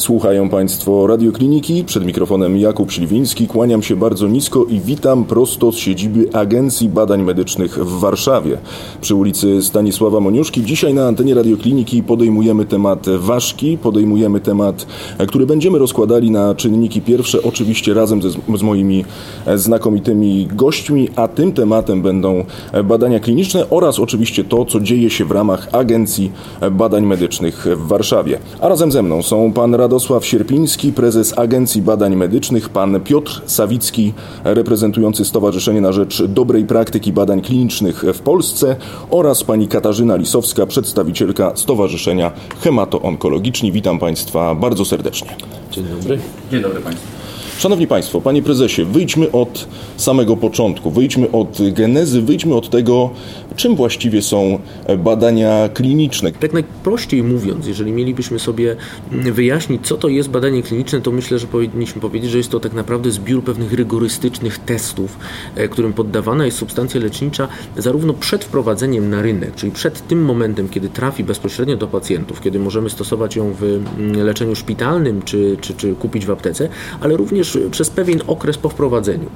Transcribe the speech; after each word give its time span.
Słuchają 0.00 0.48
Państwo 0.48 1.06
Radiokliniki. 1.06 1.84
Przed 1.84 2.06
mikrofonem 2.06 2.56
Jakub 2.56 2.92
Śliwiński. 2.92 3.46
Kłaniam 3.46 3.82
się 3.82 3.96
bardzo 3.96 4.28
nisko 4.28 4.64
i 4.64 4.80
witam 4.80 5.24
prosto 5.24 5.72
z 5.72 5.76
siedziby 5.76 6.28
Agencji 6.32 6.88
Badań 6.88 7.22
Medycznych 7.22 7.78
w 7.78 8.00
Warszawie 8.00 8.58
przy 9.00 9.14
ulicy 9.14 9.62
Stanisława 9.62 10.20
Moniuszki. 10.20 10.64
Dzisiaj 10.64 10.94
na 10.94 11.06
antenie 11.06 11.34
Radiokliniki 11.34 12.02
podejmujemy 12.02 12.64
temat 12.64 13.06
ważki, 13.08 13.78
podejmujemy 13.78 14.40
temat, 14.40 14.86
który 15.28 15.46
będziemy 15.46 15.78
rozkładali 15.78 16.30
na 16.30 16.54
czynniki 16.54 17.00
pierwsze, 17.00 17.42
oczywiście 17.42 17.94
razem 17.94 18.22
ze, 18.22 18.30
z 18.30 18.62
moimi 18.62 19.04
znakomitymi 19.56 20.46
gośćmi, 20.46 21.08
a 21.16 21.28
tym 21.28 21.52
tematem 21.52 22.02
będą 22.02 22.44
badania 22.84 23.20
kliniczne 23.20 23.70
oraz 23.70 23.98
oczywiście 23.98 24.44
to, 24.44 24.64
co 24.64 24.80
dzieje 24.80 25.10
się 25.10 25.24
w 25.24 25.30
ramach 25.30 25.68
Agencji 25.72 26.32
Badań 26.70 27.06
Medycznych 27.06 27.66
w 27.76 27.86
Warszawie. 27.88 28.38
A 28.60 28.68
razem 28.68 28.92
ze 28.92 29.02
mną 29.02 29.22
są 29.22 29.52
pan 29.52 29.74
Radosław 29.74 29.89
Radosław 29.90 30.26
Sierpiński, 30.26 30.92
prezes 30.92 31.38
Agencji 31.38 31.82
Badań 31.82 32.16
Medycznych, 32.16 32.68
pan 32.68 33.00
Piotr 33.00 33.42
Sawicki, 33.46 34.12
reprezentujący 34.44 35.24
Stowarzyszenie 35.24 35.80
na 35.80 35.92
Rzecz 35.92 36.22
Dobrej 36.22 36.64
Praktyki 36.64 37.12
Badań 37.12 37.42
Klinicznych 37.42 38.04
w 38.14 38.20
Polsce 38.20 38.76
oraz 39.10 39.44
pani 39.44 39.68
Katarzyna 39.68 40.16
Lisowska, 40.16 40.66
przedstawicielka 40.66 41.52
Stowarzyszenia 41.56 42.32
Hemato-Onkologiczni. 42.64 43.72
Witam 43.72 43.98
Państwa 43.98 44.54
bardzo 44.54 44.84
serdecznie. 44.84 45.28
Dzień 45.70 45.84
dobry. 45.84 46.18
Dzień 46.50 46.62
dobry 46.62 46.80
Państwu. 46.80 47.19
Szanowni 47.60 47.86
Państwo, 47.86 48.20
Panie 48.20 48.42
Prezesie, 48.42 48.84
wyjdźmy 48.84 49.32
od 49.32 49.68
samego 49.96 50.36
początku, 50.36 50.90
wyjdźmy 50.90 51.30
od 51.30 51.58
genezy, 51.72 52.22
wyjdźmy 52.22 52.54
od 52.54 52.70
tego, 52.70 53.10
czym 53.56 53.76
właściwie 53.76 54.22
są 54.22 54.58
badania 54.98 55.68
kliniczne. 55.68 56.32
Tak 56.32 56.52
najprościej 56.52 57.22
mówiąc, 57.22 57.66
jeżeli 57.66 57.92
mielibyśmy 57.92 58.38
sobie 58.38 58.76
wyjaśnić, 59.10 59.86
co 59.86 59.96
to 59.96 60.08
jest 60.08 60.30
badanie 60.30 60.62
kliniczne, 60.62 61.00
to 61.00 61.10
myślę, 61.10 61.38
że 61.38 61.46
powinniśmy 61.46 62.00
powiedzieć, 62.00 62.30
że 62.30 62.38
jest 62.38 62.50
to 62.50 62.60
tak 62.60 62.72
naprawdę 62.72 63.10
zbiór 63.10 63.44
pewnych 63.44 63.72
rygorystycznych 63.72 64.58
testów, 64.58 65.18
e, 65.56 65.68
którym 65.68 65.92
poddawana 65.92 66.44
jest 66.44 66.58
substancja 66.58 67.00
lecznicza 67.00 67.48
zarówno 67.76 68.14
przed 68.14 68.44
wprowadzeniem 68.44 69.10
na 69.10 69.22
rynek, 69.22 69.54
czyli 69.54 69.72
przed 69.72 70.08
tym 70.08 70.24
momentem, 70.24 70.68
kiedy 70.68 70.88
trafi 70.88 71.24
bezpośrednio 71.24 71.76
do 71.76 71.86
pacjentów, 71.86 72.40
kiedy 72.40 72.58
możemy 72.58 72.90
stosować 72.90 73.36
ją 73.36 73.52
w 73.52 73.62
mm, 73.62 74.24
leczeniu 74.24 74.56
szpitalnym 74.56 75.22
czy, 75.22 75.56
czy, 75.60 75.74
czy 75.74 75.94
kupić 75.94 76.26
w 76.26 76.30
aptece, 76.30 76.68
ale 77.00 77.16
również 77.16 77.49
przez 77.70 77.90
pewien 77.90 78.20
okres 78.26 78.58
po 78.58 78.68
wprowadzeniu. 78.68 79.26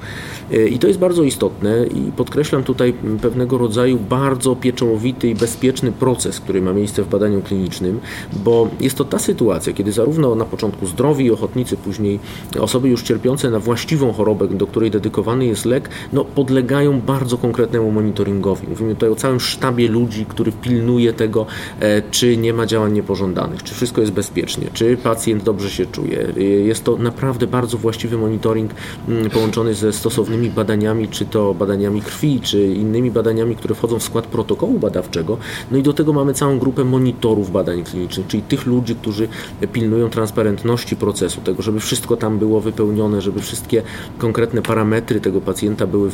E, 0.51 0.67
I 0.67 0.79
to 0.79 0.87
jest 0.87 0.99
bardzo 0.99 1.23
istotne 1.23 1.85
i 1.87 2.11
podkreślam 2.11 2.63
tutaj 2.63 2.93
pewnego 3.21 3.57
rodzaju 3.57 3.99
bardzo 4.09 4.55
pieczołowity 4.55 5.29
i 5.29 5.35
bezpieczny 5.35 5.91
proces, 5.91 6.39
który 6.39 6.61
ma 6.61 6.73
miejsce 6.73 7.03
w 7.03 7.09
badaniu 7.09 7.41
klinicznym, 7.41 7.99
bo 8.43 8.69
jest 8.79 8.97
to 8.97 9.05
ta 9.05 9.19
sytuacja, 9.19 9.73
kiedy 9.73 9.91
zarówno 9.91 10.35
na 10.35 10.45
początku 10.45 10.85
zdrowi 10.85 11.31
ochotnicy, 11.31 11.77
później 11.77 12.19
osoby 12.59 12.89
już 12.89 13.03
cierpiące 13.03 13.49
na 13.49 13.59
właściwą 13.59 14.13
chorobę, 14.13 14.47
do 14.47 14.67
której 14.67 14.91
dedykowany 14.91 15.45
jest 15.45 15.65
lek, 15.65 15.89
no, 16.13 16.25
podlegają 16.25 17.01
bardzo 17.01 17.37
konkretnemu 17.37 17.91
monitoringowi. 17.91 18.67
Mówimy 18.67 18.93
tutaj 18.93 19.09
o 19.09 19.15
całym 19.15 19.39
sztabie 19.39 19.87
ludzi, 19.87 20.25
który 20.25 20.51
pilnuje 20.51 21.13
tego, 21.13 21.45
e, 21.79 22.01
czy 22.11 22.37
nie 22.37 22.53
ma 22.53 22.65
działań 22.65 22.93
niepożądanych, 22.93 23.63
czy 23.63 23.75
wszystko 23.75 24.01
jest 24.01 24.13
bezpiecznie, 24.13 24.67
czy 24.73 24.97
pacjent 24.97 25.43
dobrze 25.43 25.69
się 25.69 25.85
czuje. 25.85 26.27
E, 26.37 26.43
jest 26.43 26.83
to 26.83 26.97
naprawdę 26.97 27.47
bardzo 27.47 27.77
właściwy 27.77 28.04
właściwy 28.05 28.17
monitoring 28.17 28.71
mm, 29.07 29.29
połączony 29.29 29.73
ze 29.73 29.93
stosownymi 29.93 30.49
badaniami, 30.49 31.07
czy 31.07 31.25
to 31.25 31.53
badaniami 31.53 32.01
krwi, 32.01 32.41
czy 32.41 32.67
innymi 32.67 33.11
badaniami, 33.11 33.55
które 33.55 33.75
wchodzą 33.75 33.99
w 33.99 34.03
skład 34.03 34.25
protokołu 34.25 34.79
badawczego. 34.79 35.37
No 35.71 35.77
i 35.77 35.83
do 35.83 35.93
tego 35.93 36.13
mamy 36.13 36.33
całą 36.33 36.59
grupę 36.59 36.83
monitorów 36.83 37.51
badań 37.51 37.83
klinicznych, 37.83 38.27
czyli 38.27 38.43
tych 38.43 38.65
ludzi, 38.65 38.95
którzy 38.95 39.27
pilnują 39.73 40.09
transparentności 40.09 40.95
procesu, 40.95 41.41
tego, 41.41 41.61
żeby 41.61 41.79
wszystko 41.79 42.17
tam 42.17 42.39
było 42.39 42.61
wypełnione, 42.61 43.21
żeby 43.21 43.41
wszystkie 43.41 43.81
konkretne 44.17 44.61
parametry 44.61 45.21
tego 45.21 45.41
pacjenta 45.41 45.87
były 45.87 46.09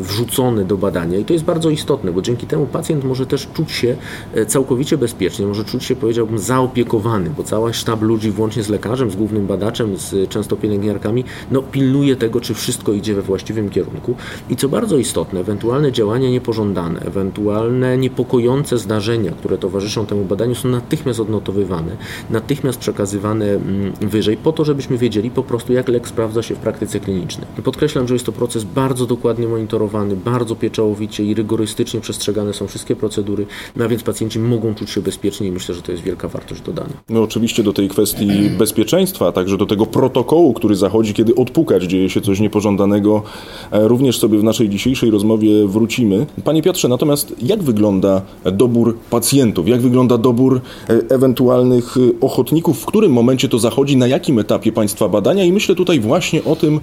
wrzucone 0.00 0.64
do 0.64 0.76
badania. 0.76 1.18
I 1.18 1.24
to 1.24 1.32
jest 1.32 1.44
bardzo 1.44 1.70
istotne, 1.70 2.12
bo 2.12 2.22
dzięki 2.22 2.46
temu 2.46 2.66
pacjent 2.66 3.04
może 3.04 3.26
też 3.26 3.48
czuć 3.54 3.72
się 3.72 3.96
e, 4.34 4.46
całkowicie 4.46 4.98
bezpiecznie, 4.98 5.46
może 5.46 5.64
czuć 5.64 5.84
się, 5.84 5.96
powiedziałbym, 5.96 6.38
zaopiekowany, 6.38 7.30
bo 7.36 7.42
cały 7.42 7.74
sztab 7.74 8.02
ludzi, 8.02 8.30
włącznie 8.30 8.62
z 8.62 8.68
lekarzem, 8.68 9.10
z 9.10 9.16
głównym 9.16 9.46
badaczem, 9.46 9.96
z 9.96 10.28
często 10.28 10.56
pielęgniarkami, 10.56 11.24
no, 11.50 11.62
pilnuje 11.62 12.16
tego, 12.16 12.40
czy 12.40 12.54
wszystko 12.54 12.92
idzie 12.92 13.14
we 13.14 13.22
właściwym 13.22 13.70
kierunku. 13.70 14.14
I 14.50 14.56
co 14.56 14.68
bardzo 14.68 14.98
istotne, 14.98 15.40
ewentualne 15.40 15.92
działania 15.92 16.30
niepożądane, 16.30 17.00
ewentualne 17.00 17.98
niepokojące 17.98 18.78
zdarzenia, 18.78 19.30
które 19.32 19.58
towarzyszą 19.58 20.06
temu 20.06 20.24
badaniu, 20.24 20.54
są 20.54 20.68
natychmiast 20.68 21.20
odnotowywane, 21.20 21.96
natychmiast 22.30 22.78
przekazywane 22.78 23.46
mm, 23.46 23.92
wyżej, 24.00 24.36
po 24.36 24.52
to, 24.52 24.64
żebyśmy 24.64 24.98
wiedzieli 24.98 25.30
po 25.30 25.42
prostu, 25.42 25.72
jak 25.72 25.88
lek 25.88 26.08
sprawdza 26.08 26.42
się 26.42 26.54
w 26.54 26.58
praktyce 26.58 27.00
klinicznej. 27.00 27.46
Podkreślam, 27.64 28.08
że 28.08 28.14
jest 28.14 28.26
to 28.26 28.32
proces 28.32 28.64
bardzo 28.64 29.06
dokładnie 29.06 29.48
monitorowany, 29.48 30.16
bardzo 30.16 30.56
pieczołowicie 30.56 31.24
i 31.24 31.34
rygorystycznie 31.34 32.00
przestrzegane 32.00 32.52
są 32.54 32.66
wszystkie 32.66 32.96
procedury, 32.96 33.46
no 33.76 33.84
a 33.84 33.88
więc 33.88 34.02
pacjenci 34.02 34.38
mogą 34.38 34.74
czuć 34.74 34.90
się 34.90 35.00
bezpiecznie 35.00 35.48
i 35.48 35.52
myślę, 35.52 35.74
że 35.74 35.82
to 35.82 35.92
jest 35.92 36.04
wielka 36.04 36.28
wartość 36.28 36.60
dodana. 36.60 36.90
No 37.08 37.22
oczywiście 37.22 37.62
do 37.62 37.72
tej 37.72 37.88
kwestii 37.88 38.50
bezpieczeństwa, 38.58 39.28
a 39.28 39.32
także 39.32 39.56
do 39.56 39.66
tego 39.66 39.86
protokołu, 39.86 40.52
który 40.52 40.76
zachodzi, 40.76 41.14
kiedy 41.16 41.34
odpukać, 41.34 41.82
dzieje 41.82 42.10
się 42.10 42.20
coś 42.20 42.40
niepożądanego, 42.40 43.22
e, 43.70 43.88
również 43.88 44.18
sobie 44.18 44.38
w 44.38 44.44
naszej 44.44 44.68
dzisiejszej 44.68 45.10
rozmowie 45.10 45.66
wrócimy. 45.66 46.26
Panie 46.44 46.62
Piotrze, 46.62 46.88
natomiast 46.88 47.34
jak 47.42 47.62
wygląda 47.62 48.22
dobór 48.52 48.98
pacjentów? 49.10 49.68
Jak 49.68 49.80
wygląda 49.80 50.18
dobór 50.18 50.60
e, 50.88 51.14
ewentualnych 51.14 51.96
e, 51.96 52.20
ochotników? 52.20 52.80
W 52.80 52.86
którym 52.86 53.12
momencie 53.12 53.48
to 53.48 53.58
zachodzi? 53.58 53.96
Na 53.96 54.06
jakim 54.06 54.38
etapie 54.38 54.72
Państwa 54.72 55.08
badania? 55.08 55.44
I 55.44 55.52
myślę 55.52 55.74
tutaj 55.74 56.00
właśnie 56.00 56.44
o 56.44 56.56
tym, 56.56 56.80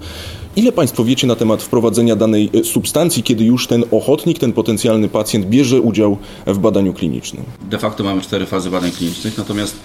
ile 0.55 0.71
Państwo 0.71 1.03
wiecie 1.03 1.27
na 1.27 1.35
temat 1.35 1.63
wprowadzenia 1.63 2.15
danej 2.15 2.49
substancji, 2.63 3.23
kiedy 3.23 3.43
już 3.43 3.67
ten 3.67 3.83
ochotnik, 3.91 4.39
ten 4.39 4.53
potencjalny 4.53 5.09
pacjent 5.09 5.45
bierze 5.45 5.81
udział 5.81 6.17
w 6.47 6.57
badaniu 6.57 6.93
klinicznym? 6.93 7.43
De 7.69 7.77
facto 7.77 8.03
mamy 8.03 8.21
cztery 8.21 8.45
fazy 8.45 8.69
badań 8.69 8.91
klinicznych, 8.91 9.37
natomiast 9.37 9.75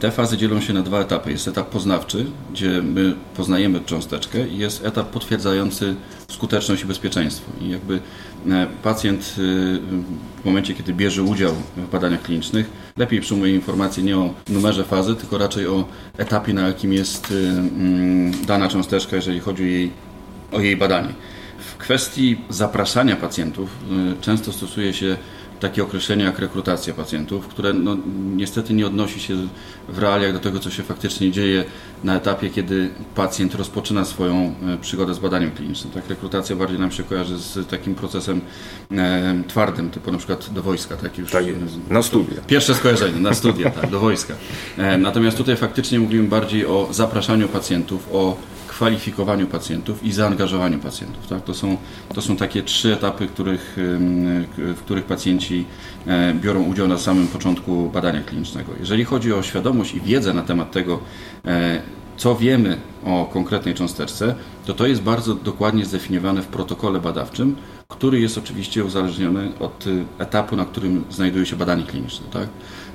te 0.00 0.10
fazy 0.10 0.36
dzielą 0.36 0.60
się 0.60 0.72
na 0.72 0.82
dwa 0.82 1.00
etapy. 1.00 1.30
Jest 1.30 1.48
etap 1.48 1.68
poznawczy, 1.68 2.26
gdzie 2.52 2.82
my 2.82 3.14
poznajemy 3.36 3.80
cząsteczkę 3.80 4.48
i 4.48 4.58
jest 4.58 4.84
etap 4.84 5.10
potwierdzający 5.10 5.94
skuteczność 6.30 6.82
i 6.82 6.86
bezpieczeństwo. 6.86 7.52
I 7.60 7.68
jakby 7.70 8.00
e, 8.50 8.66
pacjent 8.82 9.22
y, 9.22 9.32
w 10.42 10.44
momencie, 10.44 10.74
kiedy 10.74 10.92
bierze 10.92 11.22
udział 11.22 11.54
w 11.76 11.90
badaniach 11.90 12.22
klinicznych, 12.22 12.70
lepiej 12.96 13.20
przyjmuje 13.20 13.54
informacje 13.54 14.02
nie 14.02 14.16
o 14.16 14.34
numerze 14.48 14.84
fazy, 14.84 15.16
tylko 15.16 15.38
raczej 15.38 15.66
o 15.66 15.84
etapie, 16.18 16.52
na 16.52 16.66
jakim 16.66 16.92
jest 16.92 17.30
y, 17.30 17.34
mm, 17.34 18.32
dana 18.46 18.68
cząsteczka, 18.68 19.16
jeżeli 19.16 19.40
chodzi 19.40 19.62
o 19.62 19.66
jej, 19.66 19.92
o 20.52 20.60
jej 20.60 20.76
badanie. 20.76 21.14
W 21.58 21.76
kwestii 21.76 22.36
zapraszania 22.50 23.16
pacjentów 23.16 23.70
y, 24.18 24.20
często 24.20 24.52
stosuje 24.52 24.94
się 24.94 25.16
takie 25.60 25.82
określenie 25.82 26.24
jak 26.24 26.38
rekrutacja 26.38 26.94
pacjentów, 26.94 27.48
które 27.48 27.72
no, 27.72 27.96
niestety 28.36 28.74
nie 28.74 28.86
odnosi 28.86 29.20
się 29.20 29.34
w 29.88 29.98
realiach 29.98 30.32
do 30.32 30.38
tego, 30.38 30.58
co 30.58 30.70
się 30.70 30.82
faktycznie 30.82 31.30
dzieje 31.30 31.64
na 32.04 32.16
etapie, 32.16 32.50
kiedy 32.50 32.90
pacjent 33.14 33.54
rozpoczyna 33.54 34.04
swoją 34.04 34.54
e, 34.66 34.78
przygodę 34.80 35.14
z 35.14 35.18
badaniem 35.18 35.50
klinicznym. 35.50 35.92
Tak, 35.92 36.08
rekrutacja 36.08 36.56
bardziej 36.56 36.78
nam 36.78 36.90
się 36.90 37.02
kojarzy 37.02 37.38
z 37.38 37.68
takim 37.68 37.94
procesem 37.94 38.40
e, 38.90 39.42
twardym, 39.48 39.90
typu 39.90 40.12
na 40.12 40.18
przykład 40.18 40.50
do 40.52 40.62
wojska. 40.62 40.96
Tak, 40.96 41.18
już, 41.18 41.30
tak 41.30 41.44
na 41.90 42.02
studia. 42.02 42.40
Pierwsze 42.46 42.74
skojarzenie, 42.74 43.20
na 43.20 43.34
studia, 43.34 43.70
tak, 43.70 43.90
do 43.90 44.00
wojska. 44.00 44.34
E, 44.78 44.98
natomiast 44.98 45.36
tutaj 45.36 45.56
faktycznie 45.56 46.00
mówimy 46.00 46.28
bardziej 46.28 46.66
o 46.66 46.88
zapraszaniu 46.90 47.48
pacjentów, 47.48 48.08
o 48.12 48.36
kwalifikowaniu 48.78 49.46
pacjentów 49.46 50.04
i 50.04 50.12
zaangażowaniu 50.12 50.78
pacjentów. 50.78 51.26
Tak? 51.26 51.44
To, 51.44 51.54
są, 51.54 51.76
to 52.14 52.22
są 52.22 52.36
takie 52.36 52.62
trzy 52.62 52.92
etapy, 52.92 53.26
których, 53.26 53.76
w 54.56 54.78
których 54.84 55.04
pacjenci 55.04 55.64
e, 56.06 56.34
biorą 56.34 56.62
udział 56.62 56.88
na 56.88 56.98
samym 56.98 57.28
początku 57.28 57.90
badania 57.90 58.20
klinicznego. 58.20 58.72
Jeżeli 58.80 59.04
chodzi 59.04 59.32
o 59.32 59.42
świadomość 59.42 59.94
i 59.94 60.00
wiedzę 60.00 60.34
na 60.34 60.42
temat 60.42 60.70
tego, 60.70 61.00
e, 61.44 61.82
co 62.16 62.36
wiemy 62.36 62.78
o 63.04 63.30
konkretnej 63.32 63.74
cząsteczce, 63.74 64.34
to 64.66 64.74
to 64.74 64.86
jest 64.86 65.02
bardzo 65.02 65.34
dokładnie 65.34 65.84
zdefiniowane 65.84 66.42
w 66.42 66.46
protokole 66.46 67.00
badawczym, 67.00 67.56
który 67.88 68.20
jest 68.20 68.38
oczywiście 68.38 68.84
uzależniony 68.84 69.52
od 69.60 69.84
etapu, 70.18 70.56
na 70.56 70.64
którym 70.64 71.04
znajduje 71.10 71.46
się 71.46 71.56
badanie 71.56 71.82
kliniczne. 71.82 72.26
Tak? 72.32 72.48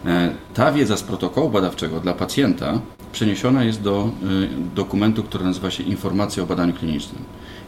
E, 0.05 0.35
ta 0.53 0.71
wiedza 0.71 0.97
z 0.97 1.03
protokołu 1.03 1.49
badawczego 1.49 1.99
dla 1.99 2.13
pacjenta 2.13 2.79
przeniesiona 3.13 3.63
jest 3.63 3.81
do 3.81 4.09
y, 4.23 4.75
dokumentu, 4.75 5.23
który 5.23 5.43
nazywa 5.43 5.71
się 5.71 5.83
Informacja 5.83 6.43
o 6.43 6.45
badaniu 6.45 6.73
klinicznym. 6.73 7.23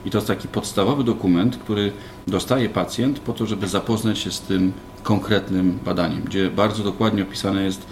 I 0.06 0.12
to 0.12 0.18
jest 0.18 0.27
taki 0.27 0.47
podstawowy 0.47 1.03
dokument, 1.03 1.57
który 1.57 1.92
dostaje 2.27 2.69
pacjent 2.69 3.19
po 3.19 3.33
to, 3.33 3.45
żeby 3.45 3.68
zapoznać 3.68 4.19
się 4.19 4.31
z 4.31 4.42
tym 4.42 4.74
konkretnym 5.03 5.80
badaniem, 5.86 6.21
gdzie 6.21 6.50
bardzo 6.50 6.83
dokładnie 6.83 7.24
opisane 7.24 7.63
jest 7.63 7.86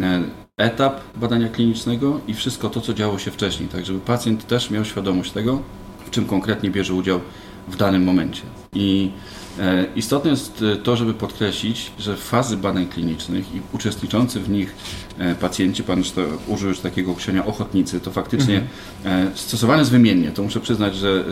e, 0.00 0.22
etap 0.56 1.00
badania 1.16 1.48
klinicznego 1.48 2.20
i 2.28 2.34
wszystko 2.34 2.70
to, 2.70 2.80
co 2.80 2.94
działo 2.94 3.18
się 3.18 3.30
wcześniej, 3.30 3.68
tak 3.68 3.86
żeby 3.86 4.00
pacjent 4.00 4.46
też 4.46 4.70
miał 4.70 4.84
świadomość 4.84 5.32
tego, 5.32 5.62
w 6.06 6.10
czym 6.10 6.24
konkretnie 6.24 6.70
bierze 6.70 6.94
udział 6.94 7.20
w 7.68 7.76
danym 7.76 8.04
momencie. 8.04 8.42
I 8.74 9.10
istotne 9.96 10.30
jest 10.30 10.64
e, 10.72 10.76
to, 10.76 10.96
żeby 10.96 11.14
podkreślić, 11.14 11.92
że 11.98 12.16
fazy 12.16 12.56
badań 12.56 12.86
klinicznych 12.86 13.54
i 13.54 13.60
uczestniczący 13.72 14.40
w 14.40 14.50
nich 14.50 14.74
e, 15.18 15.34
pacjenci, 15.34 15.82
pan 15.82 16.02
użył 16.46 16.68
już 16.68 16.80
takiego 16.80 17.10
określenia 17.10 17.46
ochotnicy, 17.46 18.00
to 18.00 18.10
faktycznie 18.10 18.62
mhm. 19.04 19.36
stosowane 19.36 19.78
jest 19.78 19.90
wymiennie. 19.90 20.30
To 20.30 20.42
muszę 20.42 20.60
przyznać, 20.60 20.96
że 20.96 21.24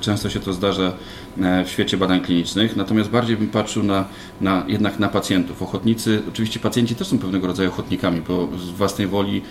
często 0.00 0.30
się 0.30 0.40
to 0.40 0.52
zdarza 0.52 0.92
w 1.36 1.68
świecie 1.68 1.96
badań 1.96 2.20
klinicznych, 2.20 2.76
natomiast 2.76 3.10
bardziej 3.10 3.36
bym 3.36 3.48
patrzył 3.48 3.82
na, 3.82 4.04
na, 4.40 4.64
jednak 4.68 4.98
na 4.98 5.08
pacjentów. 5.08 5.62
Ochotnicy, 5.62 6.22
oczywiście 6.28 6.60
pacjenci 6.60 6.94
też 6.94 7.06
są 7.06 7.18
pewnego 7.18 7.46
rodzaju 7.46 7.70
ochotnikami, 7.70 8.20
bo 8.28 8.48
z 8.58 8.70
własnej 8.70 9.06
woli 9.06 9.42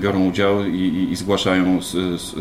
biorą 0.00 0.28
udział 0.28 0.66
i, 0.66 1.08
i, 1.12 1.16
zgłaszają 1.16 1.78
s, 1.78 1.96
s, 2.14 2.34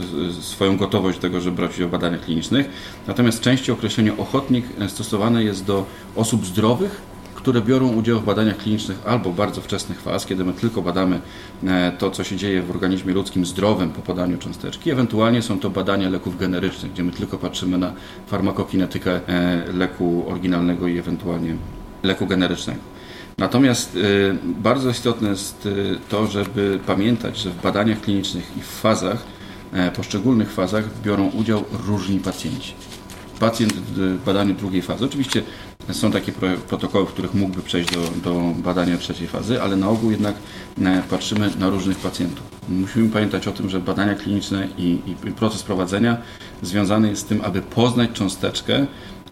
swoją 0.45 0.77
gotowość 0.77 1.17
do 1.17 1.21
tego, 1.21 1.41
żeby 1.41 1.55
brać 1.55 1.75
udział 1.75 1.87
w 1.87 1.91
badaniach 1.91 2.21
klinicznych. 2.21 2.69
Natomiast 3.07 3.41
częściej 3.41 3.73
określenie 3.73 4.17
ochotnik 4.17 4.65
stosowane 5.13 5.44
jest 5.44 5.65
do 5.65 5.86
osób 6.15 6.45
zdrowych, 6.45 7.01
które 7.36 7.62
biorą 7.62 7.94
udział 7.94 8.19
w 8.19 8.25
badaniach 8.25 8.57
klinicznych 8.57 8.98
albo 9.06 9.31
bardzo 9.31 9.62
wczesnych 9.62 10.01
faz, 10.01 10.25
kiedy 10.25 10.44
my 10.44 10.54
tylko 10.54 10.81
badamy 10.81 11.19
e, 11.63 11.92
to, 11.98 12.12
co 12.12 12.24
się 12.24 12.36
dzieje 12.36 12.62
w 12.62 12.71
organizmie 12.71 13.13
ludzkim 13.13 13.45
zdrowym 13.45 13.89
po 13.89 14.01
podaniu 14.01 14.38
cząsteczki. 14.38 14.92
Ewentualnie 14.92 15.42
są 15.42 15.60
to 15.60 15.69
badania 15.69 16.10
leków 16.10 16.38
generycznych, 16.38 16.92
gdzie 16.92 17.04
my 17.04 17.12
tylko 17.12 17.38
patrzymy 17.38 17.77
na 17.77 17.94
farmakokinetykę 18.27 19.27
e, 19.27 19.63
leku 19.74 20.25
oryginalnego 20.27 20.88
i 20.88 20.98
ewentualnie 20.98 21.56
leku 22.04 22.27
generycznego. 22.27 22.80
Natomiast 23.38 23.95
e, 23.95 24.00
bardzo 24.44 24.89
istotne 24.89 25.30
jest 25.30 25.68
to, 26.09 26.27
żeby 26.27 26.80
pamiętać, 26.88 27.38
że 27.38 27.50
w 27.50 27.62
badaniach 27.62 28.01
klinicznych 28.01 28.57
i 28.57 28.62
w 28.62 28.68
fazach, 28.68 29.24
poszczególnych 29.95 30.51
fazach 30.51 30.83
biorą 31.04 31.30
udział 31.30 31.63
różni 31.88 32.19
pacjenci 32.19 32.74
pacjent 33.44 33.74
w 33.74 34.24
badaniu 34.25 34.54
drugiej 34.54 34.81
fazy. 34.81 35.06
Oczywiście 35.06 35.44
są 35.92 36.12
takie 36.12 36.31
protokoły, 36.69 37.06
w 37.06 37.10
których 37.10 37.34
mógłby 37.34 37.62
przejść 37.62 37.90
do, 37.94 38.01
do 38.24 38.54
badania 38.57 38.98
trzeciej 38.98 39.28
fazy, 39.28 39.62
ale 39.62 39.75
na 39.75 39.90
ogół 39.90 40.12
jednak 40.12 40.36
e, 40.81 41.04
patrzymy 41.10 41.50
na 41.60 41.69
różnych 41.69 41.98
pacjentów. 41.98 42.44
Musimy 42.69 43.10
pamiętać 43.10 43.48
o 43.48 43.51
tym, 43.51 43.69
że 43.69 43.80
badania 43.80 44.16
kliniczne 44.16 44.68
i, 44.78 45.00
i 45.25 45.31
proces 45.31 45.63
prowadzenia 45.63 46.18
związany 46.62 47.10
jest 47.10 47.22
z 47.22 47.25
tym, 47.25 47.42
aby 47.44 47.62
poznać 47.62 48.10
cząsteczkę 48.13 48.86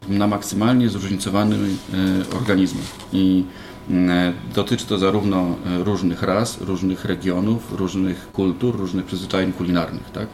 na 0.09 0.27
maksymalnie 0.27 0.89
zróżnicowanym 0.89 1.77
e, 1.93 2.37
organizmie. 2.37 2.81
I 3.13 3.43
e, 3.91 4.33
Dotyczy 4.55 4.85
to 4.85 4.97
zarówno 4.97 5.55
różnych 5.83 6.23
ras, 6.23 6.61
różnych 6.61 7.05
regionów, 7.05 7.73
różnych 7.73 8.31
kultur, 8.31 8.77
różnych 8.77 9.05
przyzwyczajeń 9.05 9.53
kulinarnych. 9.53 10.11
Tak? 10.11 10.27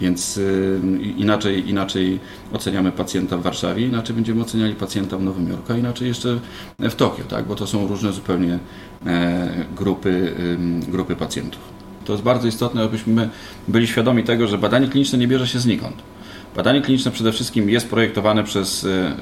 Więc 0.00 0.36
y, 0.36 0.80
inaczej, 1.16 1.70
inaczej 1.70 2.20
oceniamy 2.52 2.92
pacjenta 2.92 3.36
w 3.36 3.42
Warszawie, 3.42 3.86
inaczej 3.86 4.16
będziemy 4.16 4.40
oceniali 4.40 4.74
pacjenta 4.74 5.16
w 5.16 5.22
Nowym 5.22 5.48
Jorku, 5.48 5.72
a 5.72 5.76
inaczej 5.76 6.08
jeszcze 6.08 6.38
w 6.78 6.94
Tokio, 6.94 7.24
tak? 7.24 7.44
bo 7.46 7.54
to 7.54 7.66
są 7.66 7.88
różne 7.88 8.12
zupełnie 8.12 8.58
e, 9.06 9.64
grupy, 9.76 10.34
grupy 10.88 11.16
pacjentów. 11.16 11.60
To 12.04 12.12
jest 12.12 12.24
bardzo 12.24 12.48
istotne, 12.48 12.82
abyśmy 12.82 13.28
byli 13.68 13.86
świadomi 13.86 14.24
tego, 14.24 14.46
że 14.46 14.58
badanie 14.58 14.88
kliniczne 14.88 15.18
nie 15.18 15.28
bierze 15.28 15.46
się 15.46 15.58
znikąd. 15.58 15.94
Badanie 16.56 16.80
kliniczne 16.80 17.10
przede 17.10 17.32
wszystkim 17.32 17.70
jest 17.70 17.88
projektowane 17.88 18.44
przez 18.44 18.84
e, 18.84 19.14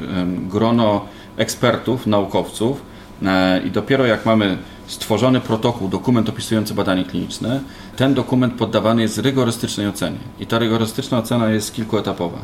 grono 0.49 1.05
ekspertów, 1.37 2.07
naukowców 2.07 2.83
e, 3.23 3.61
i 3.67 3.71
dopiero 3.71 4.07
jak 4.07 4.27
mamy 4.27 4.59
stworzony 4.87 5.41
protokół, 5.41 5.89
dokument 5.89 6.29
opisujący 6.29 6.75
badanie 6.75 7.05
kliniczne, 7.05 7.61
ten 7.97 8.15
dokument 8.15 8.55
poddawany 8.55 9.03
jest 9.03 9.19
rygorystycznej 9.19 9.89
ocenie. 9.89 10.19
I 10.41 10.47
ta 10.47 10.59
rygorystyczna 10.59 11.19
ocena 11.19 11.51
jest 11.51 11.75
kilkuetapowa. 11.75 12.39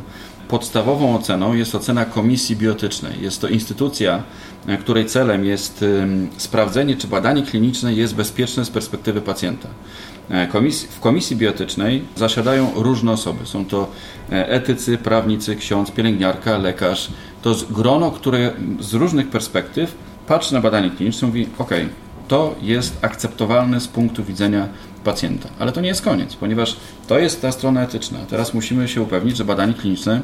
Podstawową 0.47 1.15
oceną 1.15 1.53
jest 1.53 1.75
ocena 1.75 2.05
komisji 2.05 2.55
biotycznej. 2.55 3.21
Jest 3.21 3.41
to 3.41 3.47
instytucja, 3.47 4.23
e, 4.67 4.77
której 4.77 5.05
celem 5.05 5.45
jest 5.45 5.85
sprawdzenie, 6.37 6.95
czy 6.95 7.07
badanie 7.07 7.43
kliniczne 7.43 7.93
jest 7.93 8.15
bezpieczne 8.15 8.65
z 8.65 8.69
perspektywy 8.69 9.21
pacjenta. 9.21 9.69
E, 10.29 10.47
w 10.89 10.99
komisji 10.99 11.35
biotycznej 11.35 12.03
zasiadają 12.15 12.71
różne 12.75 13.11
osoby. 13.11 13.45
Są 13.45 13.65
to 13.65 13.87
e, 14.31 14.49
etycy, 14.49 14.97
prawnicy, 14.97 15.55
ksiądz, 15.55 15.91
pielęgniarka, 15.91 16.57
lekarz. 16.57 17.11
To 17.41 17.49
jest 17.49 17.71
grono, 17.71 18.11
które 18.11 18.51
z 18.79 18.93
różnych 18.93 19.29
perspektyw 19.29 19.95
patrzy 20.27 20.53
na 20.53 20.61
badanie 20.61 20.89
kliniczne 20.89 21.27
i 21.27 21.31
mówi: 21.31 21.47
OK, 21.57 21.69
to 22.33 22.55
jest 22.61 22.97
akceptowalne 23.01 23.79
z 23.79 23.87
punktu 23.87 24.23
widzenia 24.23 24.67
pacjenta. 25.03 25.49
Ale 25.59 25.71
to 25.71 25.81
nie 25.81 25.87
jest 25.87 26.01
koniec, 26.01 26.35
ponieważ 26.35 26.75
to 27.07 27.19
jest 27.19 27.41
ta 27.41 27.51
strona 27.51 27.83
etyczna. 27.83 28.19
Teraz 28.29 28.53
musimy 28.53 28.87
się 28.87 29.01
upewnić, 29.01 29.37
że 29.37 29.45
badanie 29.45 29.73
kliniczne 29.73 30.21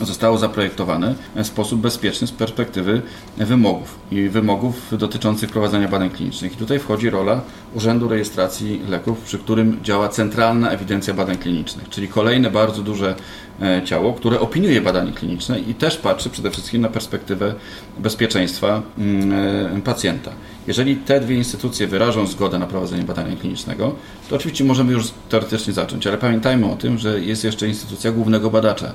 zostało 0.00 0.38
zaprojektowane 0.38 1.14
w 1.36 1.46
sposób 1.46 1.80
bezpieczny 1.80 2.26
z 2.26 2.32
perspektywy 2.32 3.02
wymogów 3.36 3.98
i 4.10 4.28
wymogów 4.28 4.92
dotyczących 4.98 5.50
prowadzenia 5.50 5.88
badań 5.88 6.10
klinicznych. 6.10 6.52
I 6.52 6.56
tutaj 6.56 6.78
wchodzi 6.78 7.10
rola 7.10 7.40
Urzędu 7.74 8.08
Rejestracji 8.08 8.80
Leków, 8.88 9.20
przy 9.20 9.38
którym 9.38 9.78
działa 9.82 10.08
Centralna 10.08 10.70
Ewidencja 10.70 11.14
Badań 11.14 11.36
Klinicznych, 11.36 11.88
czyli 11.88 12.08
kolejne 12.08 12.50
bardzo 12.50 12.82
duże 12.82 13.14
e, 13.62 13.82
ciało, 13.84 14.12
które 14.12 14.40
opiniuje 14.40 14.80
badanie 14.80 15.12
kliniczne 15.12 15.60
i 15.60 15.74
też 15.74 15.96
patrzy 15.96 16.30
przede 16.30 16.50
wszystkim 16.50 16.82
na 16.82 16.88
perspektywę 16.88 17.54
bezpieczeństwa 17.98 18.82
mm, 18.98 19.32
e, 19.78 19.80
pacjenta. 19.80 20.30
Jeżeli 20.66 20.96
te 20.96 21.20
dwie 21.20 21.36
instytucje 21.36 21.86
wyrażą 21.86 22.26
zgodę 22.26 22.58
na 22.58 22.66
prowadzenie 22.66 23.02
badania 23.02 23.36
klinicznego, 23.36 23.94
to 24.30 24.36
oczywiście 24.36 24.64
możemy 24.64 24.92
już 24.92 25.04
teoretycznie 25.28 25.72
zacząć, 25.72 26.06
ale 26.06 26.18
pamiętajmy 26.18 26.72
o 26.72 26.76
tym, 26.76 26.98
że 26.98 27.20
jest 27.20 27.44
jeszcze 27.44 27.68
instytucja 27.68 28.12
głównego 28.12 28.50
badacza, 28.50 28.94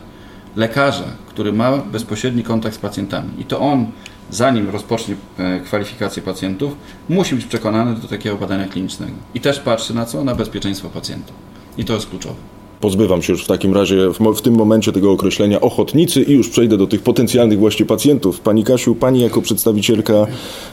lekarza, 0.56 1.06
który 1.30 1.54
ma 1.54 1.78
bezpośredni 1.78 2.44
kontakt 2.44 2.76
z 2.76 2.80
pacjentami 2.80 3.30
i 3.38 3.46
to 3.46 3.60
on, 3.60 3.86
zanim 4.30 4.70
rozpocznie 4.70 5.16
e, 5.38 5.60
kwalifikację 5.60 6.24
pacjentów, 6.24 6.76
musi 7.10 7.36
być 7.36 7.46
przekonany 7.46 7.96
do 7.96 8.08
takiego 8.08 8.38
badania 8.38 8.68
klinicznego 8.68 9.14
i 9.34 9.42
też 9.42 9.60
patrzy 9.60 9.94
na 9.94 10.06
co? 10.06 10.24
Na 10.24 10.36
bezpieczeństwo 10.36 10.90
pacjenta. 10.90 11.34
I 11.78 11.86
to 11.86 11.94
jest 11.94 12.10
kluczowe. 12.10 12.61
Pozbywam 12.82 13.22
się 13.22 13.34
już 13.34 13.44
w 13.44 13.48
takim 13.48 13.74
razie 13.74 14.10
w, 14.10 14.20
w, 14.38 14.42
tym 14.42 14.56
momencie 14.56 14.92
tego 14.92 15.12
określenia 15.12 15.62
ochotnicy 15.62 16.22
i 16.22 16.34
już 16.34 16.50
przejdę 16.50 16.78
do 16.78 16.88
tych 16.88 17.02
potencjalnych 17.02 17.60
właśnie 17.60 17.86
pacjentów. 17.86 18.40
Pani 18.40 18.64
Kasiu, 18.64 18.96
Pani 18.96 19.20
jako 19.20 19.42
przedstawicielka 19.42 20.14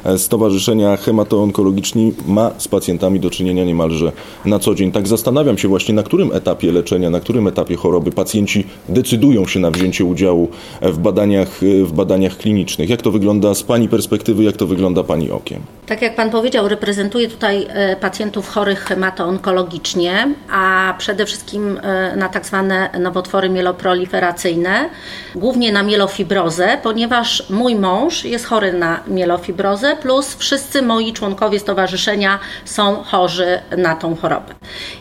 e, 0.04 0.18
Stowarzyszenia 0.18 0.96
Hematoonkologiczni 0.96 2.12
ma 2.26 2.50
z 2.58 2.68
pacjentami 2.68 3.20
do 3.20 3.30
czynienia 3.30 3.64
niemalże 3.64 4.12
na 4.44 4.58
co 4.58 4.74
dzień. 4.74 4.92
Tak 4.92 5.08
zastanawiam 5.08 5.58
się 5.58 5.68
właśnie, 5.68 5.94
na 5.94 6.02
którym 6.02 6.32
etapie 6.32 6.72
leczenia, 6.72 7.10
na 7.10 7.20
którym 7.20 7.46
etapie 7.46 7.76
choroby 7.76 8.12
pacjenci 8.12 8.66
decydują 8.88 9.46
się 9.46 9.60
na 9.60 9.70
wzięcie 9.70 10.04
udziału 10.04 10.48
w 10.82 10.98
badaniach, 10.98 11.62
e, 11.62 11.84
w 11.84 11.92
badaniach 11.92 12.36
klinicznych. 12.36 12.90
Jak 12.90 13.02
to 13.02 13.10
wygląda 13.10 13.54
z 13.54 13.62
Pani 13.62 13.88
perspektywy, 13.88 14.44
jak 14.44 14.56
to 14.56 14.66
wygląda 14.66 15.04
Pani 15.04 15.30
okiem? 15.30 15.60
Tak 15.86 16.02
jak 16.02 16.16
Pan 16.16 16.30
powiedział, 16.30 16.68
reprezentuję 16.68 17.28
tutaj 17.28 17.66
e, 17.68 17.96
pacjentów 17.96 18.48
chorych 18.48 18.80
hematoonkologicznie, 18.84 20.34
a 20.50 20.94
przede 20.98 21.26
wszystkim 21.26 21.78
na 22.16 22.28
tak 22.28 22.46
zwane 22.46 22.90
nowotwory 23.00 23.48
mieloproliferacyjne, 23.48 24.90
głównie 25.34 25.72
na 25.72 25.82
mielofibrozę, 25.82 26.78
ponieważ 26.82 27.50
mój 27.50 27.76
mąż 27.76 28.24
jest 28.24 28.46
chory 28.46 28.72
na 28.72 29.00
mielofibrozę, 29.06 29.96
plus 29.96 30.34
wszyscy 30.34 30.82
moi 30.82 31.12
członkowie 31.12 31.60
stowarzyszenia 31.60 32.38
są 32.64 33.02
chorzy 33.02 33.58
na 33.76 33.96
tą 33.96 34.16
chorobę. 34.16 34.54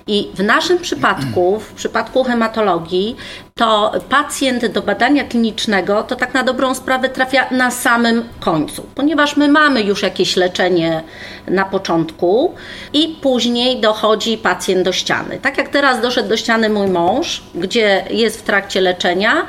I 0.07 0.29
w 0.33 0.43
naszym 0.43 0.77
przypadku, 0.79 1.59
w 1.59 1.73
przypadku 1.73 2.23
hematologii, 2.23 3.15
to 3.57 3.91
pacjent 4.09 4.65
do 4.65 4.81
badania 4.81 5.23
klinicznego 5.23 6.03
to 6.03 6.15
tak 6.15 6.33
na 6.33 6.43
dobrą 6.43 6.75
sprawę 6.75 7.09
trafia 7.09 7.47
na 7.51 7.71
samym 7.71 8.23
końcu, 8.39 8.85
ponieważ 8.95 9.37
my 9.37 9.47
mamy 9.47 9.81
już 9.81 10.01
jakieś 10.03 10.35
leczenie 10.35 11.03
na 11.47 11.65
początku 11.65 12.53
i 12.93 13.17
później 13.21 13.81
dochodzi 13.81 14.37
pacjent 14.37 14.85
do 14.85 14.91
ściany. 14.91 15.39
Tak 15.41 15.57
jak 15.57 15.69
teraz 15.69 16.01
doszedł 16.01 16.29
do 16.29 16.37
ściany 16.37 16.69
mój 16.69 16.87
mąż, 16.87 17.43
gdzie 17.55 18.05
jest 18.09 18.39
w 18.39 18.43
trakcie 18.43 18.81
leczenia, 18.81 19.45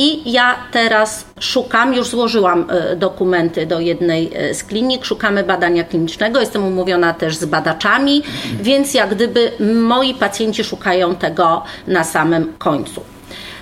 i 0.00 0.32
ja 0.32 0.56
teraz 0.72 1.26
szukam, 1.40 1.94
już 1.94 2.08
złożyłam 2.08 2.66
e, 2.70 2.96
dokumenty 2.96 3.66
do 3.66 3.80
jednej 3.80 4.30
e, 4.34 4.54
z 4.54 4.64
klinik, 4.64 5.04
szukamy 5.04 5.44
badania 5.44 5.84
klinicznego, 5.84 6.40
jestem 6.40 6.64
umówiona 6.64 7.14
też 7.14 7.36
z 7.36 7.44
badaczami, 7.44 8.22
więc 8.60 8.94
jak 8.94 9.14
gdyby 9.14 9.52
moi 9.74 10.14
pacjenci 10.14 10.64
szukają 10.64 11.14
tego 11.14 11.62
na 11.86 12.04
samym 12.04 12.52
końcu. 12.58 13.17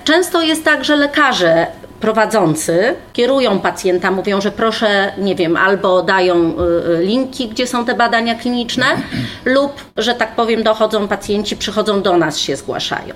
Często 0.07 0.43
jest 0.43 0.65
tak, 0.65 0.85
że 0.85 0.97
lekarze 0.97 1.67
prowadzący 2.01 2.95
kierują 3.13 3.61
pacjenta, 3.61 4.11
mówią, 4.11 4.41
że 4.41 4.51
proszę, 4.51 5.13
nie 5.19 5.35
wiem, 5.35 5.57
albo 5.57 6.03
dają 6.03 6.37
y, 6.37 6.63
y, 7.01 7.05
linki, 7.05 7.49
gdzie 7.49 7.67
są 7.67 7.85
te 7.85 7.95
badania 7.95 8.35
kliniczne, 8.35 8.87
lub, 9.45 9.73
że 9.97 10.15
tak 10.15 10.37
powiem, 10.37 10.63
dochodzą 10.63 11.09
pacjenci, 11.09 11.57
przychodzą 11.57 12.03
do 12.03 12.17
nas, 12.17 12.39
się 12.39 12.57
zgłaszają. 12.57 13.15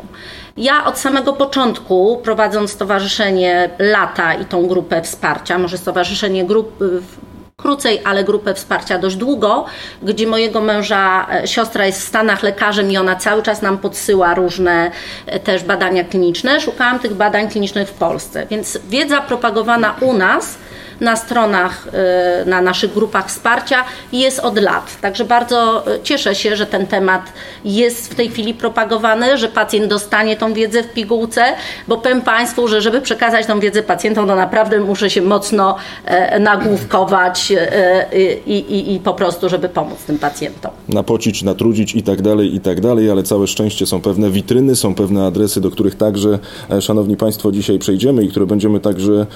Ja 0.56 0.84
od 0.84 0.98
samego 0.98 1.32
początku, 1.32 2.20
prowadząc 2.24 2.70
Stowarzyszenie 2.70 3.70
Lata 3.78 4.34
i 4.34 4.44
tą 4.44 4.66
grupę 4.66 5.02
wsparcia, 5.02 5.58
może 5.58 5.78
Stowarzyszenie 5.78 6.44
Grup 6.44 6.78
krócej, 7.62 8.00
ale 8.04 8.24
grupę 8.24 8.54
wsparcia 8.54 8.98
dość 8.98 9.16
długo, 9.16 9.64
gdzie 10.02 10.26
mojego 10.26 10.60
męża 10.60 11.26
e, 11.32 11.46
siostra 11.46 11.86
jest 11.86 12.00
w 12.00 12.08
Stanach 12.08 12.42
lekarzem 12.42 12.90
i 12.90 12.96
ona 12.96 13.16
cały 13.16 13.42
czas 13.42 13.62
nam 13.62 13.78
podsyła 13.78 14.34
różne 14.34 14.90
e, 15.26 15.40
też 15.40 15.64
badania 15.64 16.04
kliniczne. 16.04 16.60
Szukałam 16.60 16.98
tych 16.98 17.14
badań 17.14 17.48
klinicznych 17.48 17.88
w 17.88 17.92
Polsce, 17.92 18.46
więc 18.50 18.78
wiedza 18.88 19.20
propagowana 19.20 19.94
u 20.00 20.12
nas 20.12 20.58
na 21.00 21.16
stronach, 21.16 21.86
y, 22.42 22.46
na 22.46 22.62
naszych 22.62 22.92
grupach 22.92 23.28
wsparcia 23.28 23.84
jest 24.12 24.38
od 24.38 24.58
lat. 24.58 25.00
Także 25.00 25.24
bardzo 25.24 25.84
y, 25.94 26.00
cieszę 26.02 26.34
się, 26.34 26.56
że 26.56 26.66
ten 26.66 26.86
temat 26.86 27.22
jest 27.64 28.12
w 28.12 28.14
tej 28.14 28.28
chwili 28.28 28.54
propagowany, 28.54 29.38
że 29.38 29.48
pacjent 29.48 29.86
dostanie 29.86 30.36
tą 30.36 30.52
wiedzę 30.52 30.82
w 30.82 30.92
pigułce, 30.92 31.44
bo 31.88 31.96
powiem 31.96 32.22
Państwu, 32.22 32.68
że 32.68 32.80
żeby 32.80 33.00
przekazać 33.00 33.46
tą 33.46 33.60
wiedzę 33.60 33.82
pacjentom, 33.82 34.26
to 34.26 34.36
naprawdę 34.36 34.80
muszę 34.80 35.10
się 35.10 35.22
mocno 35.22 35.76
e, 36.04 36.40
nagłówkować 36.40 37.52
e, 37.56 38.06
i, 38.46 38.52
i, 38.52 38.94
i 38.94 39.00
po 39.00 39.14
prostu, 39.14 39.48
żeby 39.48 39.68
pomóc 39.68 39.98
tym 39.98 40.18
pacjentom. 40.18 40.70
Napocić, 40.88 41.42
natrudzić 41.42 41.94
i 41.94 42.02
tak 42.02 42.22
dalej, 42.22 42.54
i 42.54 42.60
tak 42.60 42.80
dalej, 42.80 43.10
ale 43.10 43.22
całe 43.22 43.46
szczęście 43.46 43.86
są 43.86 44.00
pewne 44.00 44.30
witryny, 44.30 44.76
są 44.76 44.94
pewne 44.94 45.26
adresy, 45.26 45.60
do 45.60 45.70
których 45.70 45.94
także, 45.94 46.38
e, 46.70 46.82
Szanowni 46.82 47.16
Państwo, 47.16 47.52
dzisiaj 47.52 47.78
przejdziemy 47.78 48.24
i 48.24 48.28
które 48.28 48.46
będziemy 48.46 48.80
także 48.80 49.26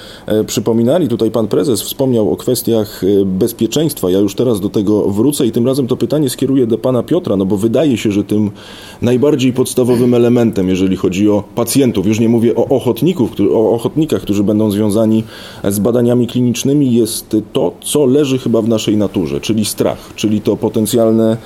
przypominali. 0.47 1.07
Tutaj 1.07 1.31
Pan 1.31 1.47
prezes 1.55 1.81
wspomniał 1.81 2.31
o 2.31 2.37
kwestiach 2.37 3.03
e, 3.03 3.25
bezpieczeństwa. 3.25 4.09
Ja 4.09 4.19
już 4.19 4.35
teraz 4.35 4.59
do 4.59 4.69
tego 4.69 5.09
wrócę 5.09 5.45
i 5.45 5.51
tym 5.51 5.65
razem 5.65 5.87
to 5.87 5.97
pytanie 5.97 6.29
skieruję 6.29 6.67
do 6.67 6.77
pana 6.77 7.03
Piotra, 7.03 7.35
no 7.37 7.45
bo 7.45 7.57
wydaje 7.57 7.97
się, 7.97 8.11
że 8.11 8.23
tym 8.23 8.51
najbardziej 9.01 9.53
podstawowym 9.53 10.13
elementem, 10.13 10.69
jeżeli 10.69 10.95
chodzi 10.95 11.29
o 11.29 11.43
pacjentów, 11.55 12.05
już 12.07 12.19
nie 12.19 12.29
mówię 12.29 12.55
o 12.55 12.67
ochotników, 12.67 13.31
o 13.53 13.71
ochotnikach, 13.71 14.21
którzy 14.21 14.43
będą 14.43 14.71
związani 14.71 15.23
z 15.63 15.79
badaniami 15.79 16.27
klinicznymi, 16.27 16.93
jest 16.93 17.35
to, 17.53 17.71
co 17.81 18.05
leży 18.05 18.39
chyba 18.39 18.61
w 18.61 18.67
naszej 18.67 18.97
naturze, 18.97 19.41
czyli 19.41 19.65
strach, 19.65 20.13
czyli 20.15 20.41
to 20.41 20.57
potencjalne 20.57 21.37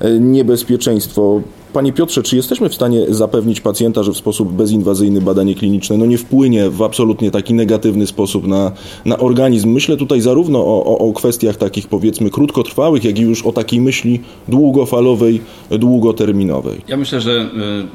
e, 0.00 0.20
niebezpieczeństwo. 0.20 1.40
Panie 1.76 1.92
Piotrze, 1.92 2.22
czy 2.22 2.36
jesteśmy 2.36 2.68
w 2.68 2.74
stanie 2.74 3.06
zapewnić 3.08 3.60
pacjenta, 3.60 4.02
że 4.02 4.12
w 4.12 4.16
sposób 4.16 4.52
bezinwazyjny 4.52 5.20
badanie 5.20 5.54
kliniczne 5.54 5.96
no 5.96 6.06
nie 6.06 6.18
wpłynie 6.18 6.70
w 6.70 6.82
absolutnie 6.82 7.30
taki 7.30 7.54
negatywny 7.54 8.06
sposób 8.06 8.46
na, 8.46 8.72
na 9.04 9.18
organizm? 9.18 9.68
Myślę 9.68 9.96
tutaj 9.96 10.20
zarówno 10.20 10.58
o, 10.58 10.84
o, 10.84 10.98
o 10.98 11.12
kwestiach 11.12 11.56
takich 11.56 11.88
powiedzmy 11.88 12.30
krótkotrwałych, 12.30 13.04
jak 13.04 13.18
i 13.18 13.22
już 13.22 13.46
o 13.46 13.52
takiej 13.52 13.80
myśli 13.80 14.20
długofalowej, 14.48 15.40
długoterminowej. 15.70 16.80
Ja 16.88 16.96
myślę, 16.96 17.20
że 17.20 17.30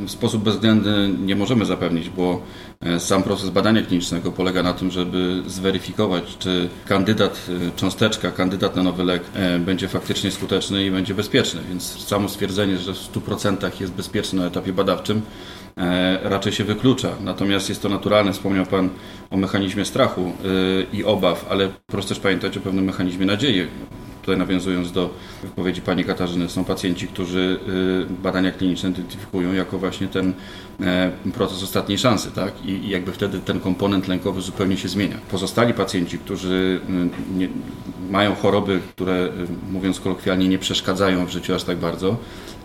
y, 0.02 0.08
w 0.08 0.12
sposób 0.12 0.44
bezwzględny 0.44 1.10
nie 1.26 1.36
możemy 1.36 1.66
zapewnić, 1.66 2.10
bo 2.10 2.42
sam 3.00 3.24
proces 3.24 3.50
badania 3.50 3.82
klinicznego 3.82 4.32
polega 4.32 4.64
na 4.64 4.74
tym, 4.74 4.92
żeby 4.92 5.44
zweryfikować, 5.48 6.38
czy 6.40 6.70
kandydat, 6.88 7.50
e, 7.68 7.72
cząsteczka, 7.76 8.32
kandydat 8.32 8.76
na 8.76 8.84
nowy 8.84 9.04
lek 9.04 9.24
e, 9.34 9.60
będzie 9.60 9.88
faktycznie 9.88 10.32
skuteczny 10.32 10.86
i 10.86 10.92
będzie 10.92 11.14
bezpieczny. 11.14 11.62
Więc 11.70 12.08
samo 12.08 12.30
stwierdzenie, 12.30 12.78
że 12.78 12.94
w 12.94 12.98
100% 12.98 13.82
jest 13.82 13.94
bezpieczny 13.94 14.40
na 14.40 14.46
etapie 14.46 14.74
badawczym, 14.74 15.22
raczej 16.24 16.54
się 16.54 16.64
wyklucza. 16.64 17.10
Natomiast 17.20 17.70
jest 17.70 17.82
to 17.82 17.90
naturalne. 17.90 18.34
Wspomniał 18.34 18.66
Pan 18.66 18.90
o 19.30 19.38
mechanizmie 19.38 19.86
strachu 19.86 20.34
i 20.94 21.04
obaw, 21.04 21.46
ale 21.50 21.70
proszę 21.88 22.08
też 22.08 22.20
pamiętać 22.20 22.58
o 22.58 22.62
pewnym 22.62 22.86
mechanizmie 22.86 23.26
nadziei 23.26 23.68
tutaj 24.22 24.38
nawiązując 24.38 24.92
do 24.92 25.10
wypowiedzi 25.44 25.82
pani 25.82 26.04
Katarzyny, 26.04 26.50
są 26.50 26.66
pacjenci, 26.66 27.08
którzy 27.08 27.60
y, 28.10 28.14
badania 28.24 28.52
kliniczne 28.52 28.90
identyfikują 28.90 29.54
jako 29.54 29.80
właśnie 29.80 30.08
ten 30.08 30.34
e, 30.82 31.12
proces 31.34 31.64
ostatniej 31.64 31.98
szansy, 31.98 32.32
tak? 32.32 32.66
I, 32.66 32.90
jakby 32.90 33.12
wtedy 33.12 33.40
ten 33.40 33.60
komponent 33.60 34.08
lękowy 34.08 34.42
zupełnie 34.42 34.78
się 34.78 34.88
zmienia. 34.88 35.18
Pozostali 35.32 35.74
pacjenci, 35.74 36.18
którzy 36.18 36.80
y, 37.34 37.38
nie, 37.38 37.50
mają 38.10 38.36
choroby, 38.36 38.80
które 38.90 39.26
y, 39.26 39.72
mówiąc 39.72 40.00
kolokwialnie 40.00 40.48
nie 40.48 40.60
przeszkadzają 40.60 41.26
w 41.26 41.30
życiu 41.30 41.56
aż 41.56 41.64
tak 41.64 41.78
bardzo, 41.78 42.18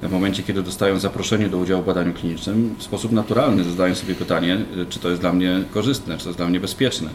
w 0.03 0.13
momencie, 0.13 0.43
kiedy 0.43 0.63
dostają 0.63 0.99
zaproszenie 0.99 1.49
do 1.49 1.59
udziału 1.59 1.83
w 1.83 1.87
badaniu 1.87 2.13
klinicznym, 2.13 2.75
w 2.79 2.83
sposób 2.83 3.13
naturalny 3.13 3.65
zadają 3.65 3.95
sobie 3.95 4.15
pytanie, 4.15 4.59
czy 4.89 4.99
to 4.99 5.09
jest 5.09 5.21
dla 5.21 5.33
mnie 5.33 5.63
korzystne, 5.75 6.19
czy 6.19 6.25
to 6.25 6.29
jest 6.29 6.39
dla 6.39 6.49
mnie 6.49 6.61
bezpieczne. 6.61 7.11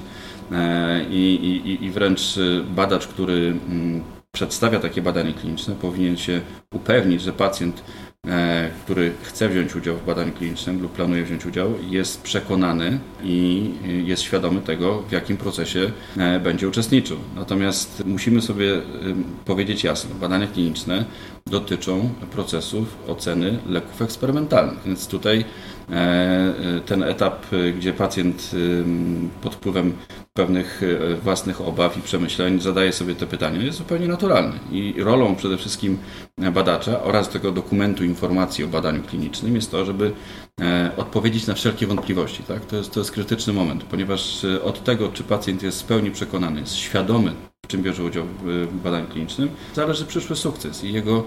E, 0.52 1.06
I, 1.10 1.36
i, 1.66 1.86
i 1.86 1.92
wręcz 1.92 2.40
badacz, 2.76 3.08
który 3.08 3.54
mm, 3.70 4.02
przedstawia 4.32 4.80
takie 4.80 5.02
badanie 5.02 5.34
kliniczne, 5.34 5.76
powinien 5.76 6.18
się 6.18 6.42
upewnić, 6.74 7.22
że 7.22 7.34
pacjent, 7.34 7.84
e, 8.28 8.70
który 8.84 9.12
chce 9.22 9.50
wziąć 9.50 9.76
udział 9.76 9.98
w 9.98 10.06
badaniu 10.06 10.32
klinicznym 10.32 10.82
lub 10.82 10.92
planuje 10.92 11.24
wziąć 11.24 11.46
udział, 11.46 11.74
jest 11.90 12.22
przekonany 12.22 13.00
i 13.24 13.70
jest 14.06 14.24
świadomy 14.24 14.62
tego, 14.62 15.02
w 15.02 15.12
jakim 15.12 15.38
procesie 15.38 15.92
e, 16.18 16.40
będzie 16.40 16.68
uczestniczył. 16.70 17.18
Natomiast 17.36 18.04
musimy 18.06 18.42
sobie 18.42 18.82
powiedzieć 19.46 19.84
jasno, 19.84 20.16
badania 20.16 20.48
kliniczne 20.48 21.06
dotyczą 21.48 22.10
procesów 22.32 22.98
oceny 23.08 23.60
leków 23.66 24.02
eksperymentalnych, 24.02 24.80
więc 24.86 25.08
tutaj 25.08 25.40
e, 25.40 25.44
ten 26.86 27.04
etap, 27.04 27.46
gdzie 27.78 27.94
pacjent 27.94 28.52
pod 29.42 29.56
wpływem 29.56 29.94
pewnych 30.34 30.82
e, 30.84 31.16
własnych 31.16 31.62
obaw 31.62 31.98
i 31.98 32.02
przemyśleń 32.02 32.62
zadaje 32.62 32.94
sobie 32.94 33.16
te 33.16 33.28
pytania, 33.28 33.64
jest 33.64 33.78
zupełnie 33.78 34.08
naturalny. 34.08 34.60
I 34.72 34.96
rolą 34.98 35.36
przede 35.36 35.58
wszystkim 35.58 35.98
badacza 36.54 37.04
oraz 37.04 37.30
tego 37.30 37.52
dokumentu 37.52 38.04
informacji 38.04 38.64
o 38.64 38.68
badaniu 38.68 39.04
klinicznym 39.04 39.56
jest 39.56 39.72
to, 39.72 39.86
żeby 39.86 40.12
e, 40.62 40.92
odpowiedzieć 40.98 41.48
na 41.48 41.54
wszelkie 41.54 41.88
wątpliwości. 41.88 42.44
Tak? 42.44 42.66
To, 42.66 42.76
jest, 42.76 42.94
to 42.94 43.00
jest 43.00 43.12
krytyczny 43.12 43.54
moment, 43.54 43.84
ponieważ 43.84 44.46
e, 44.46 44.64
od 44.64 44.84
tego, 44.84 45.10
czy 45.10 45.24
pacjent 45.24 45.64
jest 45.64 45.82
w 45.82 45.86
pełni 45.86 46.12
przekonany, 46.12 46.60
jest 46.60 46.76
świadomy 46.76 47.34
czym 47.72 47.84
bierze 47.84 48.04
udział 48.04 48.26
w 48.44 48.82
badaniu 48.84 49.08
klinicznym, 49.08 49.50
zależy 49.76 50.06
przyszły 50.06 50.36
sukces 50.36 50.84
i 50.84 50.94
jego 50.94 51.24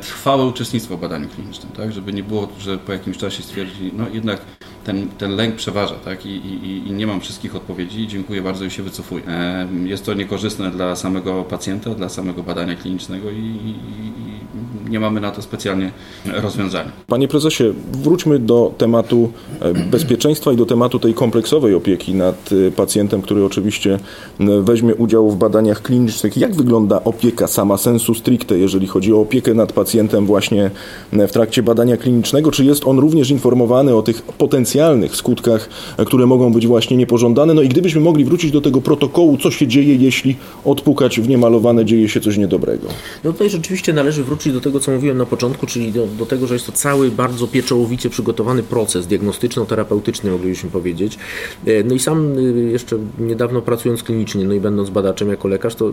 trwałe 0.00 0.46
uczestnictwo 0.46 0.96
w 0.96 1.00
badaniu 1.00 1.28
klinicznym, 1.28 1.72
tak? 1.72 1.92
Żeby 1.92 2.12
nie 2.12 2.22
było, 2.22 2.48
że 2.58 2.78
po 2.78 2.92
jakimś 2.92 3.16
czasie 3.16 3.42
stwierdzi, 3.42 3.92
no 3.94 4.08
jednak 4.12 4.40
ten, 4.88 5.08
ten 5.18 5.36
lęk 5.36 5.54
przeważa, 5.54 5.94
tak? 5.94 6.26
I, 6.26 6.28
i, 6.28 6.88
I, 6.88 6.92
nie 6.92 7.06
mam 7.06 7.20
wszystkich 7.20 7.56
odpowiedzi, 7.56 8.08
dziękuję 8.08 8.42
bardzo 8.42 8.64
i 8.64 8.70
się 8.70 8.82
wycofuję. 8.82 9.22
Jest 9.84 10.04
to 10.04 10.14
niekorzystne 10.14 10.70
dla 10.70 10.96
samego 10.96 11.44
pacjenta, 11.44 11.94
dla 11.94 12.08
samego 12.08 12.42
badania 12.42 12.76
klinicznego 12.76 13.30
i, 13.30 13.36
i 13.36 13.74
nie 14.90 15.00
mamy 15.00 15.20
na 15.20 15.30
to 15.30 15.42
specjalnie 15.42 15.90
rozwiązania. 16.26 16.92
Panie 17.06 17.28
prezesie, 17.28 17.64
wróćmy 17.92 18.38
do 18.38 18.72
tematu 18.78 19.32
e, 19.60 19.74
bezpieczeństwa 19.74 20.52
i 20.52 20.56
do 20.56 20.66
tematu 20.66 20.98
tej 20.98 21.14
kompleksowej 21.14 21.74
opieki 21.74 22.14
nad 22.14 22.50
e, 22.68 22.70
pacjentem, 22.70 23.22
który 23.22 23.44
oczywiście 23.44 23.98
weźmie 24.62 24.94
udział 24.94 25.30
w 25.30 25.36
badaniach 25.36 25.82
klinicznych. 25.82 26.36
Jak 26.36 26.54
wygląda 26.54 27.04
opieka 27.04 27.46
sama 27.46 27.76
sensu 27.76 28.14
stricte, 28.14 28.58
jeżeli 28.58 28.86
chodzi 28.86 29.12
o 29.12 29.20
opiekę 29.20 29.54
nad 29.54 29.72
pacjentem 29.72 30.26
właśnie 30.26 30.70
w 31.12 31.32
trakcie 31.32 31.62
badania 31.62 31.96
klinicznego? 31.96 32.50
Czy 32.50 32.64
jest 32.64 32.86
on 32.86 32.98
również 32.98 33.30
informowany 33.30 33.94
o 33.94 34.02
tych 34.02 34.22
potencjalnych 34.22 34.77
skutkach, 35.16 35.68
e, 35.96 36.04
które 36.04 36.26
mogą 36.26 36.52
być 36.52 36.66
właśnie 36.66 36.96
niepożądane? 36.96 37.54
No 37.54 37.62
i 37.62 37.68
gdybyśmy 37.68 38.00
mogli 38.00 38.24
wrócić 38.24 38.50
do 38.50 38.60
tego 38.60 38.80
protokołu, 38.80 39.38
co 39.38 39.50
się 39.50 39.66
dzieje, 39.66 39.94
jeśli 39.94 40.36
odpukać 40.64 41.20
w 41.20 41.28
niemalowane 41.28 41.84
dzieje 41.84 42.08
się 42.08 42.20
coś 42.20 42.36
niedobrego? 42.36 42.88
No 43.24 43.32
tutaj 43.32 43.50
rzeczywiście 43.50 43.92
należy 43.92 44.24
wrócić 44.24 44.52
do 44.52 44.60
tego, 44.60 44.78
tego, 44.78 44.84
co 44.84 44.92
mówiłem 44.92 45.18
na 45.18 45.26
początku, 45.26 45.66
czyli 45.66 45.92
do, 45.92 46.06
do, 46.06 46.26
tego, 46.26 46.46
że 46.46 46.54
jest 46.54 46.66
to 46.66 46.72
cały 46.72 47.10
bardzo 47.10 47.46
pieczołowicie 47.46 48.10
przygotowany 48.10 48.62
proces 48.62 49.06
diagnostyczno-terapeutyczny, 49.06 50.30
moglibyśmy 50.30 50.70
powiedzieć. 50.70 51.18
E, 51.66 51.84
no 51.84 51.94
i 51.94 51.98
sam 51.98 52.38
e, 52.38 52.42
jeszcze 52.60 52.98
niedawno 53.18 53.62
pracując 53.62 54.02
klinicznie, 54.02 54.44
no 54.44 54.54
i 54.54 54.60
będąc 54.60 54.90
badaczem 54.90 55.28
jako 55.28 55.48
lekarz, 55.48 55.74
to 55.74 55.88
e, 55.88 55.92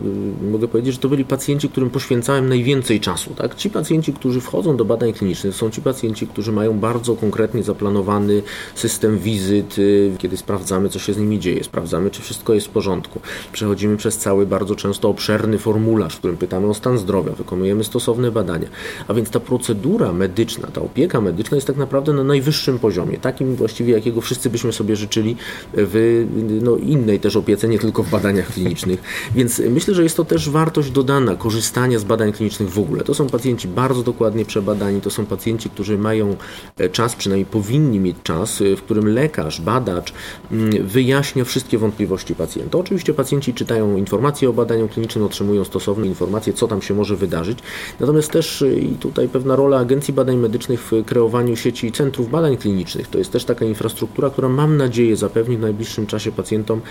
mogę 0.52 0.68
powiedzieć, 0.68 0.94
że 0.94 1.00
to 1.00 1.10
byli 1.10 1.26
pacjenci, 1.26 1.70
którym 1.70 1.90
poświęcałem 1.90 2.50
najwięcej 2.50 3.00
czasu. 3.00 3.30
Tak? 3.38 3.56
Ci 3.56 3.70
pacjenci, 3.70 4.14
którzy 4.14 4.42
wchodzą 4.42 4.78
do 4.78 4.86
badań 4.86 5.14
klinicznych, 5.14 5.56
są 5.56 5.70
ci 5.70 5.82
pacjenci, 5.82 6.28
którzy 6.28 6.52
mają 6.52 6.80
bardzo 6.80 7.16
konkretnie 7.16 7.64
zaplanowany 7.64 8.42
system 8.80 9.18
wizyt, 9.18 9.76
kiedy 10.18 10.38
sprawdzamy, 10.38 10.90
co 10.90 11.00
się 11.00 11.14
z 11.14 11.18
nimi 11.18 11.40
dzieje, 11.40 11.64
sprawdzamy, 11.64 12.12
czy 12.12 12.22
wszystko 12.22 12.54
jest 12.54 12.68
w 12.68 12.70
porządku. 12.70 13.20
Przechodzimy 13.52 13.98
przez 13.98 14.18
cały 14.18 14.46
bardzo 14.46 14.76
często 14.76 15.10
obszerny 15.10 15.58
formularz, 15.58 16.16
w 16.16 16.20
którym 16.20 16.38
pytamy 16.38 16.68
o 16.68 16.74
stan 16.74 16.98
zdrowia, 16.98 17.32
wykonujemy 17.32 17.84
stosowne 17.84 18.32
badania. 18.32 18.68
A 19.08 19.14
więc 19.14 19.30
ta 19.30 19.40
procedura 19.40 20.14
medyczna, 20.14 20.68
ta 20.68 20.82
opieka 20.82 21.22
medyczna 21.22 21.56
jest 21.56 21.68
tak 21.68 21.78
naprawdę 21.78 22.14
na 22.14 22.24
najwyższym 22.24 22.80
poziomie, 22.80 23.18
takim 23.18 23.56
właściwie 23.56 23.94
jakiego 23.94 24.22
wszyscy 24.22 24.50
byśmy 24.50 24.74
sobie 24.74 24.96
życzyli 24.96 25.36
w 25.74 26.26
no, 26.62 26.78
innej 26.78 27.20
też 27.20 27.36
opiece, 27.36 27.68
nie 27.68 27.80
tylko 27.80 28.04
w 28.04 28.10
badaniach 28.10 28.48
klinicznych. 28.48 29.02
Więc 29.36 29.60
myślę, 29.60 29.94
że 29.94 30.04
jest 30.04 30.18
to 30.18 30.26
też 30.26 30.50
wartość 30.50 30.92
dodana 30.92 31.36
korzystania 31.36 32.00
z 32.00 32.04
badań 32.04 32.34
klinicznych 32.34 32.70
w 32.70 32.80
ogóle. 32.80 33.04
To 33.04 33.14
są 33.14 33.28
pacjenci 33.28 33.68
bardzo 33.68 34.04
dokładnie 34.04 34.46
przebadani, 34.46 35.02
to 35.02 35.10
są 35.10 35.26
pacjenci, 35.26 35.70
którzy 35.70 35.98
mają 35.98 36.36
e, 36.78 36.90
czas, 36.90 37.16
przynajmniej 37.16 37.46
powinni 37.46 38.00
mieć 38.00 38.18
czas, 38.24 38.62
w 38.78 38.82
którym 38.82 39.08
lekarz, 39.08 39.62
badacz 39.62 40.14
mm, 40.52 40.88
wyjaśnia 40.88 41.46
wszystkie 41.46 41.78
wątpliwości 41.78 42.36
pacjenta. 42.36 42.78
Oczywiście 42.78 43.14
pacjenci 43.14 43.54
czytają 43.54 43.98
informacje 43.98 44.50
o 44.50 44.54
badaniu 44.54 44.88
klinicznym, 44.88 45.26
otrzymują 45.26 45.64
stosowne 45.64 46.08
informacje, 46.08 46.54
co 46.54 46.68
tam 46.68 46.82
się 46.82 46.94
może 46.94 47.16
wydarzyć. 47.16 47.60
Natomiast 48.00 48.32
też 48.32 48.64
i 48.82 48.88
tutaj 48.88 49.30
pewna 49.30 49.56
rola 49.56 49.78
Agencji 49.78 50.14
Badań 50.14 50.38
Medycznych 50.38 50.82
w 50.82 51.06
kreowaniu 51.06 51.56
sieci 51.56 51.92
centrów 51.92 52.32
badań 52.32 52.58
klinicznych. 52.58 53.08
To 53.08 53.18
jest 53.18 53.32
też 53.32 53.46
taka 53.46 53.66
infrastruktura, 53.66 54.30
która 54.30 54.50
mam 54.50 54.78
nadzieję 54.78 55.16
zapewni 55.16 55.58
w 55.58 55.60
najbliższym 55.60 56.08
czasie 56.08 56.32
pacjentom 56.32 56.82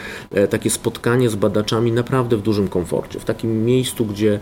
takie 0.50 0.70
spotkanie 0.70 1.30
z 1.30 1.34
badaczami 1.34 1.92
naprawdę 1.92 2.36
w 2.36 2.42
dużym 2.42 2.68
komforcie, 2.68 3.20
w 3.20 3.24
takim 3.24 3.64
miejscu, 3.64 4.04
gdzie 4.04 4.40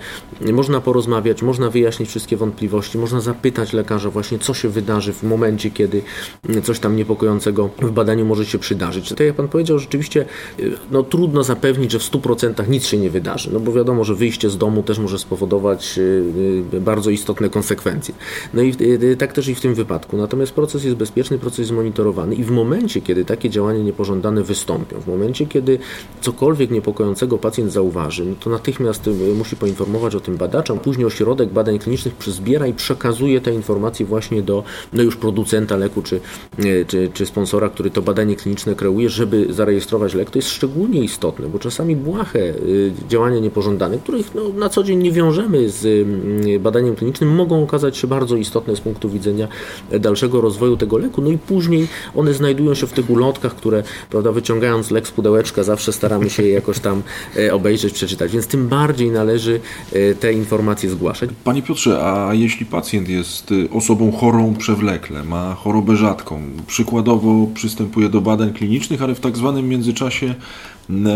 można 0.53 0.81
porozmawiać, 0.81 1.43
można 1.43 1.71
wyjaśnić 1.71 2.09
wszystkie 2.09 2.37
wątpliwości, 2.37 2.99
można 2.99 3.21
zapytać 3.21 3.73
lekarza 3.73 4.11
właśnie, 4.11 4.39
co 4.39 4.55
się 4.55 4.69
wydarzy 4.69 5.12
w 5.12 5.23
momencie, 5.23 5.71
kiedy 5.71 6.03
coś 6.62 6.79
tam 6.81 6.97
niepokojącego 7.12 7.71
w 7.83 7.90
badaniu 7.90 8.25
może 8.25 8.47
się 8.47 8.59
przydarzyć. 8.59 9.09
Tak 9.09 9.21
jak 9.21 9.37
Pan 9.37 9.49
powiedział, 9.49 9.78
rzeczywiście 9.78 10.25
no, 10.90 11.02
trudno 11.02 11.45
zapewnić, 11.45 11.92
że 11.92 11.99
w 11.99 12.02
100% 12.02 12.69
nic 12.69 12.87
się 12.87 12.99
nie 12.99 13.11
wydarzy, 13.11 13.50
no 13.52 13.61
bo 13.61 13.73
wiadomo, 13.73 14.04
że 14.04 14.14
wyjście 14.14 14.50
z 14.50 14.59
domu 14.59 14.83
też 14.83 14.99
może 14.99 15.19
spowodować 15.19 15.99
y, 15.99 16.23
y, 16.75 16.81
bardzo 16.81 17.11
istotne 17.11 17.49
konsekwencje. 17.49 18.14
No 18.54 18.62
i 18.62 18.75
y, 18.81 19.16
tak 19.16 19.33
też 19.33 19.49
i 19.49 19.54
w 19.54 19.61
tym 19.61 19.75
wypadku. 19.75 20.16
Natomiast 20.16 20.52
proces 20.52 20.85
jest 20.85 20.97
bezpieczny, 20.97 21.38
proces 21.38 21.59
jest 21.59 21.73
monitorowany 21.73 22.35
i 22.35 22.45
w 22.45 22.50
momencie, 22.50 23.00
kiedy 23.00 23.25
takie 23.25 23.50
działania 23.50 23.83
niepożądane 23.83 24.42
wystąpią, 24.42 25.00
w 25.00 25.07
momencie, 25.07 25.47
kiedy 25.47 25.78
cokolwiek 26.21 26.71
niepokojącego 26.71 27.38
pacjent 27.38 27.73
zauważy, 27.73 28.25
no 28.25 28.35
to 28.40 28.50
natychmiast 28.50 29.11
musi 29.38 29.57
poinformować 29.57 30.14
o 30.14 30.21
tym 30.21 30.37
badaczom, 30.37 30.78
później 30.78 31.07
ośrodek 31.07 31.49
badań 31.49 31.78
klinicznych 31.78 32.14
zbiera 32.26 32.66
i 32.66 32.73
przekazuje 32.73 33.40
te 33.40 33.54
informacje 33.54 34.07
właśnie 34.07 34.42
do 34.42 34.64
no 34.92 35.02
już 35.02 35.16
producenta 35.16 35.76
leku 35.76 36.02
czy, 36.02 36.21
czy, 36.87 37.01
czy 37.14 37.26
sponsora, 37.26 37.68
który 37.68 37.90
to 37.90 38.02
badanie 38.02 38.37
kliniczne 38.37 38.75
kreuje, 38.75 39.11
żeby 39.11 39.47
zarejestrować 39.50 40.14
lek. 40.14 40.30
To 40.30 40.38
jest 40.38 40.49
szczególnie 40.49 41.00
istotne, 41.00 41.49
bo 41.49 41.59
czasami 41.59 41.97
błahe 41.97 42.54
działania 43.09 43.38
niepożądane, 43.38 43.99
których 43.99 44.35
no, 44.35 44.49
na 44.49 44.68
co 44.68 44.85
dzień 44.85 44.99
nie 44.99 45.12
wiążemy 45.12 45.71
z 45.71 45.85
mm, 45.85 46.62
badaniem 46.62 46.97
klinicznym, 46.97 47.35
mogą 47.35 47.62
okazać 47.62 47.97
się 47.97 48.06
bardzo 48.06 48.37
istotne 48.37 48.76
z 48.76 48.80
punktu 48.80 49.09
widzenia 49.09 49.49
dalszego 50.00 50.40
rozwoju 50.40 50.76
tego 50.76 50.99
leku. 50.99 51.23
No 51.23 51.30
i 51.30 51.38
później 51.38 51.88
one 52.14 52.35
znajdują 52.35 52.75
się 52.75 52.87
w 52.87 52.92
tych 52.92 53.11
ulotkach, 53.11 53.54
które, 53.54 53.82
prawda, 54.11 54.32
wyciągając 54.32 54.90
lek 54.90 55.09
z 55.09 55.11
pudełeczka, 55.11 55.62
zawsze 55.62 55.92
staramy 55.92 56.30
się 56.30 56.42
je 56.42 56.52
jakoś 56.52 56.78
tam 56.80 57.02
e, 57.37 57.54
obejrzeć, 57.54 57.92
przeczytać. 57.92 58.32
Więc 58.32 58.47
tym 58.47 58.68
bardziej 58.68 59.11
należy 59.11 59.61
e, 59.92 60.14
te 60.14 60.32
informacje 60.32 60.90
zgłaszać. 60.90 61.30
Panie 61.44 61.62
Piotrze, 61.62 62.04
a 62.04 62.35
jeśli 62.35 62.66
pacjent 62.66 63.09
jest 63.09 63.52
e, 63.52 63.71
osobą 63.71 64.12
chorą 64.12 64.54
przewlekle, 64.54 65.25
ma 65.25 65.54
chorobę 65.54 65.97
rzadką, 65.97 66.42
przykładowo 66.92 67.46
przystępuje 67.54 68.08
do 68.08 68.20
badań 68.20 68.52
klinicznych, 68.52 69.02
ale 69.02 69.14
w 69.14 69.20
tak 69.20 69.37
zwanym 69.37 69.68
międzyczasie 69.68 70.34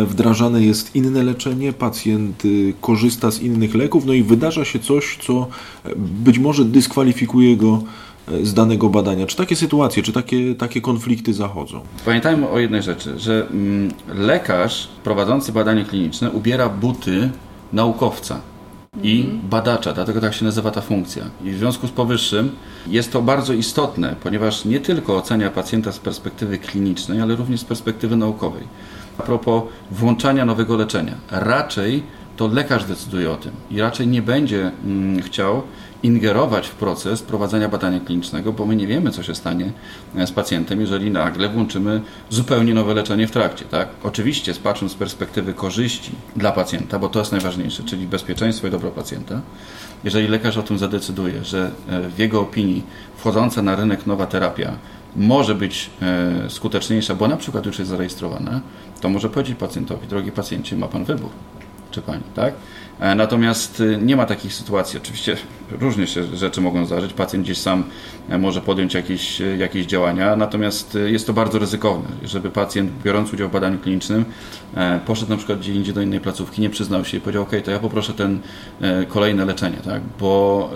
wdrażane 0.06 0.62
jest 0.62 0.97
inne 0.97 1.23
leczenie, 1.23 1.73
pacjent 1.73 2.45
y, 2.45 2.75
korzysta 2.80 3.30
z 3.30 3.42
innych 3.42 3.75
leków, 3.75 4.06
no 4.06 4.12
i 4.12 4.23
wydarza 4.23 4.64
się 4.64 4.78
coś, 4.78 5.18
co 5.26 5.47
e, 5.85 5.90
być 5.97 6.38
może 6.38 6.64
dyskwalifikuje 6.64 7.56
go 7.56 7.83
e, 8.28 8.47
z 8.47 8.54
danego 8.54 8.88
badania. 8.88 9.26
Czy 9.26 9.37
takie 9.37 9.56
sytuacje, 9.56 10.02
czy 10.02 10.12
takie, 10.12 10.54
takie 10.54 10.80
konflikty 10.80 11.35
zachodzą? 11.35 11.80
Pamiętajmy 12.04 12.49
o 12.49 12.59
jednej 12.59 12.83
rzeczy, 12.83 13.18
że 13.18 13.47
mm, 13.50 13.90
lekarz 14.14 14.88
prowadzący 15.04 15.52
badanie 15.52 15.85
kliniczne 15.85 16.30
ubiera 16.30 16.68
buty 16.68 17.30
naukowca 17.73 18.40
i 19.03 19.21
mhm. 19.21 19.49
badacza, 19.49 19.93
dlatego 19.93 20.21
tak 20.21 20.35
się 20.35 20.45
nazywa 20.45 20.71
ta 20.71 20.81
funkcja. 20.81 21.25
I 21.45 21.50
w 21.50 21.59
związku 21.59 21.87
z 21.87 21.91
powyższym 21.91 22.50
jest 22.87 23.12
to 23.12 23.23
bardzo 23.23 23.53
istotne, 23.53 24.17
ponieważ 24.23 24.65
nie 24.65 24.81
tylko 24.81 25.17
ocenia 25.17 25.50
pacjenta 25.50 25.93
z 25.93 25.99
perspektywy 25.99 26.59
klinicznej, 26.59 27.21
ale 27.21 27.37
również 27.37 27.61
z 27.61 27.65
perspektywy 27.65 28.17
naukowej. 28.17 28.62
A 29.19 29.23
propos 29.23 29.62
włączania 29.91 30.45
nowego 30.45 30.76
leczenia, 30.76 31.15
raczej 31.31 32.03
to 32.37 32.49
lekarz 32.49 32.85
decyduje 32.85 33.31
o 33.31 33.37
tym 33.37 33.53
i 33.71 33.81
raczej 33.81 34.09
nie 34.09 34.23
będzie 34.23 34.71
mm, 34.85 35.23
chciał 35.23 35.62
ingerować 36.07 36.69
w 36.69 36.75
proces 36.75 37.23
prowadzenia 37.23 37.69
badania 37.69 38.01
klinicznego, 38.01 38.53
bo 38.53 38.67
my 38.67 38.77
nie 38.77 38.87
wiemy, 38.87 39.11
co 39.11 39.23
się 39.23 39.35
stanie 39.35 39.73
e, 40.17 40.27
z 40.27 40.33
pacjentem, 40.33 40.81
jeżeli 40.81 41.11
nagle 41.11 41.49
włączymy 41.49 42.01
zupełnie 42.31 42.75
nowe 42.75 42.95
leczenie 42.95 43.27
w 43.27 43.31
trakcie. 43.31 43.65
Tak? 43.65 43.89
Oczywiście, 44.03 44.55
patrząc 44.55 44.93
z 44.93 44.95
perspektywy 44.95 45.55
korzyści 45.55 46.13
dla 46.37 46.53
pacjenta, 46.53 46.99
bo 46.99 47.09
to 47.09 47.19
jest 47.19 47.33
najważniejsze, 47.33 47.83
czyli 47.83 48.07
bezpieczeństwo 48.07 48.67
i 48.67 48.71
dobro 48.71 48.91
pacjenta, 48.91 49.41
jeżeli 50.05 50.29
lekarz 50.29 50.57
o 50.57 50.63
tym 50.63 50.79
zadecyduje, 50.79 51.45
że 51.45 51.71
e, 51.89 52.09
w 52.09 52.19
jego 52.19 52.41
opinii 52.41 52.83
wchodząca 53.17 53.63
na 53.63 53.77
rynek 53.77 54.07
nowa 54.07 54.27
terapia 54.27 54.73
może 55.17 55.55
być 55.55 55.91
e, 56.03 56.51
skuteczniejsza, 56.51 57.15
bo 57.15 57.29
na 57.29 57.37
przykład 57.37 57.67
już 57.67 57.79
jest 57.79 57.91
zarejestrowana, 57.91 58.61
to 59.01 59.09
może 59.09 59.31
powiedzieć 59.31 59.59
pacjentowi, 59.59 60.07
drogi 60.07 60.33
pacjencie, 60.33 60.77
ma 60.77 60.89
pan 60.89 61.05
wybór, 61.05 61.31
czy 61.91 62.03
pani, 62.03 62.23
tak? 62.35 62.55
E, 63.00 63.15
natomiast 63.15 63.80
y, 63.80 63.99
nie 64.02 64.17
ma 64.17 64.26
takich 64.26 64.54
sytuacji. 64.54 64.99
Oczywiście 65.02 65.37
różnie 65.80 66.06
się 66.06 66.37
rzeczy 66.37 66.61
mogą 66.61 66.87
zdarzyć. 66.87 67.13
Pacjent 67.13 67.45
gdzieś 67.45 67.59
sam 67.59 67.85
e, 68.28 68.39
może 68.39 68.61
podjąć 68.61 68.95
jakieś, 68.95 69.41
e, 69.41 69.56
jakieś 69.56 69.87
działania, 69.87 70.37
natomiast 70.37 70.99
jest 71.06 71.26
to 71.26 71.32
bardzo 71.32 71.59
ryzykowne. 71.59 72.09
Żeby 72.25 72.50
pacjent, 72.50 72.91
biorąc 73.04 73.32
udział 73.32 73.49
w 73.49 73.52
badaniu 73.52 73.78
klinicznym, 73.78 74.25
poszedł 75.06 75.30
na 75.30 75.37
przykład 75.37 75.59
gdzie 75.59 75.73
indziej 75.73 75.95
do 75.95 76.00
innej 76.00 76.21
placówki, 76.21 76.63
nie 76.63 76.71
przyznał 76.71 77.04
się 77.04 77.17
i 77.17 77.21
powiedział, 77.21 77.43
ok, 77.43 77.50
to 77.65 77.71
ja 77.71 77.78
poproszę 77.78 78.13
ten 78.13 78.41
kolejne 79.09 79.45
leczenie, 79.45 79.76
tak? 79.85 80.02
bo 80.21 80.71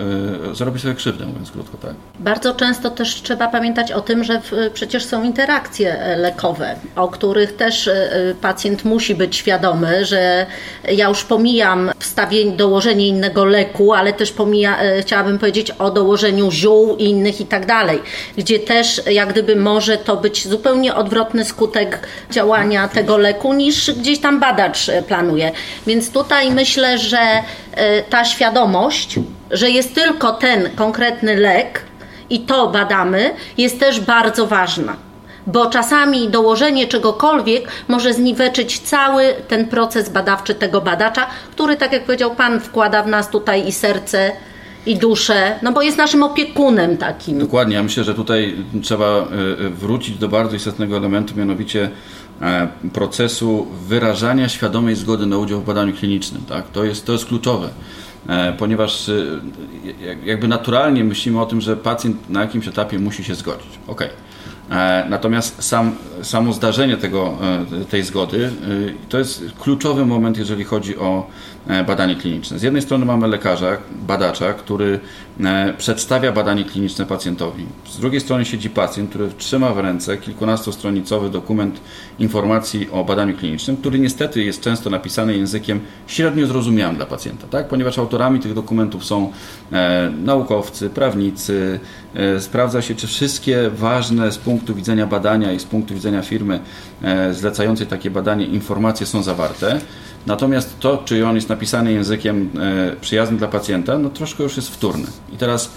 zrobi 0.53 0.79
sobie 0.79 0.93
krzywdę, 0.93 1.25
mówiąc 1.25 1.51
krótko. 1.51 1.77
Tak? 1.77 1.93
Bardzo 2.19 2.55
często 2.55 2.89
też 2.89 3.21
trzeba 3.21 3.47
pamiętać 3.47 3.91
o 3.91 4.01
tym, 4.01 4.23
że 4.23 4.41
przecież 4.73 5.05
są 5.05 5.23
interakcje 5.23 6.15
lekowe, 6.17 6.75
o 6.95 7.07
których 7.07 7.55
też 7.55 7.89
pacjent 8.41 8.85
musi 8.85 9.15
być 9.15 9.35
świadomy, 9.35 10.05
że 10.05 10.45
ja 10.91 11.09
już 11.09 11.23
pomijam 11.23 11.91
wstawienie, 12.11 12.51
dołożenie 12.51 13.07
innego 13.07 13.45
leku, 13.45 13.93
ale 13.93 14.13
też 14.13 14.31
pomija, 14.31 14.79
e, 14.79 15.01
chciałabym 15.01 15.39
powiedzieć 15.39 15.71
o 15.71 15.91
dołożeniu 15.91 16.51
ziół 16.51 16.95
innych 16.95 17.41
i 17.41 17.45
tak 17.45 17.65
dalej, 17.65 17.99
gdzie 18.37 18.59
też 18.59 19.01
jak 19.11 19.29
gdyby 19.29 19.55
może 19.55 19.97
to 19.97 20.17
być 20.17 20.47
zupełnie 20.47 20.95
odwrotny 20.95 21.45
skutek 21.45 22.07
działania 22.31 22.87
tego 22.87 23.17
leku 23.17 23.53
niż 23.53 23.91
gdzieś 23.91 24.19
tam 24.19 24.39
badacz 24.39 24.89
e, 24.89 25.01
planuje. 25.01 25.51
Więc 25.87 26.11
tutaj 26.11 26.51
myślę, 26.51 26.97
że 26.97 27.19
e, 27.19 28.03
ta 28.03 28.25
świadomość, 28.25 29.19
że 29.51 29.69
jest 29.69 29.95
tylko 29.95 30.31
ten 30.31 30.69
konkretny 30.75 31.35
lek 31.35 31.81
i 32.29 32.39
to 32.39 32.67
badamy, 32.67 33.33
jest 33.57 33.79
też 33.79 33.99
bardzo 33.99 34.47
ważna 34.47 35.10
bo 35.47 35.65
czasami 35.65 36.29
dołożenie 36.29 36.87
czegokolwiek 36.87 37.67
może 37.87 38.13
zniweczyć 38.13 38.79
cały 38.79 39.23
ten 39.47 39.67
proces 39.67 40.09
badawczy 40.09 40.55
tego 40.55 40.81
badacza, 40.81 41.27
który, 41.51 41.77
tak 41.77 41.93
jak 41.93 42.05
powiedział 42.05 42.35
Pan, 42.35 42.59
wkłada 42.59 43.03
w 43.03 43.07
nas 43.07 43.29
tutaj 43.29 43.67
i 43.67 43.71
serce, 43.71 44.31
i 44.85 44.97
duszę, 44.97 45.59
no 45.61 45.71
bo 45.71 45.81
jest 45.81 45.97
naszym 45.97 46.23
opiekunem 46.23 46.97
takim. 46.97 47.39
Dokładnie, 47.39 47.75
ja 47.75 47.83
myślę, 47.83 48.03
że 48.03 48.13
tutaj 48.13 48.55
trzeba 48.81 49.05
e, 49.05 49.21
e, 49.65 49.69
wrócić 49.69 50.17
do 50.17 50.27
bardzo 50.27 50.55
istotnego 50.55 50.97
elementu, 50.97 51.35
mianowicie 51.35 51.89
e, 52.41 52.67
procesu 52.93 53.67
wyrażania 53.87 54.49
świadomej 54.49 54.95
zgody 54.95 55.25
na 55.25 55.37
udział 55.37 55.61
w 55.61 55.65
badaniu 55.65 55.93
klinicznym. 55.93 56.43
Tak? 56.49 56.69
To, 56.69 56.83
jest, 56.83 57.05
to 57.05 57.11
jest 57.11 57.25
kluczowe, 57.25 57.69
ponieważ 58.57 59.11
jakby 60.25 60.47
naturalnie 60.47 61.03
myślimy 61.03 61.41
o 61.41 61.45
tym, 61.45 61.61
że 61.61 61.77
pacjent 61.77 62.29
na 62.29 62.41
jakimś 62.41 62.67
etapie 62.67 62.99
musi 62.99 63.23
się 63.23 63.35
zgodzić. 63.35 63.79
E, 63.87 64.09
natomiast 65.09 65.63
sam, 65.63 65.95
samo 66.21 66.53
zdarzenie 66.53 66.97
tego, 66.97 67.37
e, 67.81 67.85
tej 67.85 68.03
zgody 68.03 68.45
e, 68.45 68.49
to 69.09 69.17
jest 69.17 69.43
kluczowy 69.59 70.05
moment, 70.05 70.37
jeżeli 70.37 70.63
chodzi 70.63 70.97
o 70.97 71.27
badanie 71.87 72.15
kliniczne. 72.15 72.59
Z 72.59 72.63
jednej 72.63 72.81
strony 72.81 73.05
mamy 73.05 73.27
lekarza, 73.27 73.77
badacza, 74.07 74.53
który 74.53 74.99
przedstawia 75.77 76.31
badanie 76.31 76.65
kliniczne 76.65 77.05
pacjentowi. 77.05 77.65
Z 77.89 77.99
drugiej 77.99 78.21
strony 78.21 78.45
siedzi 78.45 78.69
pacjent, 78.69 79.09
który 79.09 79.29
trzyma 79.37 79.73
w 79.73 79.79
ręce 79.79 80.17
kilkunastostronicowy 80.17 81.29
dokument 81.29 81.81
informacji 82.19 82.89
o 82.91 83.03
badaniu 83.03 83.37
klinicznym, 83.37 83.77
który 83.77 83.99
niestety 83.99 84.43
jest 84.43 84.61
często 84.61 84.89
napisany 84.89 85.37
językiem 85.37 85.79
średnio 86.07 86.47
zrozumiałym 86.47 86.95
dla 86.95 87.05
pacjenta, 87.05 87.47
tak? 87.47 87.67
ponieważ 87.67 87.99
autorami 87.99 88.39
tych 88.39 88.53
dokumentów 88.53 89.05
są 89.05 89.31
naukowcy, 90.23 90.89
prawnicy, 90.89 91.79
sprawdza 92.39 92.81
się, 92.81 92.95
czy 92.95 93.07
wszystkie 93.07 93.69
ważne 93.69 94.31
z 94.31 94.37
punktu 94.37 94.75
widzenia 94.75 95.07
badania 95.07 95.53
i 95.53 95.59
z 95.59 95.63
punktu 95.63 95.93
widzenia 95.93 96.21
firmy 96.21 96.59
e, 97.01 97.33
zlecającej 97.33 97.87
takie 97.87 98.11
badanie 98.11 98.45
informacje 98.45 99.05
są 99.05 99.23
zawarte. 99.23 99.81
Natomiast 100.25 100.79
to, 100.79 101.01
czy 101.05 101.27
on 101.27 101.35
jest 101.35 101.49
napisany 101.49 101.93
językiem 101.93 102.49
e, 102.59 102.95
przyjaznym 102.95 103.37
dla 103.37 103.47
pacjenta, 103.47 103.97
no 103.97 104.09
troszkę 104.09 104.43
już 104.43 104.55
jest 104.55 104.69
wtórne. 104.69 105.07
I 105.33 105.37
teraz 105.37 105.71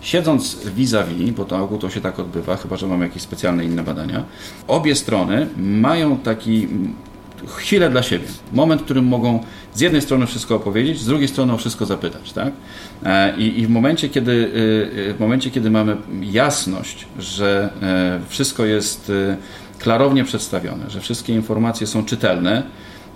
siedząc 0.00 0.56
vis-a-vis, 0.76 1.30
bo 1.30 1.44
to 1.44 1.58
ogół 1.58 1.78
to 1.78 1.90
się 1.90 2.00
tak 2.00 2.18
odbywa, 2.18 2.56
chyba 2.56 2.76
że 2.76 2.86
mamy 2.86 3.04
jakieś 3.04 3.22
specjalne 3.22 3.64
inne 3.64 3.82
badania, 3.82 4.24
obie 4.68 4.94
strony 4.94 5.46
mają 5.56 6.16
taki 6.16 6.68
chwilę 7.46 7.90
dla 7.90 8.02
siebie. 8.02 8.24
Moment, 8.52 8.80
w 8.80 8.84
którym 8.84 9.04
mogą 9.04 9.40
z 9.74 9.80
jednej 9.80 10.02
strony 10.02 10.26
wszystko 10.26 10.56
opowiedzieć, 10.56 11.00
z 11.00 11.06
drugiej 11.06 11.28
strony 11.28 11.52
o 11.52 11.56
wszystko 11.56 11.86
zapytać. 11.86 12.32
Tak? 12.32 12.52
E, 13.04 13.36
I, 13.36 13.60
I, 13.60 13.66
w, 13.66 13.70
momencie, 13.70 14.08
kiedy, 14.08 14.32
y, 14.32 15.08
y, 15.10 15.14
w 15.14 15.20
momencie, 15.20 15.50
kiedy 15.50 15.70
mamy 15.70 15.96
jasność, 16.22 17.06
że 17.18 17.72
e, 17.82 18.20
wszystko 18.28 18.64
jest 18.64 19.10
y, 19.10 19.36
klarownie 19.78 20.24
przedstawione, 20.24 20.90
że 20.90 21.00
wszystkie 21.00 21.34
informacje 21.34 21.86
są 21.86 22.04
czytelne, 22.04 22.62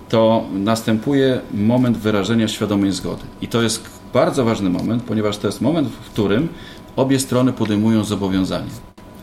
to 0.09 0.43
następuje 0.53 1.41
moment 1.53 1.97
wyrażenia 1.97 2.47
świadomej 2.47 2.91
zgody. 2.91 3.23
I 3.41 3.47
to 3.47 3.61
jest 3.61 3.83
bardzo 4.13 4.45
ważny 4.45 4.69
moment, 4.69 5.03
ponieważ 5.03 5.37
to 5.37 5.47
jest 5.47 5.61
moment, 5.61 5.87
w 5.87 6.11
którym 6.11 6.47
obie 6.95 7.19
strony 7.19 7.53
podejmują 7.53 8.03
zobowiązanie. 8.03 8.69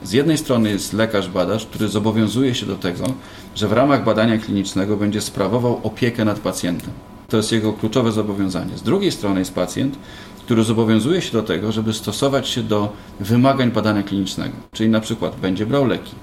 Z 0.04 0.12
jednej 0.12 0.38
strony 0.38 0.70
jest 0.70 0.92
lekarz 0.92 1.28
badacz, 1.28 1.66
który 1.66 1.88
zobowiązuje 1.88 2.54
się 2.54 2.66
do 2.66 2.76
tego, 2.76 3.04
że 3.54 3.68
w 3.68 3.72
ramach 3.72 4.04
badania 4.04 4.38
klinicznego 4.38 4.96
będzie 4.96 5.20
sprawował 5.20 5.80
opiekę 5.82 6.24
nad 6.24 6.38
pacjentem. 6.38 6.90
To 7.28 7.36
jest 7.36 7.52
jego 7.52 7.72
kluczowe 7.72 8.12
zobowiązanie. 8.12 8.78
Z 8.78 8.82
drugiej 8.82 9.12
strony 9.12 9.38
jest 9.38 9.54
pacjent, 9.54 9.98
który 10.38 10.64
zobowiązuje 10.64 11.22
się 11.22 11.32
do 11.32 11.42
tego, 11.42 11.72
żeby 11.72 11.92
stosować 11.92 12.48
się 12.48 12.62
do 12.62 12.92
wymagań 13.20 13.70
badania 13.70 14.02
klinicznego. 14.02 14.54
Czyli 14.72 14.90
na 14.90 15.00
przykład 15.00 15.36
będzie 15.36 15.66
brał 15.66 15.86
leki, 15.86 16.14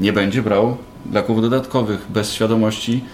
nie 0.00 0.12
będzie 0.12 0.42
brał 0.42 0.76
leków 1.12 1.42
dodatkowych 1.42 2.06
bez 2.10 2.32
świadomości, 2.32 3.04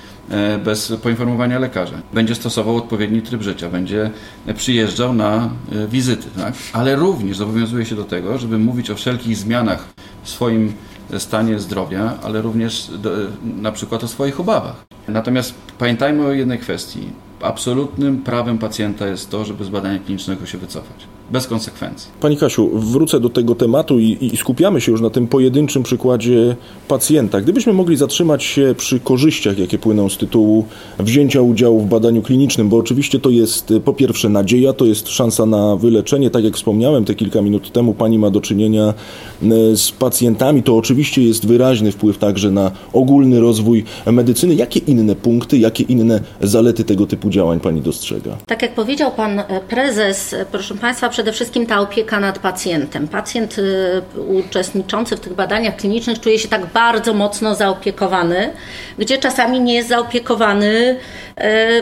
bez 0.65 0.93
poinformowania 1.03 1.59
lekarza. 1.59 1.97
Będzie 2.13 2.35
stosował 2.35 2.77
odpowiedni 2.77 3.23
tryb 3.23 3.43
życia, 3.43 3.69
będzie 3.69 4.11
przyjeżdżał 4.57 5.13
na 5.13 5.51
e, 5.73 5.89
wizyty, 5.89 6.29
tak? 6.37 6.55
ale 6.73 6.97
również 6.97 7.37
zobowiązuje 7.37 7.87
się 7.87 7.97
do 7.97 8.05
tego, 8.05 8.39
żeby 8.39 8.59
mówić 8.59 8.91
o 8.91 8.95
wszelkich 8.95 9.37
zmianach 9.37 9.89
w 10.23 10.29
swoim 10.29 10.73
stanie 11.19 11.59
zdrowia, 11.59 12.19
ale 12.23 12.43
również 12.43 12.91
do, 12.99 13.11
na 13.45 13.73
przykład 13.73 14.05
o 14.05 14.09
swoich 14.09 14.41
obawach. 14.41 14.85
Natomiast 15.09 15.55
pamiętajmy 15.79 16.27
o 16.27 16.33
jednej 16.33 16.59
kwestii 16.59 17.09
absolutnym 17.43 18.19
prawem 18.19 18.59
pacjenta 18.59 19.07
jest 19.07 19.31
to, 19.31 19.45
żeby 19.45 19.65
z 19.65 19.69
badania 19.69 19.99
klinicznego 19.99 20.47
się 20.47 20.59
wycofać. 20.59 21.07
Bez 21.31 21.47
konsekwencji. 21.47 22.11
Pani 22.21 22.37
Kasiu, 22.37 22.71
wrócę 22.75 23.21
do 23.21 23.29
tego 23.29 23.55
tematu 23.55 23.99
i, 23.99 24.19
i, 24.21 24.37
skupiamy 24.37 24.81
się 24.81 24.93
już 24.93 25.01
na 25.01 25.11
tym 25.11 25.27
pojedynczym 25.27 25.83
przykładzie 25.83 26.57
pacjenta. 26.89 27.41
Gdybyśmy 27.41 27.73
mogli 27.73 27.97
zatrzymać 27.97 28.45
się 28.45 28.75
przy 28.77 29.01
korzyściach, 29.01 29.59
jakie 29.59 29.79
płyną 29.79 30.09
z 30.09 30.17
tytułu 30.17 30.65
wzięcia 30.99 31.41
udziału 31.41 31.81
w 31.81 31.87
badaniu 31.87 32.23
klinicznym, 32.23 32.69
bo 32.69 32.77
oczywiście 32.77 33.19
to 33.19 33.31
jest 33.31 33.73
po 33.85 33.93
pierwsze 33.93 34.29
nadzieja, 34.29 34.73
to 34.73 34.85
jest 34.85 35.09
szansa 35.09 35.47
na 35.47 35.77
wyleczenie. 35.77 36.31
Tak 36.31 36.45
jak 36.45 36.55
wspomniałem 36.55 37.05
te 37.05 37.15
kilka 37.15 37.43
minut 37.43 37.73
temu, 37.73 37.95
pani 37.95 38.19
ma 38.19 38.31
do 38.31 38.41
czynienia 38.41 38.95
e, 39.43 39.77
z 39.77 39.93
pacjentami. 39.93 40.63
To 40.63 40.77
oczywiście 40.77 41.23
jest 41.23 41.47
wyraźny 41.47 41.93
wpływ 41.93 42.19
także 42.19 42.51
na 42.51 42.71
ogólny 42.93 43.41
rozwój 43.41 43.85
medycyny. 44.07 44.55
Jakie 44.55 44.81
inne 44.81 45.17
punkty, 45.17 45.59
jakie 45.59 45.85
inne 45.85 46.21
zalety 46.41 46.85
tego 46.85 47.07
typu 47.07 47.31
działań 47.31 47.61
Pani 47.61 47.81
dostrzega? 47.81 48.37
Tak 48.47 48.63
jak 48.63 48.75
powiedział 48.75 49.13
Pan 49.13 49.39
e, 49.39 49.61
Prezes, 49.69 50.33
e, 50.33 50.47
proszę 50.53 50.75
Państwa, 50.75 51.09
przede 51.21 51.33
wszystkim 51.33 51.67
ta 51.67 51.81
opieka 51.81 52.21
nad 52.21 52.39
pacjentem. 52.39 53.09
Pacjent 53.09 53.57
e, 53.59 54.21
uczestniczący 54.21 55.17
w 55.17 55.21
tych 55.21 55.35
badaniach 55.35 55.77
klinicznych 55.77 56.21
czuje 56.21 56.39
się 56.39 56.49
tak 56.49 56.67
bardzo 56.67 57.15
mocno 57.15 57.55
zaopiekowany, 57.55 58.53
gdzie 58.99 59.19
czasami 59.19 59.61
nie 59.61 59.75
jest 59.75 59.89
zaopiekowany 59.89 60.97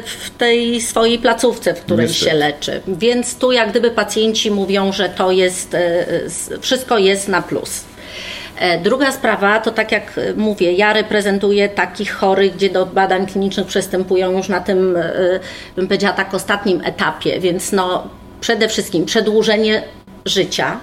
w 0.04 0.30
tej 0.38 0.80
swojej 0.80 1.18
placówce, 1.18 1.74
w 1.74 1.80
której 1.80 2.06
Niestety. 2.06 2.30
się 2.30 2.36
leczy. 2.36 2.80
Więc 2.88 3.36
tu 3.36 3.52
jak 3.52 3.70
gdyby 3.70 3.90
pacjenci 3.90 4.50
mówią, 4.50 4.92
że 4.92 5.08
to 5.08 5.30
jest, 5.30 5.76
wszystko 6.60 6.98
jest 6.98 7.28
na 7.28 7.42
plus. 7.42 7.84
E, 8.58 8.78
druga 8.80 9.12
sprawa 9.12 9.60
to 9.60 9.70
tak 9.70 9.92
jak 9.92 10.20
mówię, 10.36 10.72
ja 10.72 10.92
reprezentuję 10.92 11.68
takich 11.68 12.12
chorych, 12.12 12.54
gdzie 12.54 12.70
do 12.70 12.86
badań 12.86 13.26
klinicznych 13.26 13.66
przystępują 13.66 14.32
już 14.32 14.48
na 14.48 14.60
tym, 14.60 14.98
bym 15.76 15.86
powiedziała 15.86 16.14
tak, 16.14 16.34
ostatnim 16.34 16.80
etapie, 16.84 17.40
więc 17.40 17.72
no 17.72 18.08
przede 18.40 18.68
wszystkim 18.68 19.04
przedłużenie 19.04 19.82
życia, 20.24 20.80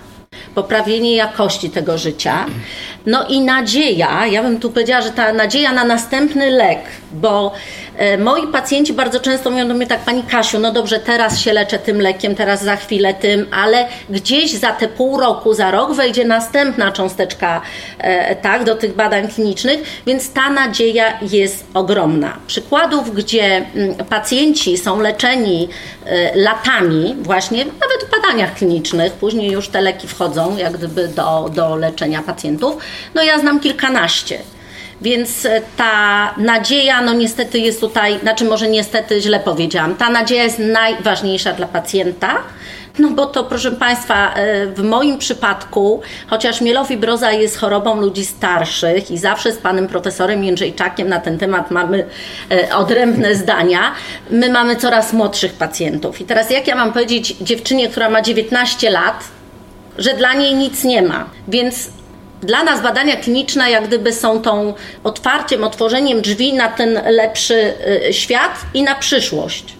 poprawienie 0.55 1.15
jakości 1.15 1.69
tego 1.69 1.97
życia, 1.97 2.45
no 3.05 3.27
i 3.27 3.41
nadzieja, 3.41 4.25
ja 4.25 4.43
bym 4.43 4.59
tu 4.59 4.69
powiedziała, 4.71 5.01
że 5.01 5.11
ta 5.11 5.33
nadzieja 5.33 5.73
na 5.73 5.83
następny 5.83 6.51
lek, 6.51 6.79
bo 7.13 7.51
e, 7.97 8.17
moi 8.17 8.47
pacjenci 8.47 8.93
bardzo 8.93 9.19
często 9.19 9.51
mówią 9.51 9.67
do 9.67 9.73
mnie 9.73 9.87
tak, 9.87 9.99
Pani 9.99 10.23
Kasiu, 10.23 10.59
no 10.59 10.71
dobrze, 10.71 10.99
teraz 10.99 11.39
się 11.39 11.53
leczę 11.53 11.79
tym 11.79 12.01
lekiem, 12.01 12.35
teraz 12.35 12.63
za 12.63 12.75
chwilę 12.75 13.13
tym, 13.13 13.47
ale 13.51 13.87
gdzieś 14.09 14.51
za 14.51 14.71
te 14.71 14.87
pół 14.87 15.19
roku, 15.19 15.53
za 15.53 15.71
rok 15.71 15.93
wejdzie 15.93 16.25
następna 16.25 16.91
cząsteczka 16.91 17.61
e, 17.97 18.35
tak, 18.35 18.63
do 18.63 18.75
tych 18.75 18.95
badań 18.95 19.27
klinicznych, 19.27 20.01
więc 20.07 20.33
ta 20.33 20.49
nadzieja 20.49 21.19
jest 21.21 21.65
ogromna. 21.73 22.37
Przykładów, 22.47 23.15
gdzie 23.15 23.65
mm, 23.75 23.95
pacjenci 23.95 24.77
są 24.77 24.99
leczeni 24.99 25.69
e, 26.05 26.35
latami, 26.35 27.15
właśnie 27.21 27.57
nawet 27.57 28.07
w 28.07 28.21
badaniach 28.21 28.55
klinicznych, 28.55 29.13
później 29.13 29.51
już 29.51 29.69
te 29.69 29.81
leki 29.81 30.07
wchodzą 30.07 30.57
jak 30.57 30.73
gdyby 30.73 31.07
do, 31.07 31.49
do 31.55 31.75
leczenia 31.75 32.21
pacjentów, 32.21 32.77
no 33.15 33.23
ja 33.23 33.39
znam 33.39 33.59
kilkanaście. 33.59 34.39
Więc 35.01 35.45
e, 35.45 35.61
ta 35.77 36.33
nadzieja, 36.37 37.01
no 37.01 37.13
niestety 37.13 37.59
jest 37.59 37.81
tutaj, 37.81 38.19
znaczy 38.19 38.45
może 38.45 38.67
niestety 38.67 39.21
źle 39.21 39.39
powiedziałam, 39.39 39.95
ta 39.95 40.09
nadzieja 40.09 40.43
jest 40.43 40.59
najważniejsza 40.59 41.53
dla 41.53 41.67
pacjenta, 41.67 42.37
no 42.99 43.09
bo 43.09 43.25
to 43.25 43.43
proszę 43.43 43.71
Państwa, 43.71 44.33
e, 44.33 44.67
w 44.67 44.83
moim 44.83 45.17
przypadku, 45.17 46.01
chociaż 46.27 46.61
mielofibroza 46.61 47.31
jest 47.31 47.57
chorobą 47.57 48.01
ludzi 48.01 48.25
starszych 48.25 49.11
i 49.11 49.17
zawsze 49.17 49.51
z 49.51 49.57
panem 49.57 49.87
profesorem 49.87 50.43
Jędrzejczakiem 50.43 51.09
na 51.09 51.19
ten 51.19 51.37
temat 51.37 51.71
mamy 51.71 52.05
e, 52.51 52.75
odrębne 52.75 53.35
zdania, 53.45 53.91
my 54.29 54.49
mamy 54.49 54.75
coraz 54.75 55.13
młodszych 55.13 55.53
pacjentów. 55.53 56.21
I 56.21 56.25
teraz 56.25 56.51
jak 56.51 56.67
ja 56.67 56.75
mam 56.75 56.93
powiedzieć 56.93 57.35
dziewczynie, 57.41 57.89
która 57.89 58.09
ma 58.09 58.21
19 58.21 58.89
lat, 58.89 59.23
że 59.97 60.13
dla 60.13 60.33
niej 60.33 60.55
nic 60.55 60.83
nie 60.83 61.01
ma. 61.01 61.25
Więc 61.47 61.89
dla 62.41 62.63
nas 62.63 62.83
badania 62.83 63.15
kliniczne 63.15 63.71
jak 63.71 63.87
gdyby 63.87 64.13
są 64.13 64.41
tą 64.41 64.73
otwarciem, 65.03 65.63
otworzeniem 65.63 66.21
drzwi 66.21 66.53
na 66.53 66.67
ten 66.69 66.99
lepszy 67.09 67.73
y, 68.09 68.13
świat 68.13 68.51
i 68.73 68.83
na 68.83 68.95
przyszłość. 68.95 69.75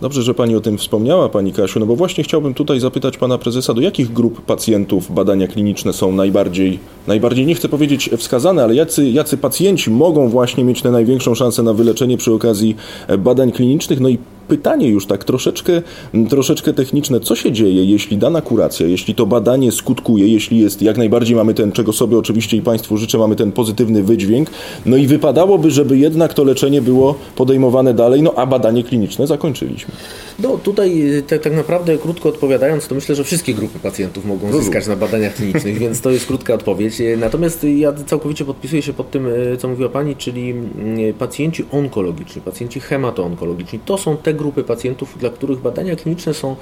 Dobrze, 0.00 0.22
że 0.22 0.34
Pani 0.34 0.56
o 0.56 0.60
tym 0.60 0.78
wspomniała, 0.78 1.28
Pani 1.28 1.52
Kasiu, 1.52 1.80
no 1.80 1.86
bo 1.86 1.96
właśnie 1.96 2.24
chciałbym 2.24 2.54
tutaj 2.54 2.80
zapytać 2.80 3.18
Pana 3.18 3.38
Prezesa, 3.38 3.74
do 3.74 3.80
jakich 3.80 4.12
grup 4.12 4.40
pacjentów 4.40 5.14
badania 5.14 5.46
kliniczne 5.46 5.92
są 5.92 6.12
najbardziej, 6.12 6.78
najbardziej 7.06 7.46
nie 7.46 7.54
chcę 7.54 7.68
powiedzieć 7.68 8.10
wskazane, 8.16 8.64
ale 8.64 8.74
jacy, 8.74 9.10
jacy 9.10 9.36
pacjenci 9.36 9.90
mogą 9.90 10.28
właśnie 10.28 10.64
mieć 10.64 10.82
tę 10.82 10.90
największą 10.90 11.34
szansę 11.34 11.62
na 11.62 11.72
wyleczenie 11.72 12.16
przy 12.16 12.32
okazji 12.32 12.76
e, 13.08 13.18
badań 13.18 13.52
klinicznych, 13.52 14.00
no 14.00 14.08
i 14.08 14.18
pytanie 14.48 14.88
już 14.88 15.06
tak 15.06 15.24
troszeczkę, 15.24 15.82
troszeczkę 16.28 16.72
techniczne. 16.72 17.20
Co 17.20 17.36
się 17.36 17.52
dzieje, 17.52 17.84
jeśli 17.84 18.18
dana 18.18 18.40
kuracja, 18.42 18.86
jeśli 18.86 19.14
to 19.14 19.26
badanie 19.26 19.72
skutkuje, 19.72 20.28
jeśli 20.28 20.58
jest, 20.58 20.82
jak 20.82 20.98
najbardziej 20.98 21.36
mamy 21.36 21.54
ten, 21.54 21.72
czego 21.72 21.92
sobie 21.92 22.18
oczywiście 22.18 22.56
i 22.56 22.62
Państwu 22.62 22.96
życzę, 22.96 23.18
mamy 23.18 23.36
ten 23.36 23.52
pozytywny 23.52 24.02
wydźwięk, 24.02 24.50
no 24.86 24.96
i 24.96 25.06
wypadałoby, 25.06 25.70
żeby 25.70 25.98
jednak 25.98 26.34
to 26.34 26.44
leczenie 26.44 26.82
było 26.82 27.14
podejmowane 27.36 27.94
dalej, 27.94 28.22
no 28.22 28.32
a 28.36 28.46
badanie 28.46 28.84
kliniczne 28.84 29.26
zakończyliśmy. 29.26 29.94
No 30.38 30.58
tutaj 30.58 31.22
tak, 31.28 31.42
tak 31.42 31.56
naprawdę 31.56 31.98
krótko 31.98 32.28
odpowiadając, 32.28 32.88
to 32.88 32.94
myślę, 32.94 33.14
że 33.14 33.24
wszystkie 33.24 33.54
grupy 33.54 33.78
pacjentów 33.78 34.24
mogą 34.24 34.52
zyskać 34.52 34.86
na 34.86 34.96
badaniach 34.96 35.34
klinicznych, 35.34 35.78
więc 35.78 36.00
to 36.00 36.10
jest 36.10 36.26
krótka 36.26 36.54
odpowiedź. 36.54 37.02
Natomiast 37.18 37.64
ja 37.64 37.92
całkowicie 37.92 38.44
podpisuję 38.44 38.82
się 38.82 38.92
pod 38.92 39.10
tym, 39.10 39.28
co 39.58 39.68
mówiła 39.68 39.88
Pani, 39.88 40.16
czyli 40.16 40.50
mm, 40.50 41.14
pacjenci 41.18 41.64
onkologiczni, 41.72 42.42
pacjenci 42.42 42.80
hematoonkologiczni. 42.80 43.78
To 43.84 43.98
są 43.98 44.16
te 44.16 44.34
grupy 44.36 44.64
pacjentów, 44.64 45.18
dla 45.18 45.30
których 45.30 45.58
badania 45.58 45.96
kliniczne 45.96 46.34
są 46.34 46.56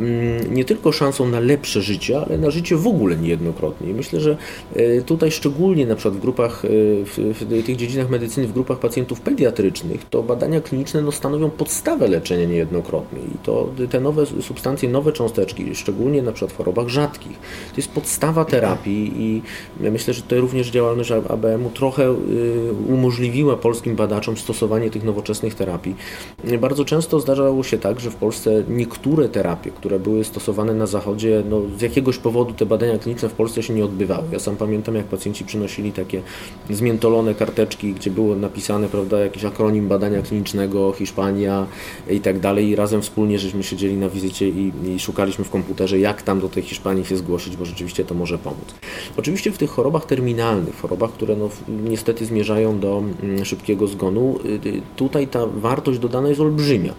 mm, 0.00 0.54
nie 0.54 0.64
tylko 0.64 0.92
szansą 0.92 1.28
na 1.28 1.40
lepsze 1.40 1.82
życie, 1.82 2.20
ale 2.20 2.38
na 2.38 2.50
życie 2.50 2.76
w 2.76 2.86
ogóle 2.86 3.16
niejednokrotnie. 3.16 3.90
I 3.90 3.94
myślę, 3.94 4.20
że 4.20 4.36
e, 4.76 5.02
tutaj 5.02 5.30
szczególnie 5.30 5.86
na 5.86 5.94
przykład 5.94 6.14
w 6.14 6.20
grupach, 6.20 6.64
e, 6.64 6.68
w, 7.04 7.34
w 7.40 7.66
tych 7.66 7.76
dziedzinach 7.76 8.10
medycyny, 8.10 8.46
w 8.46 8.52
grupach 8.52 8.78
pacjentów 8.78 9.20
pediatrycznych, 9.20 10.04
to 10.10 10.22
badania 10.22 10.60
kliniczne 10.60 11.02
no, 11.02 11.12
stanowią 11.12 11.50
podstawę 11.50 12.08
leczenia 12.08 12.44
niejednokrotnie. 12.44 13.18
I 13.18 13.38
to 13.42 13.68
te 13.90 14.00
nowe 14.00 14.26
substancje, 14.26 14.88
nowe 14.88 15.12
cząsteczki, 15.12 15.74
szczególnie 15.74 16.22
na 16.22 16.32
przykład 16.32 16.52
w 16.52 16.56
chorobach 16.56 16.88
rzadkich, 16.88 17.38
to 17.70 17.76
jest 17.76 17.88
podstawa 17.88 18.44
terapii 18.44 19.12
i 19.16 19.42
myślę, 19.80 20.14
że 20.14 20.22
to 20.22 20.40
również 20.40 20.70
działalność 20.70 21.10
ABM-u 21.10 21.70
trochę 21.70 22.10
y, 22.10 22.14
umożliwiła 22.88 23.56
polskim 23.56 23.96
badaczom 23.96 24.36
stosowanie 24.36 24.90
tych 24.90 25.04
nowoczesnych 25.04 25.54
terapii. 25.54 25.94
Bardzo 26.60 26.84
często 26.84 27.15
często 27.16 27.20
zdarzało 27.20 27.62
się 27.62 27.78
tak, 27.78 28.00
że 28.00 28.10
w 28.10 28.14
Polsce 28.16 28.64
niektóre 28.68 29.28
terapie, 29.28 29.70
które 29.70 29.98
były 29.98 30.24
stosowane 30.24 30.74
na 30.74 30.86
zachodzie, 30.86 31.42
no, 31.50 31.62
z 31.78 31.82
jakiegoś 31.82 32.18
powodu 32.18 32.54
te 32.54 32.66
badania 32.66 32.98
kliniczne 32.98 33.28
w 33.28 33.32
Polsce 33.32 33.62
się 33.62 33.74
nie 33.74 33.84
odbywały. 33.84 34.24
Ja 34.32 34.38
sam 34.38 34.56
pamiętam, 34.56 34.94
jak 34.94 35.06
pacjenci 35.06 35.44
przynosili 35.44 35.92
takie 35.92 36.22
zmiętolone 36.70 37.34
karteczki, 37.34 37.92
gdzie 37.92 38.10
było 38.10 38.36
napisane, 38.36 38.88
prawda, 38.88 39.20
jakiś 39.20 39.44
akronim 39.44 39.88
badania 39.88 40.22
klinicznego, 40.22 40.92
Hiszpania 40.92 41.66
i 42.10 42.20
tak 42.20 42.40
dalej 42.40 42.68
i 42.68 42.76
razem 42.76 43.02
wspólnie 43.02 43.38
żeśmy 43.38 43.62
siedzieli 43.62 43.96
na 43.96 44.08
wizycie 44.08 44.48
i, 44.48 44.72
i 44.86 44.98
szukaliśmy 44.98 45.44
w 45.44 45.50
komputerze, 45.50 45.98
jak 45.98 46.22
tam 46.22 46.40
do 46.40 46.48
tej 46.48 46.62
Hiszpanii 46.62 47.04
się 47.04 47.16
zgłosić, 47.16 47.56
bo 47.56 47.64
rzeczywiście 47.64 48.04
to 48.04 48.14
może 48.14 48.38
pomóc. 48.38 48.74
Oczywiście 49.16 49.52
w 49.52 49.58
tych 49.58 49.70
chorobach 49.70 50.04
terminalnych, 50.04 50.80
chorobach, 50.80 51.12
które 51.12 51.36
no, 51.36 51.48
niestety 51.68 52.26
zmierzają 52.26 52.78
do 52.78 53.02
mm, 53.22 53.44
szybkiego 53.44 53.86
zgonu, 53.86 54.38
y, 54.44 54.68
y, 54.68 54.82
tutaj 54.96 55.26
ta 55.26 55.46
wartość 55.46 55.98
dodana 55.98 56.28
jest 56.28 56.40
olbrzymia. 56.40 56.92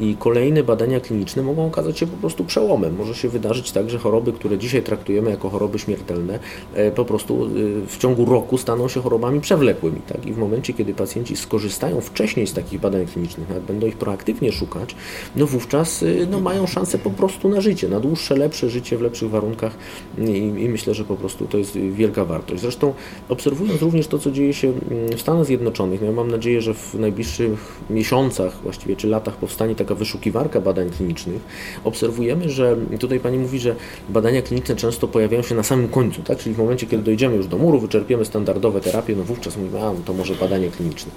I 0.00 0.16
kolejne 0.18 0.62
badania 0.62 1.00
kliniczne 1.00 1.42
mogą 1.42 1.66
okazać 1.66 1.98
się 1.98 2.06
po 2.06 2.16
prostu 2.16 2.44
przełomem. 2.44 2.96
Może 2.96 3.14
się 3.14 3.28
wydarzyć 3.28 3.72
tak, 3.72 3.90
że 3.90 3.98
choroby, 3.98 4.32
które 4.32 4.58
dzisiaj 4.58 4.82
traktujemy 4.82 5.30
jako 5.30 5.50
choroby 5.50 5.78
śmiertelne, 5.78 6.38
e, 6.74 6.90
po 6.90 7.04
prostu 7.04 7.44
e, 7.44 7.48
w 7.86 7.98
ciągu 7.98 8.24
roku 8.24 8.58
staną 8.58 8.88
się 8.88 9.00
chorobami 9.00 9.40
przewlekłymi. 9.40 10.00
Tak? 10.08 10.26
I 10.26 10.32
w 10.32 10.38
momencie, 10.38 10.72
kiedy 10.72 10.94
pacjenci 10.94 11.36
skorzystają 11.36 12.00
wcześniej 12.00 12.46
z 12.46 12.52
takich 12.52 12.80
badań 12.80 13.06
klinicznych, 13.06 13.48
będą 13.66 13.86
ich 13.86 13.96
proaktywnie 13.96 14.52
szukać, 14.52 14.96
no 15.36 15.46
wówczas 15.46 16.04
no, 16.30 16.40
mają 16.40 16.66
szansę 16.66 16.98
po 16.98 17.10
prostu 17.10 17.48
na 17.48 17.60
życie, 17.60 17.88
na 17.88 18.00
dłuższe, 18.00 18.36
lepsze 18.36 18.70
życie 18.70 18.98
w 18.98 19.00
lepszych 19.00 19.30
warunkach 19.30 19.74
i, 20.18 20.38
i 20.38 20.68
myślę, 20.68 20.94
że 20.94 21.04
po 21.04 21.16
prostu 21.16 21.46
to 21.46 21.58
jest 21.58 21.78
wielka 21.78 22.24
wartość. 22.24 22.62
Zresztą 22.62 22.94
obserwując 23.28 23.82
również 23.82 24.06
to, 24.06 24.18
co 24.18 24.30
dzieje 24.30 24.54
się 24.54 24.68
mm, 24.68 25.08
w 25.16 25.20
Stanach 25.20 25.44
Zjednoczonych, 25.44 26.00
no 26.00 26.06
ja 26.06 26.12
mam 26.12 26.30
nadzieję, 26.30 26.62
że 26.62 26.74
w 26.74 26.94
najbliższych 26.94 27.80
miesiącach 27.90 28.62
właściwie, 28.62 28.96
czy 28.96 29.08
latach 29.08 29.36
powstanie 29.36 29.74
taka 29.74 29.89
wyszukiwarka 29.94 30.60
badań 30.60 30.90
klinicznych, 30.90 31.42
obserwujemy, 31.84 32.50
że 32.50 32.76
tutaj 32.98 33.20
Pani 33.20 33.38
mówi, 33.38 33.58
że 33.58 33.76
badania 34.08 34.42
kliniczne 34.42 34.76
często 34.76 35.08
pojawiają 35.08 35.42
się 35.42 35.54
na 35.54 35.62
samym 35.62 35.88
końcu, 35.88 36.22
tak? 36.22 36.38
czyli 36.38 36.54
w 36.54 36.58
momencie, 36.58 36.86
kiedy 36.86 37.02
dojdziemy 37.02 37.36
już 37.36 37.46
do 37.46 37.58
muru, 37.58 37.80
wyczerpiemy 37.80 38.24
standardowe 38.24 38.80
terapie, 38.80 39.16
no 39.16 39.24
wówczas 39.24 39.56
mówimy, 39.56 39.80
a 39.80 39.92
no 39.92 40.00
to 40.04 40.12
może 40.12 40.34
badanie 40.34 40.68
kliniczne. 40.68 41.12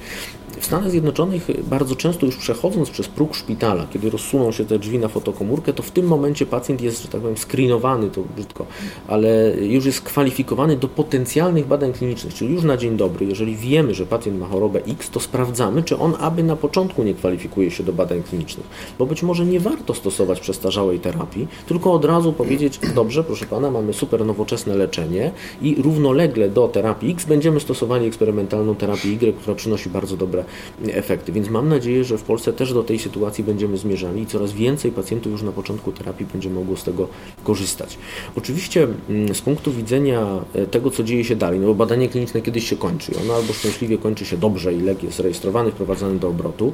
W 0.59 0.65
Stanach 0.65 0.91
Zjednoczonych 0.91 1.67
bardzo 1.69 1.95
często 1.95 2.25
już 2.25 2.37
przechodząc 2.37 2.89
przez 2.89 3.07
próg 3.07 3.35
szpitala, 3.35 3.87
kiedy 3.93 4.09
rozsuną 4.09 4.51
się 4.51 4.65
te 4.65 4.79
drzwi 4.79 4.99
na 4.99 5.07
fotokomórkę, 5.07 5.73
to 5.73 5.83
w 5.83 5.91
tym 5.91 6.07
momencie 6.07 6.45
pacjent 6.45 6.81
jest, 6.81 7.01
że 7.01 7.07
tak 7.07 7.21
powiem, 7.21 7.37
screenowany, 7.37 8.09
to 8.09 8.21
brzydko, 8.35 8.65
ale 9.07 9.53
już 9.61 9.85
jest 9.85 10.01
kwalifikowany 10.01 10.77
do 10.77 10.87
potencjalnych 10.87 11.67
badań 11.67 11.93
klinicznych, 11.93 12.33
czyli 12.33 12.53
już 12.53 12.63
na 12.63 12.77
dzień 12.77 12.97
dobry, 12.97 13.25
jeżeli 13.25 13.55
wiemy, 13.55 13.93
że 13.93 14.05
pacjent 14.05 14.39
ma 14.39 14.47
chorobę 14.47 14.79
X, 14.87 15.09
to 15.09 15.19
sprawdzamy, 15.19 15.83
czy 15.83 15.97
on 15.97 16.13
aby 16.19 16.43
na 16.43 16.55
początku 16.55 17.03
nie 17.03 17.13
kwalifikuje 17.13 17.71
się 17.71 17.83
do 17.83 17.93
badań 17.93 18.23
klinicznych, 18.23 18.62
bo 18.99 19.05
być 19.05 19.23
może 19.23 19.45
nie 19.45 19.59
warto 19.59 19.93
stosować 19.93 20.39
przestarzałej 20.39 20.99
terapii, 20.99 21.47
tylko 21.67 21.93
od 21.93 22.05
razu 22.05 22.33
powiedzieć, 22.33 22.79
dobrze, 22.95 23.23
proszę 23.23 23.45
Pana, 23.45 23.71
mamy 23.71 23.93
super 23.93 24.25
nowoczesne 24.25 24.75
leczenie 24.75 25.31
i 25.61 25.75
równolegle 25.81 26.49
do 26.49 26.67
terapii 26.67 27.11
X 27.11 27.25
będziemy 27.25 27.59
stosowali 27.59 28.07
eksperymentalną 28.07 28.75
terapię 28.75 29.09
Y, 29.09 29.35
która 29.37 29.55
przynosi 29.55 29.89
bardzo 29.89 30.17
dobre 30.17 30.45
efekty. 30.87 31.31
Więc 31.31 31.49
mam 31.49 31.69
nadzieję, 31.69 32.03
że 32.03 32.17
w 32.17 32.23
Polsce 32.23 32.53
też 32.53 32.73
do 32.73 32.83
tej 32.83 32.99
sytuacji 32.99 33.43
będziemy 33.43 33.77
zmierzali 33.77 34.21
i 34.21 34.25
coraz 34.25 34.51
więcej 34.51 34.91
pacjentów 34.91 35.31
już 35.31 35.41
na 35.41 35.51
początku 35.51 35.91
terapii 35.91 36.25
będzie 36.25 36.49
mogło 36.49 36.77
z 36.77 36.83
tego 36.83 37.07
korzystać. 37.43 37.97
Oczywiście 38.37 38.87
mm, 39.09 39.35
z 39.35 39.41
punktu 39.41 39.71
widzenia 39.71 40.27
e, 40.53 40.65
tego, 40.67 40.91
co 40.91 41.03
dzieje 41.03 41.23
się 41.23 41.35
dalej, 41.35 41.59
no 41.59 41.67
bo 41.67 41.75
badanie 41.75 42.09
kliniczne 42.09 42.41
kiedyś 42.41 42.69
się 42.69 42.75
kończy, 42.75 43.11
ono 43.23 43.33
albo 43.33 43.53
szczęśliwie 43.53 43.97
kończy 43.97 44.25
się 44.25 44.37
dobrze 44.37 44.73
i 44.73 44.81
lek 44.81 45.03
jest 45.03 45.19
rejestrowany, 45.19 45.71
wprowadzany 45.71 46.19
do 46.19 46.27
obrotu. 46.27 46.73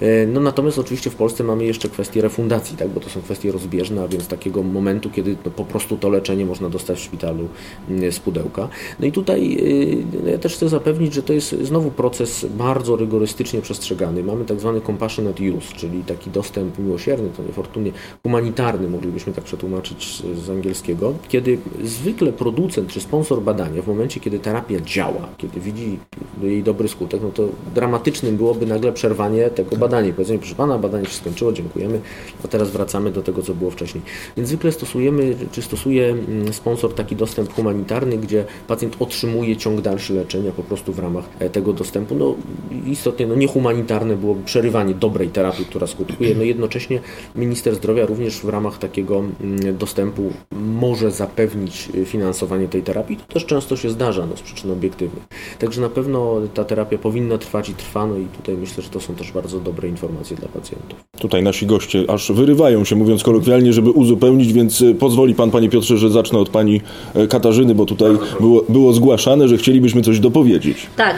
E, 0.00 0.26
no 0.26 0.40
natomiast 0.40 0.78
oczywiście 0.78 1.10
w 1.10 1.14
Polsce 1.18 1.44
mamy 1.44 1.64
jeszcze 1.64 1.88
kwestię 1.88 2.22
refundacji, 2.22 2.76
tak, 2.76 2.88
bo 2.88 3.00
to 3.00 3.08
są 3.10 3.22
kwestie 3.22 3.52
rozbieżne, 3.52 4.02
a 4.02 4.08
więc 4.08 4.26
takiego 4.26 4.62
momentu, 4.62 5.10
kiedy 5.10 5.36
no, 5.44 5.50
po 5.50 5.64
prostu 5.64 5.96
to 5.96 6.08
leczenie 6.08 6.46
można 6.46 6.68
dostać 6.68 6.98
w 6.98 7.02
szpitalu 7.02 7.48
mm, 7.88 8.12
z 8.12 8.18
pudełka. 8.18 8.68
No 9.00 9.06
i 9.06 9.12
tutaj 9.12 9.58
e, 10.24 10.30
ja 10.30 10.38
też 10.38 10.54
chcę 10.54 10.68
zapewnić, 10.68 11.14
że 11.14 11.22
to 11.22 11.32
jest 11.32 11.50
znowu 11.62 11.90
proces 11.90 12.46
bardzo 12.50 12.96
rygorystycznie 12.96 13.60
przestrzegany. 13.60 14.22
Mamy 14.22 14.44
tak 14.44 14.60
zwany 14.60 14.80
compassionate 14.80 15.42
use, 15.42 15.74
czyli 15.74 16.04
taki 16.04 16.30
dostęp 16.30 16.78
miłosierny, 16.78 17.28
to 17.36 17.42
niefortunnie 17.42 17.92
humanitarny, 18.22 18.88
moglibyśmy 18.88 19.32
tak 19.32 19.44
przetłumaczyć 19.44 20.22
z 20.44 20.50
angielskiego, 20.50 21.14
kiedy 21.28 21.58
zwykle 21.84 22.32
producent 22.32 22.88
czy 22.88 23.00
sponsor 23.00 23.42
badania 23.42 23.82
w 23.82 23.86
momencie, 23.86 24.20
kiedy 24.20 24.38
terapia 24.38 24.80
działa, 24.80 25.28
kiedy 25.38 25.60
widzi 25.60 25.98
jej 26.42 26.62
dobry 26.62 26.88
skutek, 26.88 27.20
no 27.22 27.30
to 27.30 27.48
dramatycznym 27.74 28.36
byłoby 28.36 28.66
nagle 28.66 28.92
przerwanie 28.92 29.50
tego 29.50 29.76
badania. 29.76 30.12
Powiedzenie, 30.12 30.38
proszę 30.38 30.54
Pana, 30.54 30.78
badanie 30.78 31.07
się 31.08 31.14
skończyło, 31.14 31.52
dziękujemy, 31.52 32.00
a 32.44 32.48
teraz 32.48 32.70
wracamy 32.70 33.10
do 33.10 33.22
tego, 33.22 33.42
co 33.42 33.54
było 33.54 33.70
wcześniej. 33.70 34.04
Więc 34.36 34.48
zwykle 34.48 34.72
stosujemy, 34.72 35.36
czy 35.52 35.62
stosuje 35.62 36.06
mm, 36.06 36.52
sponsor 36.52 36.94
taki 36.94 37.16
dostęp 37.16 37.52
humanitarny, 37.52 38.18
gdzie 38.18 38.44
pacjent 38.66 38.96
otrzymuje 38.98 39.56
ciąg 39.56 39.80
dalszy 39.80 40.14
leczenia 40.14 40.52
po 40.52 40.62
prostu 40.62 40.92
w 40.92 40.98
ramach 40.98 41.24
e, 41.38 41.50
tego 41.50 41.72
dostępu. 41.72 42.14
No 42.14 42.34
istotnie 42.86 43.26
no, 43.26 43.34
niehumanitarne 43.34 44.16
byłoby 44.16 44.44
przerywanie 44.44 44.94
dobrej 44.94 45.28
terapii, 45.28 45.64
która 45.64 45.86
skutkuje. 45.86 46.34
No 46.34 46.42
jednocześnie 46.42 47.00
minister 47.36 47.74
zdrowia 47.74 48.06
również 48.06 48.40
w 48.40 48.48
ramach 48.48 48.78
takiego 48.78 49.18
mm, 49.18 49.76
dostępu 49.76 50.32
może 50.52 51.10
zapewnić 51.10 51.88
e, 52.02 52.04
finansowanie 52.04 52.68
tej 52.68 52.82
terapii. 52.82 53.16
To 53.16 53.34
też 53.34 53.46
często 53.46 53.76
się 53.76 53.90
zdarza 53.90 54.26
no, 54.26 54.36
z 54.36 54.42
przyczyn 54.42 54.70
obiektywnych. 54.70 55.24
Także 55.58 55.80
na 55.80 55.88
pewno 55.88 56.40
ta 56.54 56.64
terapia 56.64 56.98
powinna 56.98 57.38
trwać 57.38 57.68
i 57.68 57.74
trwa, 57.74 58.06
no 58.06 58.18
i 58.18 58.24
tutaj 58.24 58.56
myślę, 58.56 58.82
że 58.82 58.90
to 58.90 59.00
są 59.00 59.14
też 59.14 59.32
bardzo 59.32 59.60
dobre 59.60 59.88
informacje 59.88 60.36
dla 60.36 60.48
pacjentów. 60.48 60.97
Tutaj 61.18 61.42
nasi 61.42 61.66
goście 61.66 62.04
aż 62.08 62.32
wyrywają 62.32 62.84
się, 62.84 62.96
mówiąc 62.96 63.22
kolokwialnie, 63.22 63.72
żeby 63.72 63.90
uzupełnić, 63.90 64.52
więc 64.52 64.82
e, 64.82 64.94
pozwoli 64.94 65.34
Pan, 65.34 65.50
Panie 65.50 65.68
Piotrze, 65.68 65.98
że 65.98 66.10
zacznę 66.10 66.38
od 66.38 66.48
Pani 66.48 66.80
e, 67.14 67.26
Katarzyny, 67.26 67.74
bo 67.74 67.86
tutaj 67.86 68.10
było, 68.40 68.64
było 68.68 68.92
zgłaszane, 68.92 69.48
że 69.48 69.56
chcielibyśmy 69.56 70.02
coś 70.02 70.20
dopowiedzieć. 70.20 70.86
Tak, 70.96 71.16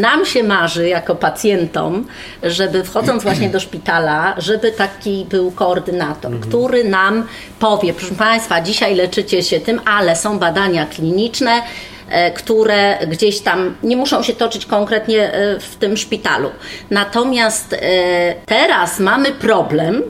nam 0.00 0.26
się 0.26 0.42
marzy 0.42 0.88
jako 0.88 1.14
pacjentom, 1.14 2.04
żeby 2.42 2.84
wchodząc 2.84 3.22
właśnie 3.22 3.50
do 3.50 3.60
szpitala, 3.60 4.34
żeby 4.38 4.72
taki 4.72 5.26
był 5.30 5.50
koordynator, 5.50 6.32
mhm. 6.32 6.50
który 6.50 6.84
nam 6.84 7.22
powie, 7.58 7.92
proszę 7.92 8.14
Państwa, 8.14 8.60
dzisiaj 8.60 8.94
leczycie 8.94 9.42
się 9.42 9.60
tym, 9.60 9.80
ale 9.84 10.16
są 10.16 10.38
badania 10.38 10.86
kliniczne, 10.86 11.62
które 12.34 12.98
gdzieś 13.06 13.40
tam 13.40 13.76
nie 13.82 13.96
muszą 13.96 14.22
się 14.22 14.32
toczyć 14.32 14.66
konkretnie 14.66 15.32
e, 15.32 15.60
w 15.60 15.76
tym 15.76 15.96
szpitalu. 15.96 16.50
Natomiast 16.90 17.72
e, 17.72 17.78
teraz 18.46 19.00
mamy 19.00 19.32
problem, 19.32 20.02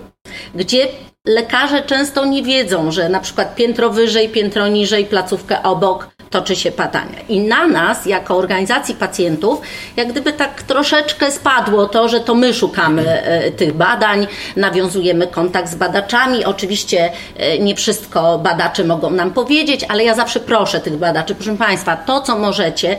gdzie 0.55 0.88
lekarze 1.27 1.83
często 1.83 2.25
nie 2.25 2.43
wiedzą, 2.43 2.91
że 2.91 3.09
na 3.09 3.21
przykład 3.21 3.55
piętro 3.55 3.91
wyżej, 3.91 4.29
piętro 4.29 4.69
niżej, 4.69 5.05
placówkę 5.05 5.62
obok 5.62 6.09
toczy 6.33 6.57
się 6.57 6.71
badania. 6.71 7.21
I 7.29 7.40
na 7.40 7.66
nas, 7.66 8.07
jako 8.07 8.37
organizacji 8.37 8.95
pacjentów, 8.95 9.61
jak 9.97 10.09
gdyby 10.09 10.33
tak 10.33 10.62
troszeczkę 10.62 11.31
spadło 11.31 11.87
to, 11.87 12.09
że 12.09 12.21
to 12.21 12.35
my 12.35 12.55
szukamy 12.55 13.23
e, 13.23 13.51
tych 13.51 13.73
badań, 13.73 14.27
nawiązujemy 14.57 15.27
kontakt 15.27 15.71
z 15.71 15.75
badaczami. 15.75 16.45
Oczywiście 16.45 17.12
e, 17.37 17.59
nie 17.59 17.75
wszystko 17.75 18.38
badacze 18.38 18.85
mogą 18.85 19.11
nam 19.11 19.31
powiedzieć, 19.31 19.85
ale 19.88 20.05
ja 20.05 20.14
zawsze 20.14 20.40
proszę 20.40 20.81
tych 20.81 20.97
badaczy, 20.97 21.35
proszę 21.35 21.57
Państwa, 21.57 21.97
to 21.97 22.21
co 22.21 22.38
możecie, 22.38 22.97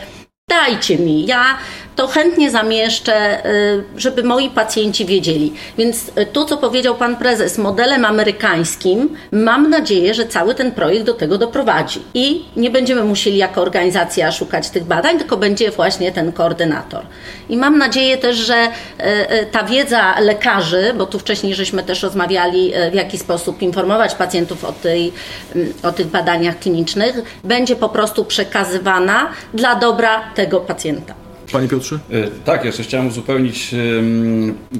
dajcie 0.49 0.97
mi. 0.97 1.25
Ja 1.25 1.57
to 1.95 2.07
chętnie 2.07 2.51
zamieszczę, 2.51 3.45
y, 3.45 3.83
żeby 3.97 4.23
moi 4.23 4.49
pacjenci 4.49 5.05
wiedzieli. 5.05 5.53
Więc 5.77 6.07
y, 6.17 6.25
to, 6.25 6.45
co 6.45 6.57
powiedział 6.57 6.95
pan 6.95 7.15
prezes, 7.15 7.57
modelem 7.57 8.05
amerykańskim, 8.05 9.17
mam 9.31 9.69
nadzieję, 9.69 10.13
że 10.13 10.25
cały 10.25 10.55
ten 10.55 10.71
projekt 10.71 11.05
do 11.05 11.13
tego 11.13 11.37
doprowadzi. 11.37 12.01
I 12.13 12.45
nie 12.55 12.69
będziemy 12.69 13.03
musieli 13.03 13.37
jako 13.37 13.61
organizacja 13.61 14.31
szukać 14.31 14.69
tych 14.69 14.83
badań, 14.83 15.17
tylko 15.17 15.37
będzie 15.37 15.71
właśnie 15.71 16.11
ten 16.11 16.31
koordynator. 16.31 17.05
I 17.49 17.57
mam 17.57 17.77
nadzieję 17.77 18.17
też, 18.17 18.37
że 18.37 18.67
y, 18.67 19.45
ta 19.51 19.63
wiedza 19.63 20.19
lekarzy, 20.19 20.93
bo 20.97 21.05
tu 21.05 21.19
wcześniej 21.19 21.55
żeśmy 21.55 21.83
też 21.83 22.03
rozmawiali, 22.03 22.73
w 22.91 22.93
jaki 22.93 23.17
sposób 23.17 23.61
informować 23.61 24.15
pacjentów 24.15 24.63
o, 24.63 24.71
tej, 24.71 25.13
mm, 25.55 25.73
o 25.83 25.91
tych 25.91 26.07
badaniach 26.07 26.59
klinicznych, 26.59 27.15
będzie 27.43 27.75
po 27.75 27.89
prostu 27.89 28.25
przekazywana 28.25 29.29
dla 29.53 29.75
dobra 29.75 30.32
tego 30.35 30.59
pacjenta. 30.59 31.13
Panie 31.51 31.67
Piotrze? 31.67 31.99
E, 32.11 32.27
tak, 32.45 32.65
jeszcze 32.65 32.83
chciałem 32.83 33.07
uzupełnić 33.07 33.75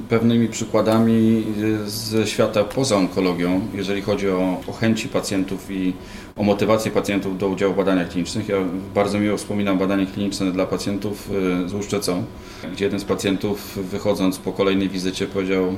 pewnymi 0.08 0.48
przykładami 0.48 1.44
e, 1.84 1.90
ze 1.90 2.26
świata 2.26 2.64
poza 2.64 2.96
onkologią, 2.96 3.60
jeżeli 3.74 4.02
chodzi 4.02 4.28
o, 4.30 4.60
o 4.66 4.72
chęci 4.72 5.08
pacjentów 5.08 5.70
i 5.70 5.92
o 6.36 6.42
motywację 6.42 6.90
pacjentów 6.90 7.38
do 7.38 7.48
udziału 7.48 7.74
w 7.74 7.76
badaniach 7.76 8.08
klinicznych. 8.08 8.48
Ja 8.48 8.56
bardzo 8.94 9.18
miło 9.18 9.36
wspominam 9.36 9.78
badanie 9.78 10.06
kliniczne 10.06 10.52
dla 10.52 10.66
pacjentów 10.66 11.30
e, 11.64 11.68
z 11.68 11.74
łuszczycą, 11.74 12.24
gdzie 12.72 12.84
jeden 12.84 13.00
z 13.00 13.04
pacjentów 13.04 13.78
wychodząc 13.90 14.38
po 14.38 14.52
kolejnej 14.52 14.88
wizycie 14.88 15.26
powiedział, 15.26 15.76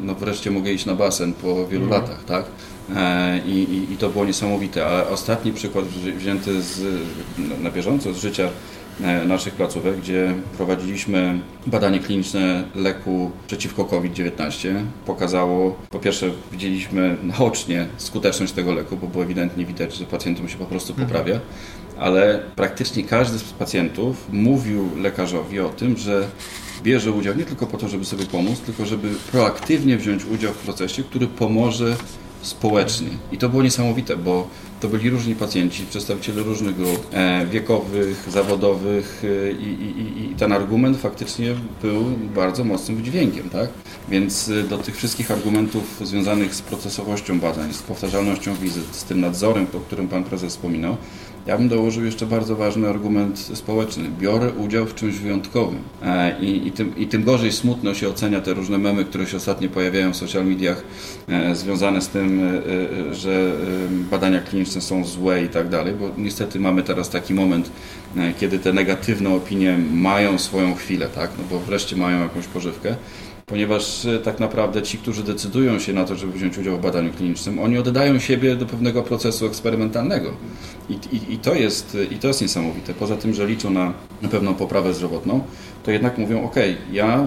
no 0.00 0.14
wreszcie 0.14 0.50
mogę 0.50 0.72
iść 0.72 0.86
na 0.86 0.94
basen 0.94 1.32
po 1.32 1.66
wielu 1.66 1.84
mhm. 1.84 2.02
latach, 2.02 2.24
tak? 2.24 2.44
I, 3.46 3.50
i, 3.50 3.92
I, 3.92 3.96
to 3.96 4.08
było 4.08 4.24
niesamowite. 4.24 4.86
A 4.86 5.08
ostatni 5.08 5.52
przykład 5.52 5.84
wzięty 6.16 6.62
z, 6.62 6.82
na 7.62 7.70
bieżąco 7.70 8.12
z 8.12 8.16
życia 8.16 8.48
naszych 9.26 9.54
placówek, 9.54 9.96
gdzie 9.96 10.34
prowadziliśmy 10.56 11.40
badanie 11.66 12.00
kliniczne 12.00 12.64
leku 12.74 13.30
przeciwko 13.46 13.84
COVID-19. 13.84 14.68
Pokazało, 15.06 15.76
po 15.90 15.98
pierwsze 15.98 16.30
widzieliśmy 16.52 17.16
naocznie 17.22 17.86
skuteczność 17.96 18.52
tego 18.52 18.72
leku, 18.72 18.96
bo 18.96 19.06
było 19.06 19.24
ewidentnie 19.24 19.64
widać, 19.64 19.94
że 19.94 20.04
pacjentom 20.04 20.48
się 20.48 20.58
po 20.58 20.66
prostu 20.66 20.92
mhm. 20.92 21.08
poprawia, 21.08 21.40
ale 21.98 22.42
praktycznie 22.56 23.04
każdy 23.04 23.38
z 23.38 23.42
pacjentów 23.42 24.28
mówił 24.32 24.90
lekarzowi 24.96 25.60
o 25.60 25.68
tym, 25.68 25.96
że 25.96 26.28
bierze 26.82 27.12
udział 27.12 27.34
nie 27.34 27.44
tylko 27.44 27.66
po 27.66 27.76
to, 27.76 27.88
żeby 27.88 28.04
sobie 28.04 28.24
pomóc, 28.24 28.60
tylko 28.60 28.86
żeby 28.86 29.08
proaktywnie 29.32 29.96
wziąć 29.96 30.24
udział 30.24 30.52
w 30.52 30.58
procesie, 30.58 31.02
który 31.02 31.26
pomoże 31.26 31.96
społecznie. 32.42 33.08
I 33.32 33.38
to 33.38 33.48
było 33.48 33.62
niesamowite, 33.62 34.16
bo 34.16 34.48
to 34.80 34.88
byli 34.88 35.10
różni 35.10 35.34
pacjenci, 35.34 35.86
przedstawiciele 35.90 36.42
różnych 36.42 36.76
grup 36.76 37.06
e, 37.12 37.46
wiekowych, 37.46 38.26
zawodowych 38.30 39.22
e, 39.24 39.52
i, 39.52 39.68
i, 39.82 40.30
i, 40.32 40.34
ten 40.34 40.52
argument 40.52 40.96
faktycznie 40.96 41.54
był 41.82 42.04
bardzo 42.34 42.64
mocnym 42.64 42.96
wydźwiękiem, 42.96 43.50
tak? 43.50 43.70
Więc 44.08 44.48
e, 44.48 44.62
do 44.62 44.78
tych 44.78 44.96
wszystkich 44.96 45.30
argumentów 45.30 46.00
związanych 46.04 46.54
z 46.54 46.62
procesowością 46.62 47.40
badań, 47.40 47.72
z 47.72 47.82
powtarzalnością 47.82 48.54
wizyt, 48.54 48.84
z 48.92 49.04
tym 49.04 49.20
nadzorem, 49.20 49.66
o 49.76 49.80
którym 49.80 50.08
Pan 50.08 50.24
Prezes 50.24 50.52
wspominał, 50.52 50.96
ja 51.50 51.58
bym 51.58 51.68
dołożył 51.68 52.04
jeszcze 52.04 52.26
bardzo 52.26 52.56
ważny 52.56 52.88
argument 52.88 53.38
społeczny. 53.38 54.04
Biorę 54.20 54.52
udział 54.52 54.86
w 54.86 54.94
czymś 54.94 55.14
wyjątkowym. 55.14 55.78
E, 56.02 56.40
I, 56.40 56.68
i, 56.68 56.72
tym, 56.72 56.96
I 56.96 57.06
tym 57.06 57.24
gorzej 57.24 57.52
smutno 57.52 57.94
się 57.94 58.08
ocenia 58.08 58.40
te 58.40 58.54
różne 58.54 58.78
memy, 58.78 59.04
które 59.04 59.26
się 59.26 59.36
ostatnio 59.36 59.68
pojawiają 59.68 60.12
w 60.12 60.16
social 60.16 60.46
mediach, 60.46 60.84
e, 61.28 61.54
związane 61.54 62.00
z 62.00 62.08
tym, 62.08 62.40
e, 63.10 63.14
że 63.14 63.52
badania 64.10 64.40
kliniczne 64.40 64.80
są 64.80 65.04
złe 65.04 65.44
i 65.44 65.48
tak 65.48 65.68
dalej, 65.68 65.94
bo 65.94 66.10
niestety 66.18 66.60
mamy 66.60 66.82
teraz 66.82 67.10
taki 67.10 67.34
moment, 67.34 67.70
kiedy 68.40 68.58
te 68.58 68.72
negatywne 68.72 69.30
opinie 69.30 69.78
mają 69.92 70.38
swoją 70.38 70.74
chwilę, 70.74 71.08
tak? 71.14 71.30
no 71.38 71.44
bo 71.50 71.58
wreszcie 71.58 71.96
mają 71.96 72.22
jakąś 72.22 72.46
pożywkę 72.46 72.96
ponieważ 73.50 74.04
e, 74.04 74.18
tak 74.18 74.40
naprawdę 74.40 74.82
ci, 74.82 74.98
którzy 74.98 75.22
decydują 75.22 75.78
się 75.78 75.92
na 75.92 76.04
to, 76.04 76.16
żeby 76.16 76.32
wziąć 76.32 76.58
udział 76.58 76.76
w 76.76 76.80
badaniu 76.80 77.12
klinicznym, 77.12 77.58
oni 77.58 77.78
oddają 77.78 78.18
siebie 78.18 78.56
do 78.56 78.66
pewnego 78.66 79.02
procesu 79.02 79.46
eksperymentalnego. 79.46 80.30
I, 80.88 80.92
i, 80.92 81.34
i, 81.34 81.38
to, 81.38 81.54
jest, 81.54 81.96
I 82.10 82.16
to 82.16 82.28
jest 82.28 82.42
niesamowite. 82.42 82.94
Poza 82.94 83.16
tym, 83.16 83.34
że 83.34 83.46
liczą 83.46 83.70
na, 83.70 83.92
pewną 84.30 84.54
poprawę 84.54 84.94
zdrowotną, 84.94 85.40
to 85.82 85.90
jednak 85.90 86.18
mówią, 86.18 86.44
ok, 86.44 86.56
ja 86.92 87.18
e, 87.18 87.26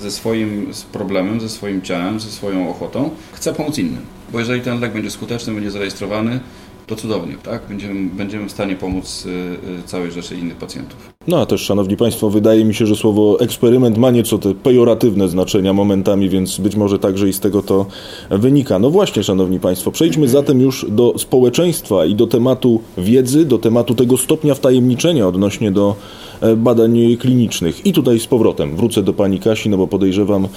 ze 0.00 0.10
swoim 0.10 0.70
problemem, 0.92 1.40
ze 1.40 1.48
swoim 1.48 1.82
ciałem, 1.82 2.20
ze 2.20 2.30
swoją 2.30 2.70
ochotą 2.70 3.10
chcę 3.32 3.52
pomóc 3.52 3.78
innym. 3.78 4.02
Bo 4.32 4.38
jeżeli 4.38 4.60
ten 4.60 4.80
lek 4.80 4.92
będzie 4.92 5.10
skuteczny, 5.10 5.54
będzie 5.54 5.70
zarejestrowany, 5.70 6.40
to 6.86 6.96
cudownie, 6.96 7.34
tak? 7.42 7.62
Będziemy, 7.68 8.10
będziemy 8.10 8.48
w 8.48 8.52
stanie 8.52 8.76
pomóc 8.76 9.26
y, 9.26 9.82
całej 9.86 10.10
rzeszy 10.10 10.36
innych 10.36 10.56
pacjentów. 10.56 11.13
No 11.28 11.40
a 11.40 11.46
też, 11.46 11.60
Szanowni 11.60 11.96
Państwo, 11.96 12.30
wydaje 12.30 12.64
mi 12.64 12.74
się, 12.74 12.86
że 12.86 12.96
słowo 12.96 13.40
eksperyment 13.40 13.98
ma 13.98 14.10
nieco 14.10 14.38
te 14.38 14.54
pejoratywne 14.54 15.28
znaczenia 15.28 15.72
momentami, 15.72 16.28
więc 16.28 16.58
być 16.58 16.76
może 16.76 16.98
także 16.98 17.28
i 17.28 17.32
z 17.32 17.40
tego 17.40 17.62
to 17.62 17.86
wynika. 18.30 18.78
No 18.78 18.90
właśnie, 18.90 19.22
Szanowni 19.22 19.60
Państwo, 19.60 19.90
przejdźmy 19.90 20.28
zatem 20.28 20.60
już 20.60 20.86
do 20.88 21.14
społeczeństwa 21.18 22.06
i 22.06 22.14
do 22.14 22.26
tematu 22.26 22.80
wiedzy, 22.98 23.44
do 23.44 23.58
tematu 23.58 23.94
tego 23.94 24.16
stopnia 24.16 24.54
wtajemniczenia 24.54 25.28
odnośnie 25.28 25.72
do 25.72 25.96
e, 26.40 26.56
badań 26.56 27.16
klinicznych. 27.20 27.86
I 27.86 27.92
tutaj 27.92 28.20
z 28.20 28.26
powrotem 28.26 28.76
wrócę 28.76 29.02
do 29.02 29.12
Pani 29.12 29.38
Kasi, 29.38 29.68
no 29.68 29.76
bo 29.76 29.86
podejrzewam, 29.86 30.48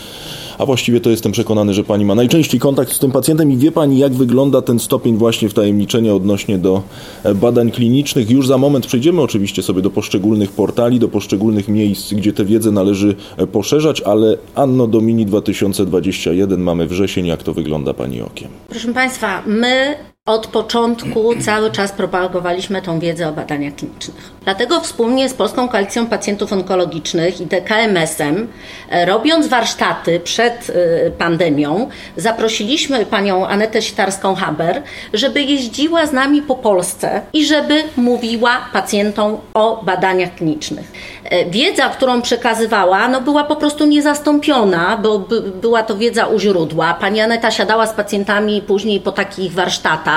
a 0.58 0.66
właściwie 0.66 1.02
to 1.02 1.10
jestem 1.10 1.32
przekonany, 1.32 1.74
że 1.74 1.84
pani 1.84 2.06
ma 2.06 2.16
najczęściej 2.16 2.60
kontakt 2.60 2.94
z 2.94 3.00
tym 3.00 3.12
pacjentem 3.12 3.52
i 3.52 3.58
wie 3.58 3.72
pani, 3.72 3.98
jak 3.98 4.14
wygląda 4.14 4.62
ten 4.62 4.80
stopień 4.80 5.18
właśnie 5.18 5.50
wtajemniczenia 5.50 6.14
odnośnie 6.14 6.58
do 6.58 6.82
e, 7.24 7.36
badań 7.36 7.72
klinicznych. 7.72 8.30
Już 8.30 8.48
za 8.48 8.58
moment 8.58 8.88
przejdziemy 8.88 9.22
oczywiście 9.22 9.64
sobie 9.64 9.82
do 9.82 9.90
poszczególnych 9.90 10.57
portali, 10.58 11.00
do 11.00 11.08
poszczególnych 11.08 11.68
miejsc, 11.68 12.14
gdzie 12.14 12.34
tę 12.34 12.46
wiedzę 12.46 12.72
należy 12.72 13.16
e, 13.38 13.48
poszerzać, 13.48 14.02
ale 14.02 14.38
Anno 14.56 14.88
Domini 14.88 15.26
2021 15.26 16.62
mamy 16.62 16.88
wrzesień. 16.88 17.26
Jak 17.26 17.44
to 17.44 17.54
wygląda 17.54 17.94
pani 17.94 18.22
okiem? 18.22 18.50
Proszę 18.70 18.94
państwa, 18.94 19.44
my 19.48 19.96
od 20.28 20.48
początku 20.48 21.34
cały 21.42 21.72
czas 21.72 21.92
propagowaliśmy 21.92 22.82
tą 22.82 23.00
wiedzę 23.00 23.30
o 23.30 23.32
badaniach 23.32 23.76
klinicznych. 23.76 24.32
Dlatego 24.44 24.82
wspólnie 24.82 25.30
z 25.30 25.34
Polską 25.34 25.68
Koalicją 25.68 26.08
Pacjentów 26.08 26.54
Onkologicznych 26.54 27.42
i 27.42 27.48
TKMS-em, 27.48 28.48
e, 28.90 29.06
robiąc 29.06 29.48
warsztaty 29.48 30.20
przed 30.20 30.70
e, 30.70 31.12
pandemią, 31.12 31.90
zaprosiliśmy 32.18 33.06
panią 33.06 33.48
Anetę 33.48 33.80
Sitarską-Haber, 33.80 34.82
żeby 35.14 35.42
jeździła 35.42 36.06
z 36.06 36.14
nami 36.14 36.42
po 36.42 36.56
Polsce 36.56 37.22
i 37.34 37.46
żeby 37.46 37.84
mówiła 37.98 38.58
pacjentom 38.74 39.38
o 39.54 39.84
badaniach 39.84 40.36
klinicznych. 40.36 40.92
E, 41.24 41.46
wiedza, 41.46 41.90
którą 41.90 42.22
przekazywała, 42.22 43.08
no 43.08 43.22
była 43.22 43.44
po 43.44 43.56
prostu 43.56 43.86
niezastąpiona, 43.86 44.98
bo 44.98 45.20
była 45.62 45.84
to 45.84 45.98
wiedza 45.98 46.26
u 46.26 46.40
źródła. 46.40 46.94
Pani 46.94 47.22
Aneta 47.22 47.52
siadała 47.52 47.88
z 47.88 47.94
pacjentami 47.94 48.62
później 48.62 49.00
po 49.00 49.12
takich 49.12 49.54
warsztatach 49.54 50.17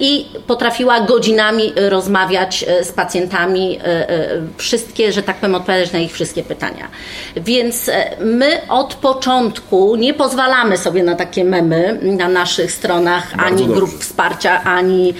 i 0.00 0.26
potrafiła 0.46 1.00
godzinami 1.00 1.72
rozmawiać 1.76 2.64
z 2.82 2.92
pacjentami 2.92 3.78
e, 3.78 4.10
e, 4.10 4.28
wszystkie, 4.56 5.12
że 5.12 5.22
tak 5.22 5.36
powiem, 5.36 5.54
odpowiadać 5.54 5.92
na 5.92 5.98
ich 5.98 6.12
wszystkie 6.12 6.42
pytania. 6.42 6.88
Więc 7.36 7.88
e, 7.88 8.16
my 8.20 8.60
od 8.68 8.94
początku 8.94 9.96
nie 9.96 10.14
pozwalamy 10.14 10.78
sobie 10.78 11.02
na 11.02 11.14
takie 11.14 11.44
memy 11.44 11.98
na 12.02 12.28
naszych 12.28 12.72
stronach, 12.72 13.36
Bardzo 13.36 13.46
ani 13.46 13.58
dobrze. 13.58 13.74
grup 13.74 14.00
wsparcia, 14.00 14.64
ani 14.64 15.14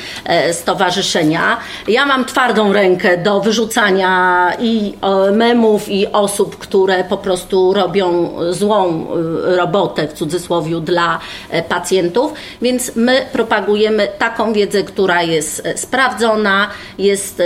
stowarzyszenia. 0.52 1.56
Ja 1.88 2.06
mam 2.06 2.24
twardą 2.24 2.72
rękę 2.72 3.18
do 3.18 3.40
wyrzucania 3.40 4.52
i 4.60 4.94
memów, 5.32 5.88
i 5.88 6.06
osób, 6.06 6.58
które 6.58 7.04
po 7.04 7.16
prostu 7.16 7.72
robią 7.72 8.30
złą 8.50 9.06
robotę 9.42 10.08
w 10.08 10.12
cudzysłowie 10.12 10.80
dla 10.80 11.18
pacjentów, 11.68 12.32
więc 12.62 12.96
my 12.96 13.26
propagujemy 13.32 13.57
taką 14.18 14.52
wiedzę, 14.52 14.82
która 14.82 15.22
jest 15.22 15.68
sprawdzona, 15.76 16.68
jest 16.98 17.42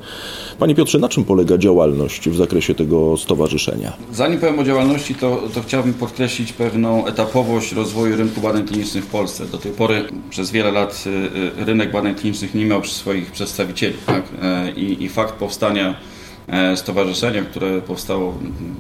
Panie 0.63 0.75
Piotrze, 0.75 0.99
na 0.99 1.09
czym 1.09 1.25
polega 1.25 1.59
działalność 1.59 2.29
w 2.29 2.37
zakresie 2.37 2.75
tego 2.75 3.17
stowarzyszenia? 3.17 3.93
Zanim 4.13 4.41
powiem 4.41 4.59
o 4.59 4.65
działalności, 4.65 5.15
to, 5.15 5.43
to 5.55 5.63
chciałbym 5.63 5.95
podkreślić 5.95 6.53
pewną 6.53 7.07
etapowość 7.07 7.73
rozwoju 7.73 8.17
rynku 8.17 8.41
badań 8.41 8.67
klinicznych 8.67 9.05
w 9.05 9.07
Polsce. 9.07 9.47
Do 9.47 9.59
tej 9.59 9.73
pory 9.73 10.05
przez 10.31 10.51
wiele 10.51 10.73
lat 10.73 11.05
y, 11.07 11.11
y, 11.61 11.65
rynek 11.65 11.93
badań 11.93 12.15
klinicznych 12.15 12.55
nie 12.55 12.67
miał 12.67 12.85
swoich 12.85 13.31
przedstawicieli. 13.31 13.97
Tak? 14.07 14.23
E, 14.43 14.71
I, 14.71 15.05
I 15.05 15.09
fakt 15.09 15.35
powstania 15.35 15.95
E, 16.49 16.77
stowarzyszenie, 16.77 17.43
które 17.43 17.81
powstało 17.81 18.35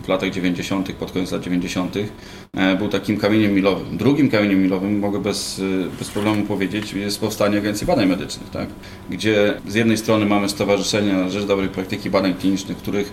w 0.05 0.09
latach 0.09 0.31
90., 0.31 0.92
pod 0.92 1.12
koniec 1.12 1.33
lat 1.33 1.42
90., 1.42 1.97
e, 1.97 2.51
był 2.78 2.88
takim 2.88 3.16
kamieniem 3.16 3.54
milowym. 3.54 3.96
Drugim 3.96 4.30
kamieniem 4.30 4.62
milowym, 4.62 4.98
mogę 4.98 5.18
bez, 5.18 5.58
e, 5.58 5.98
bez 5.98 6.10
problemu 6.10 6.42
powiedzieć, 6.42 6.92
jest 6.92 7.20
powstanie 7.20 7.58
Agencji 7.58 7.86
Badań 7.86 8.08
Medycznych, 8.08 8.50
tak? 8.50 8.68
gdzie 9.10 9.54
z 9.68 9.74
jednej 9.74 9.96
strony 9.96 10.26
mamy 10.26 10.48
stowarzyszenia 10.48 11.16
na 11.16 11.28
rzecz 11.28 11.44
dobrej 11.44 11.68
praktyki 11.68 12.10
badań 12.10 12.34
klinicznych, 12.34 12.76
których, 12.76 13.12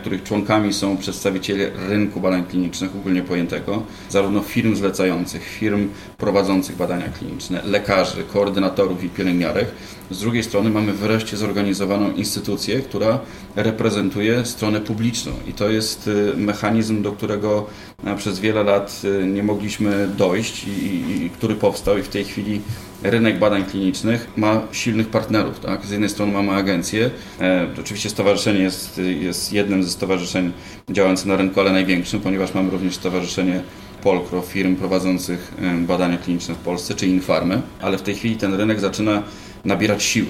których 0.00 0.22
członkami 0.22 0.72
są 0.72 0.96
przedstawiciele 0.96 1.70
rynku 1.88 2.20
badań 2.20 2.44
klinicznych, 2.44 2.96
ogólnie 2.96 3.22
pojętego, 3.22 3.82
zarówno 4.08 4.40
firm 4.40 4.74
zlecających, 4.74 5.44
firm 5.44 5.88
prowadzących 6.18 6.76
badania 6.76 7.08
kliniczne, 7.08 7.62
lekarzy, 7.64 8.24
koordynatorów 8.32 9.04
i 9.04 9.08
pielęgniarek. 9.08 9.66
Z 10.10 10.20
drugiej 10.20 10.42
strony 10.42 10.70
mamy 10.70 10.92
wreszcie 10.92 11.36
zorganizowaną 11.36 12.12
instytucję, 12.12 12.80
która 12.80 13.20
reprezentuje 13.56 14.44
stronę 14.44 14.80
publiczną 14.80 15.32
i 15.46 15.52
to 15.52 15.70
jest 15.70 16.10
mechanizm, 16.36 17.02
do 17.02 17.12
którego 17.12 17.66
e, 18.04 18.16
przez 18.16 18.40
wiele 18.40 18.64
lat 18.68 19.02
y, 19.04 19.26
nie 19.26 19.42
mogliśmy 19.42 20.08
dojść 20.16 20.64
i, 20.64 20.70
i, 20.70 21.24
i 21.24 21.30
który 21.30 21.54
powstał 21.54 21.98
i 21.98 22.02
w 22.02 22.08
tej 22.08 22.24
chwili 22.24 22.60
rynek 23.02 23.38
badań 23.38 23.64
klinicznych 23.64 24.28
ma 24.36 24.60
silnych 24.72 25.08
partnerów. 25.08 25.60
Tak? 25.60 25.86
Z 25.86 25.90
jednej 25.90 26.08
strony 26.08 26.32
mamy 26.32 26.52
agencję, 26.52 27.10
e, 27.40 27.66
oczywiście 27.80 28.10
stowarzyszenie 28.10 28.60
jest, 28.60 29.00
jest 29.20 29.52
jednym 29.52 29.84
ze 29.84 29.90
stowarzyszeń 29.90 30.52
działających 30.90 31.26
na 31.26 31.36
rynku, 31.36 31.60
ale 31.60 31.72
największym, 31.72 32.20
ponieważ 32.20 32.54
mamy 32.54 32.70
również 32.70 32.94
stowarzyszenie 32.94 33.60
Polkro, 34.02 34.42
firm 34.42 34.76
prowadzących 34.76 35.52
e, 35.62 35.74
badania 35.74 36.18
kliniczne 36.18 36.54
w 36.54 36.58
Polsce, 36.58 36.94
czy 36.94 37.06
Infarmy, 37.06 37.62
ale 37.80 37.98
w 37.98 38.02
tej 38.02 38.14
chwili 38.14 38.36
ten 38.36 38.54
rynek 38.54 38.80
zaczyna 38.80 39.22
nabierać 39.64 40.02
sił. 40.02 40.26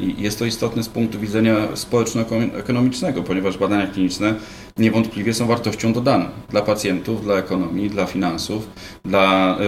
I 0.00 0.22
jest 0.22 0.38
to 0.38 0.44
istotne 0.44 0.82
z 0.82 0.88
punktu 0.88 1.20
widzenia 1.20 1.56
społeczno-ekonomicznego, 1.74 3.22
ponieważ 3.22 3.58
badania 3.58 3.86
kliniczne 3.86 4.34
niewątpliwie 4.78 5.34
są 5.34 5.46
wartością 5.46 5.92
dodaną 5.92 6.24
dla 6.50 6.62
pacjentów, 6.62 7.24
dla 7.24 7.34
ekonomii, 7.34 7.90
dla 7.90 8.06
finansów, 8.06 8.68
dla 9.04 9.58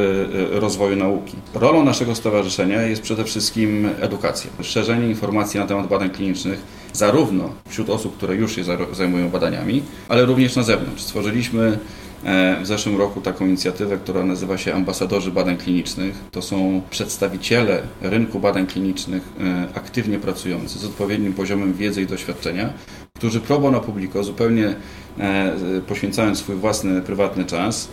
rozwoju 0.51 0.97
nauki. 0.97 1.37
Rolą 1.55 1.85
naszego 1.85 2.15
stowarzyszenia 2.15 2.83
jest 2.83 3.03
przede 3.03 3.25
wszystkim 3.25 3.89
edukacja, 4.01 4.51
szerzenie 4.63 5.09
informacji 5.09 5.61
na 5.61 5.67
temat 5.67 5.87
badań 5.87 6.11
klinicznych, 6.11 6.63
zarówno 6.93 7.51
wśród 7.69 7.91
osób, 7.91 8.17
które 8.17 8.35
już 8.35 8.57
się 8.57 8.65
zajmują 8.93 9.29
badaniami, 9.29 9.83
ale 10.09 10.25
również 10.25 10.57
na 10.57 10.63
zewnątrz. 10.63 11.03
Stworzyliśmy 11.03 11.79
e, 12.25 12.57
w 12.63 12.67
zeszłym 12.67 12.97
roku 12.97 13.21
taką 13.21 13.47
inicjatywę, 13.47 13.97
która 13.97 14.25
nazywa 14.25 14.59
się 14.59 14.75
Ambasadorzy 14.75 15.31
Badań 15.31 15.57
Klinicznych. 15.57 16.15
To 16.31 16.43
są 16.43 16.83
przedstawiciele 16.91 17.83
rynku 18.01 18.41
badań 18.41 18.67
klinicznych 18.67 19.23
e, 19.41 19.69
aktywnie 19.75 20.19
pracujący 20.19 20.79
z 20.79 20.85
odpowiednim 20.85 21.33
poziomem 21.33 21.75
wiedzy 21.75 22.03
i 22.03 22.07
doświadczenia, 22.07 22.73
którzy 23.19 23.41
pro 23.41 23.61
bono 23.61 23.81
publico, 23.81 24.25
zupełnie 24.25 24.75
e, 25.19 25.53
poświęcając 25.87 26.39
swój 26.39 26.57
własny, 26.57 27.03
prywatny 27.03 27.45
czas, 27.45 27.89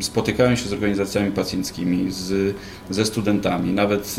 spotykają 0.00 0.56
się 0.56 0.68
z 0.68 0.72
organizacjami 0.72 1.30
pacjenckimi, 1.30 2.12
z, 2.12 2.56
ze 2.90 3.06
studentami, 3.06 3.72
nawet 3.72 4.16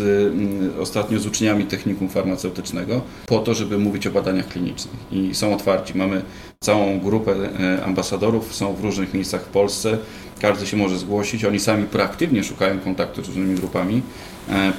ostatnio 0.79 1.19
z 1.19 1.25
uczniami 1.25 1.65
technikum 1.65 2.09
farmaceutycznego, 2.09 3.01
po 3.25 3.39
to, 3.39 3.53
żeby 3.53 3.77
mówić 3.77 4.07
o 4.07 4.11
badaniach 4.11 4.47
klinicznych. 4.47 4.95
I 5.11 5.35
są 5.35 5.53
otwarci. 5.53 5.97
Mamy 5.97 6.21
całą 6.59 6.99
grupę 6.99 7.31
e, 7.31 7.83
ambasadorów, 7.83 8.55
są 8.55 8.73
w 8.73 8.83
różnych 8.83 9.13
miejscach 9.13 9.41
w 9.41 9.49
Polsce. 9.49 9.97
Każdy 10.39 10.67
się 10.67 10.77
może 10.77 10.97
zgłosić. 10.97 11.45
Oni 11.45 11.59
sami 11.59 11.85
proaktywnie 11.85 12.43
szukają 12.43 12.79
kontaktu 12.79 13.23
z 13.23 13.27
różnymi 13.27 13.55
grupami 13.55 13.95
e, 13.97 14.01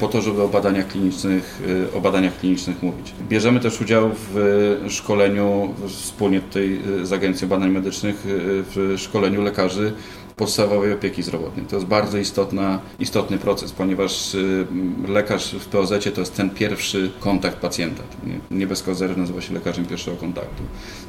po 0.00 0.08
to, 0.08 0.22
żeby 0.22 0.42
o 0.42 0.48
badaniach 0.48 0.88
klinicznych, 0.88 1.62
e, 1.92 1.96
o 1.96 2.00
badaniach 2.00 2.38
klinicznych 2.38 2.82
mówić. 2.82 3.14
Bierzemy 3.28 3.60
też 3.60 3.80
udział 3.80 4.10
w 4.34 4.84
szkoleniu 4.88 5.74
wspólnie 5.88 6.40
tutaj 6.40 6.80
z 7.02 7.12
Agencją 7.12 7.48
Badań 7.48 7.70
Medycznych 7.70 8.22
w 8.24 8.94
szkoleniu 8.98 9.42
lekarzy 9.42 9.92
podstawowej 10.36 10.92
opieki 10.92 11.22
zdrowotnej. 11.22 11.66
To 11.66 11.76
jest 11.76 11.88
bardzo 11.88 12.18
istotna, 12.18 12.80
istotny 12.98 13.38
proces, 13.38 13.72
ponieważ 13.72 14.34
y, 14.34 14.66
lekarz 15.08 15.54
w 15.54 15.66
POZ 15.66 15.92
to 16.14 16.20
jest 16.20 16.36
ten 16.36 16.50
pierwszy 16.50 17.10
kontakt 17.20 17.56
pacjenta. 17.56 18.02
Nie 18.50 18.66
bez 18.66 18.82
kozery 18.82 19.16
nazywa 19.16 19.40
się 19.40 19.54
lekarzem 19.54 19.86
pierwszego 19.86 20.16
kontaktu. 20.16 20.62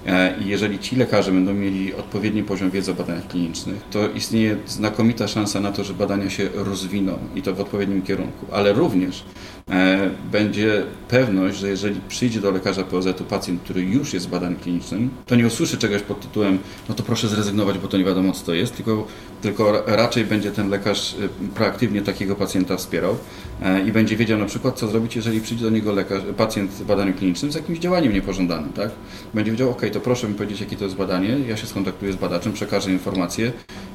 E, 0.06 0.36
I 0.42 0.48
jeżeli 0.48 0.80
ci 0.80 0.96
lekarze 0.96 1.32
będą 1.32 1.54
mieli 1.54 1.94
odpowiedni 1.94 2.44
poziom 2.44 2.72
wiedzy 2.72 2.92
o 2.92 2.94
badaniach 2.94 3.28
klinicznych, 3.28 3.82
to 3.92 4.10
istnieje 4.10 4.58
znakomita 4.68 5.28
szansa 5.28 5.60
na 5.60 5.72
to, 5.72 5.84
że 5.84 5.94
badania 5.94 6.30
się 6.30 6.50
rozwiną 6.54 7.18
i 7.36 7.42
to 7.42 7.54
w 7.54 7.62
odpowiednim 7.62 8.02
kierunku, 8.02 8.46
ale 8.52 8.74
również 8.74 9.24
będzie 10.32 10.84
pewność, 11.08 11.58
że 11.58 11.70
jeżeli 11.70 12.02
przyjdzie 12.08 12.42
do 12.42 12.52
lekarza 12.52 12.84
POZ-u 12.84 13.24
pacjent, 13.24 13.62
który 13.62 13.82
już 13.82 14.14
jest 14.14 14.28
w 14.28 14.30
badaniu 14.30 14.56
klinicznym, 14.56 15.10
to 15.26 15.36
nie 15.36 15.48
usłyszy 15.48 15.78
czegoś 15.78 16.02
pod 16.02 16.20
tytułem, 16.20 16.60
no 16.90 16.96
to 16.96 17.04
proszę 17.04 17.28
zrezygnować, 17.28 17.78
bo 17.78 17.88
to 17.88 17.98
nie 17.98 18.04
wiadomo 18.04 18.32
co 18.32 18.46
to 18.46 18.54
jest, 18.54 18.76
tylko, 18.76 19.08
tylko 19.42 19.84
raczej 19.86 20.26
będzie 20.26 20.52
ten 20.52 20.70
lekarz 20.70 21.14
e, 21.14 21.50
proaktywnie 21.56 22.02
takiego 22.02 22.36
pacjenta 22.36 22.78
wspierał 22.78 23.18
e, 23.62 23.88
i 23.88 23.92
będzie 23.92 24.16
wiedział 24.16 24.40
na 24.40 24.46
przykład, 24.46 24.80
co 24.80 24.88
zrobić, 24.88 25.16
jeżeli 25.16 25.42
przyjdzie 25.42 25.64
do 25.64 25.72
niego 25.72 25.92
lekarz, 25.92 26.24
pacjent 26.38 26.72
w 26.72 26.86
badaniu 26.86 27.14
klinicznym 27.14 27.52
z 27.52 27.56
jakimś 27.56 27.80
działaniem 27.80 28.14
niepożądanym, 28.14 28.74
tak? 28.74 28.90
Będzie 29.34 29.52
wiedział, 29.52 29.70
ok, 29.70 29.82
to 29.94 30.00
proszę 30.00 30.28
mi 30.28 30.36
powiedzieć, 30.36 30.62
jakie 30.62 30.76
to 30.76 30.84
jest 30.84 30.96
badanie, 30.96 31.38
ja 31.48 31.58
się 31.58 31.68
skontaktuję 31.68 32.14
z 32.14 32.16
badaczem, 32.16 32.54
przekażę 32.54 32.92
informacje 32.92 33.52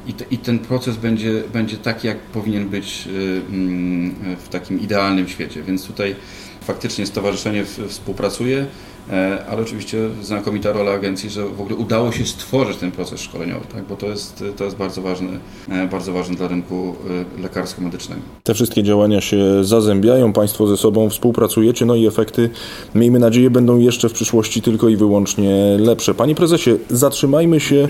i, 0.08 0.14
i 0.30 0.38
ten 0.38 0.58
proces 0.58 0.96
będzie, 0.96 1.42
będzie 1.52 1.76
taki, 1.76 2.06
jak 2.06 2.18
powinien 2.18 2.68
być 2.68 3.08
mm, 3.50 4.14
w 4.44 4.48
takim 4.48 4.80
idealnym 4.80 5.28
świecie. 5.28 5.62
Więc 5.62 5.86
tutaj 5.86 6.16
faktycznie 6.60 7.06
stowarzyszenie 7.06 7.64
współpracuje. 7.88 8.66
E, 9.12 9.44
ale 9.50 9.62
oczywiście 9.62 9.98
znakomita 10.22 10.72
rola 10.72 10.92
agencji, 10.92 11.30
że 11.30 11.48
w 11.48 11.60
ogóle 11.60 11.76
udało 11.76 12.12
się 12.12 12.26
stworzyć 12.26 12.76
ten 12.76 12.92
proces 12.92 13.20
szkoleniowy, 13.20 13.66
tak? 13.72 13.84
bo 13.84 13.96
to 13.96 14.06
jest, 14.06 14.44
to 14.56 14.64
jest 14.64 14.76
bardzo, 14.76 15.02
ważny, 15.02 15.38
e, 15.68 15.88
bardzo 15.88 16.12
ważne 16.12 16.36
dla 16.36 16.48
rynku 16.48 16.94
e, 17.38 17.42
lekarsko-medycznego. 17.42 18.20
Te 18.42 18.54
wszystkie 18.54 18.82
działania 18.82 19.20
się 19.20 19.64
zazębiają, 19.64 20.32
Państwo 20.32 20.66
ze 20.66 20.76
sobą 20.76 21.10
współpracujecie, 21.10 21.86
no 21.86 21.94
i 21.94 22.06
efekty, 22.06 22.50
miejmy 22.94 23.18
nadzieję, 23.18 23.50
będą 23.50 23.78
jeszcze 23.78 24.08
w 24.08 24.12
przyszłości 24.12 24.62
tylko 24.62 24.88
i 24.88 24.96
wyłącznie 24.96 25.76
lepsze. 25.78 26.14
Panie 26.14 26.34
Prezesie, 26.34 26.70
zatrzymajmy 26.90 27.60
się 27.60 27.88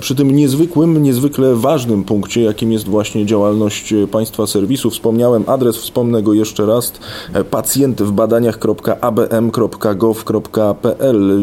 przy 0.00 0.14
tym 0.14 0.30
niezwykłym, 0.30 1.02
niezwykle 1.02 1.54
ważnym 1.54 2.04
punkcie, 2.04 2.42
jakim 2.42 2.72
jest 2.72 2.88
właśnie 2.88 3.26
działalność 3.26 3.94
Państwa 4.10 4.46
serwisu. 4.46 4.90
Wspomniałem 4.90 5.44
adres, 5.46 5.76
wspomnę 5.76 6.22
go 6.22 6.34
jeszcze 6.34 6.66
raz, 6.66 6.92
pacjent 7.50 8.02
w 8.02 8.12
badaniach.abm.gov.pl 8.12 10.55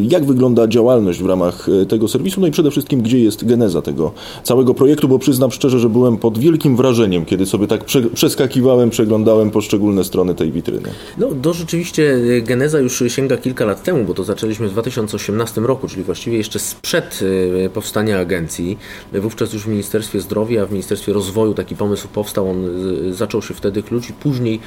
jak 0.09 0.25
wygląda 0.25 0.67
działalność 0.67 1.23
w 1.23 1.25
ramach 1.25 1.69
e, 1.81 1.85
tego 1.85 2.07
serwisu? 2.07 2.41
No 2.41 2.47
i 2.47 2.51
przede 2.51 2.71
wszystkim, 2.71 3.01
gdzie 3.01 3.19
jest 3.19 3.45
geneza 3.45 3.81
tego 3.81 4.11
całego 4.43 4.73
projektu, 4.73 5.07
bo 5.07 5.19
przyznam 5.19 5.51
szczerze, 5.51 5.79
że 5.79 5.89
byłem 5.89 6.17
pod 6.17 6.37
wielkim 6.37 6.75
wrażeniem, 6.75 7.25
kiedy 7.25 7.45
sobie 7.45 7.67
tak 7.67 7.85
prze 7.85 8.01
przeskakiwałem, 8.01 8.89
przeglądałem 8.89 9.51
poszczególne 9.51 10.03
strony 10.03 10.35
tej 10.35 10.51
witryny. 10.51 10.89
No, 11.17 11.27
to 11.41 11.53
rzeczywiście 11.53 12.17
e, 12.37 12.41
geneza 12.41 12.79
już 12.79 13.03
sięga 13.07 13.37
kilka 13.37 13.65
lat 13.65 13.83
temu, 13.83 14.03
bo 14.03 14.13
to 14.13 14.23
zaczęliśmy 14.23 14.67
w 14.67 14.71
2018 14.71 15.61
roku, 15.61 15.87
czyli 15.87 16.03
właściwie 16.03 16.37
jeszcze 16.37 16.59
sprzed 16.59 17.19
e, 17.65 17.69
powstania 17.69 18.19
agencji. 18.19 18.77
Wówczas 19.13 19.53
już 19.53 19.63
w 19.63 19.67
Ministerstwie 19.67 20.21
Zdrowia, 20.21 20.65
w 20.65 20.71
Ministerstwie 20.71 21.13
Rozwoju 21.13 21.53
taki 21.53 21.75
pomysł 21.75 22.07
powstał, 22.07 22.49
on 22.49 22.69
zaczął 23.11 23.41
się 23.41 23.53
wtedy 23.53 23.83
klucz 23.83 24.09
i 24.09 24.13
później 24.13 24.59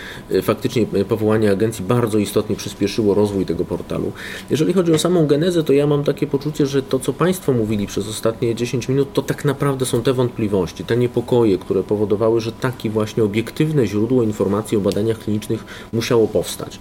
faktycznie 0.42 0.86
powołanie 1.08 1.50
agencji 1.50 1.84
bardzo 1.84 2.18
istotnie 2.18 2.56
przyspieszyło 2.56 3.14
rozwój 3.14 3.46
tego 3.46 3.64
portalu. 3.64 4.12
Jeżeli 4.50 4.72
chodzi 4.72 4.92
o 4.92 4.98
samą 4.98 5.26
genezę, 5.26 5.62
to 5.62 5.72
ja 5.72 5.86
mam 5.86 6.04
takie 6.04 6.26
poczucie, 6.26 6.66
że 6.66 6.82
to, 6.82 6.98
co 6.98 7.12
Państwo 7.12 7.52
mówili 7.52 7.86
przez 7.86 8.08
ostatnie 8.08 8.54
10 8.54 8.88
minut, 8.88 9.12
to 9.12 9.22
tak 9.22 9.44
naprawdę 9.44 9.86
są 9.86 10.02
te 10.02 10.12
wątpliwości, 10.12 10.84
te 10.84 10.96
niepokoje, 10.96 11.58
które 11.58 11.82
powodowały, 11.82 12.40
że 12.40 12.52
takie 12.52 12.90
właśnie 12.90 13.24
obiektywne 13.24 13.86
źródło 13.86 14.22
informacji 14.22 14.76
o 14.76 14.80
badaniach 14.80 15.18
klinicznych 15.18 15.64
musiało 15.92 16.28
powstać. 16.28 16.80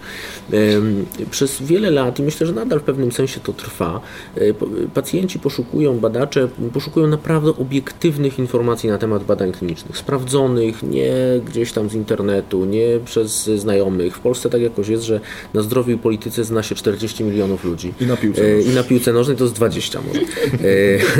Przez 1.32 1.62
wiele 1.62 1.92
lat, 1.92 2.20
i 2.20 2.24
myślę, 2.24 2.48
że 2.48 2.54
nadal 2.54 2.80
w 2.80 2.84
pewnym 2.84 3.12
sensie 3.12 3.40
to 3.40 3.54
trwa, 3.54 4.02
e, 4.36 4.54
pacjenci 4.94 5.40
poszukują, 5.40 6.00
badacze 6.00 6.48
poszukują 6.74 7.08
naprawdę 7.08 7.50
obiektywnych 7.50 8.40
informacji 8.40 8.90
na 8.90 8.98
temat 8.98 9.24
badań 9.24 9.52
klinicznych, 9.52 9.98
sprawdzonych, 9.98 10.84
nie 10.84 11.14
gdzieś 11.46 11.72
tam 11.72 11.90
z 11.90 11.94
internetu, 11.94 12.66
nie 12.66 13.00
przez 13.06 13.46
znajomych. 13.46 14.16
W 14.16 14.20
Polsce 14.20 14.50
tak 14.50 14.62
jakoś 14.62 14.88
jest, 14.88 15.04
że 15.04 15.20
na 15.54 15.62
zdrowiu 15.62 15.92
i 15.92 15.98
polityce 15.98 16.44
zna 16.44 16.64
się 16.64 16.76
40 16.76 17.24
milionów 17.24 17.45
ludzi. 17.64 17.94
I 18.02 18.06
na 18.06 18.18
piłce 18.18 18.42
nożnej. 18.42 18.74
I 18.74 18.76
na 18.76 18.84
piłce 18.84 19.14
nożnej 19.14 19.38
to 19.38 19.44
jest 19.44 19.56
20 19.56 20.02
może. 20.02 20.20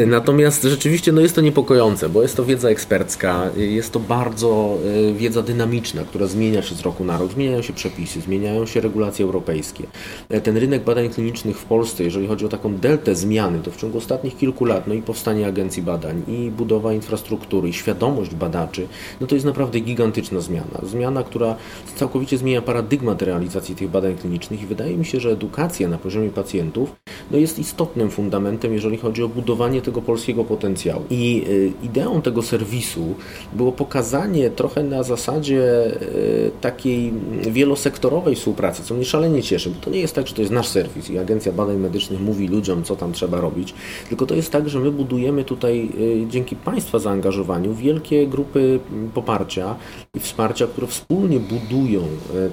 E, 0.02 0.06
natomiast 0.18 0.64
rzeczywiście 0.64 1.12
no 1.12 1.22
jest 1.22 1.36
to 1.36 1.42
niepokojące, 1.42 2.10
bo 2.10 2.22
jest 2.22 2.38
to 2.38 2.46
wiedza 2.46 2.70
ekspercka, 2.70 3.50
jest 3.58 3.92
to 3.92 4.00
bardzo 4.00 4.78
e, 5.10 5.14
wiedza 5.14 5.42
dynamiczna, 5.42 6.04
która 6.04 6.28
zmienia 6.28 6.62
się 6.62 6.76
z 6.76 6.82
roku 6.82 7.04
na 7.04 7.18
rok. 7.18 7.32
Zmieniają 7.32 7.62
się 7.62 7.74
przepisy, 7.74 8.22
zmieniają 8.22 8.66
się 8.66 8.82
regulacje 8.82 9.26
europejskie. 9.26 9.84
E, 10.30 10.42
ten 10.42 10.58
rynek 10.58 10.84
badań 10.84 11.10
klinicznych 11.10 11.58
w 11.58 11.66
Polsce, 11.66 12.04
jeżeli 12.04 12.28
chodzi 12.28 12.46
o 12.46 12.50
taką 12.50 12.76
deltę 12.76 13.16
zmiany, 13.16 13.60
to 13.64 13.72
w 13.72 13.78
ciągu 13.78 13.98
ostatnich 13.98 14.38
kilku 14.38 14.66
lat, 14.66 14.88
no 14.88 14.94
i 14.94 15.02
powstanie 15.02 15.48
agencji 15.48 15.84
badań, 15.84 16.24
i 16.28 16.52
budowa 16.52 16.94
infrastruktury, 16.94 17.70
i 17.70 17.74
świadomość 17.74 18.36
badaczy, 18.36 18.88
no 19.22 19.28
to 19.28 19.36
jest 19.36 19.46
naprawdę 19.46 19.80
gigantyczna 19.80 20.40
zmiana. 20.40 20.82
Zmiana, 20.84 21.24
która 21.24 21.56
całkowicie 21.96 22.38
zmienia 22.38 22.62
paradygmat 22.62 23.22
realizacji 23.22 23.76
tych 23.76 23.90
badań 23.90 24.16
klinicznych 24.18 24.62
i 24.62 24.66
wydaje 24.66 24.98
mi 24.98 25.06
się, 25.06 25.20
że 25.20 25.30
edukacja 25.30 25.88
na 25.88 25.98
poziomie 25.98 26.15
pacjentów 26.24 26.96
no 27.32 27.38
jest 27.38 27.60
istotnym 27.60 28.10
fundamentem, 28.10 28.74
jeżeli 28.74 28.98
chodzi 28.98 29.24
o 29.24 29.28
budowanie 29.28 29.82
tego 29.82 30.02
polskiego 30.02 30.44
potencjału. 30.44 31.04
I 31.10 31.44
y, 31.48 31.72
ideą 31.84 32.22
tego 32.22 32.42
serwisu 32.42 33.16
było 33.54 33.72
pokazanie 33.72 34.50
trochę 34.50 34.84
na 34.84 35.04
zasadzie 35.04 35.86
y, 36.02 36.52
takiej 36.62 37.14
wielosektorowej 37.42 38.36
współpracy, 38.36 38.84
co 38.84 38.96
mnie 38.96 39.06
szalenie 39.06 39.44
cieszy, 39.44 39.70
bo 39.70 39.76
to 39.82 39.90
nie 39.90 40.00
jest 40.00 40.16
tak, 40.16 40.28
że 40.28 40.34
to 40.34 40.42
jest 40.42 40.54
nasz 40.54 40.68
serwis 40.68 41.10
i 41.10 41.18
Agencja 41.18 41.52
Badań 41.52 41.78
Medycznych 41.78 42.22
mówi 42.22 42.48
ludziom, 42.48 42.84
co 42.84 42.96
tam 42.96 43.14
trzeba 43.14 43.42
robić, 43.42 43.74
tylko 44.10 44.26
to 44.26 44.36
jest 44.36 44.52
tak, 44.52 44.70
że 44.70 44.80
my 44.80 44.92
budujemy 44.92 45.44
tutaj 45.44 45.90
y, 46.00 46.26
dzięki 46.30 46.56
Państwa 46.56 47.00
zaangażowaniu 47.00 47.74
wielkie 47.74 48.28
grupy 48.28 48.80
poparcia 49.14 49.76
i 50.14 50.20
wsparcia, 50.20 50.68
które 50.68 50.88
wspólnie 50.88 51.40
budują 51.40 52.02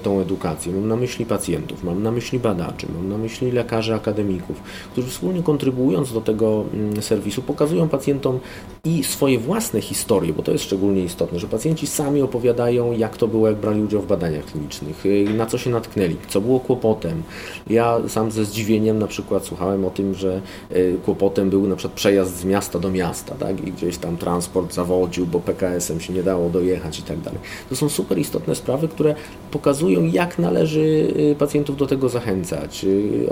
tą 0.03 0.21
edukację. 0.21 0.73
Mam 0.73 0.87
na 0.87 0.95
myśli 0.95 1.25
pacjentów, 1.25 1.83
mam 1.83 2.03
na 2.03 2.11
myśli 2.11 2.39
badaczy, 2.39 2.87
mam 2.95 3.09
na 3.09 3.17
myśli 3.17 3.42
lekarzy 3.51 3.93
akademików, 3.93 4.61
którzy 4.91 5.07
wspólnie 5.07 5.43
kontrybuując 5.43 6.13
do 6.13 6.21
tego 6.21 6.65
mm, 6.73 7.01
serwisu 7.01 7.41
pokazują 7.41 7.89
pacjentom 7.89 8.39
i 8.83 9.03
swoje 9.03 9.39
własne 9.39 9.81
historie, 9.81 10.33
bo 10.33 10.43
to 10.43 10.51
jest 10.51 10.63
szczególnie 10.63 11.03
istotne, 11.03 11.39
że 11.39 11.47
pacjenci 11.47 11.87
sami 11.87 12.21
opowiadają, 12.21 12.91
jak 12.91 13.17
to 13.17 13.27
było, 13.27 13.47
jak 13.47 13.57
brali 13.57 13.81
udział 13.81 14.01
w 14.01 14.07
badaniach 14.07 14.45
klinicznych, 14.45 15.05
y, 15.05 15.25
na 15.37 15.45
co 15.45 15.57
się 15.57 15.69
natknęli, 15.69 16.15
co 16.27 16.41
było 16.41 16.59
kłopotem. 16.59 17.23
Ja 17.69 17.97
sam 18.07 18.31
ze 18.31 18.45
zdziwieniem 18.45 18.99
na 18.99 19.07
przykład 19.07 19.45
słuchałem 19.45 19.85
o 19.85 19.89
tym, 19.89 20.13
że 20.13 20.41
y, 20.71 20.97
kłopotem 21.05 21.49
był 21.49 21.67
na 21.67 21.75
przykład 21.75 21.95
przejazd 21.95 22.37
z 22.37 22.45
miasta 22.45 22.79
do 22.79 22.91
miasta, 22.91 23.35
tak? 23.35 23.67
i 23.67 23.71
gdzieś 23.71 23.97
tam 23.97 24.17
transport 24.17 24.73
zawodził, 24.73 25.25
bo 25.25 25.39
PKS-em 25.39 25.99
się 25.99 26.13
nie 26.13 26.23
dało 26.23 26.49
dojechać 26.49 26.99
i 26.99 27.03
tak 27.03 27.19
dalej. 27.19 27.39
To 27.69 27.75
są 27.75 27.89
super 27.89 28.19
istotne 28.19 28.55
sprawy, 28.55 28.87
które 28.87 29.15
pokazują, 29.51 30.03
jak 30.03 30.39
należy 30.39 30.79
y, 30.81 31.35
pacjentów 31.39 31.77
do 31.77 31.87
tego 31.87 32.09
zachęcać. 32.09 32.85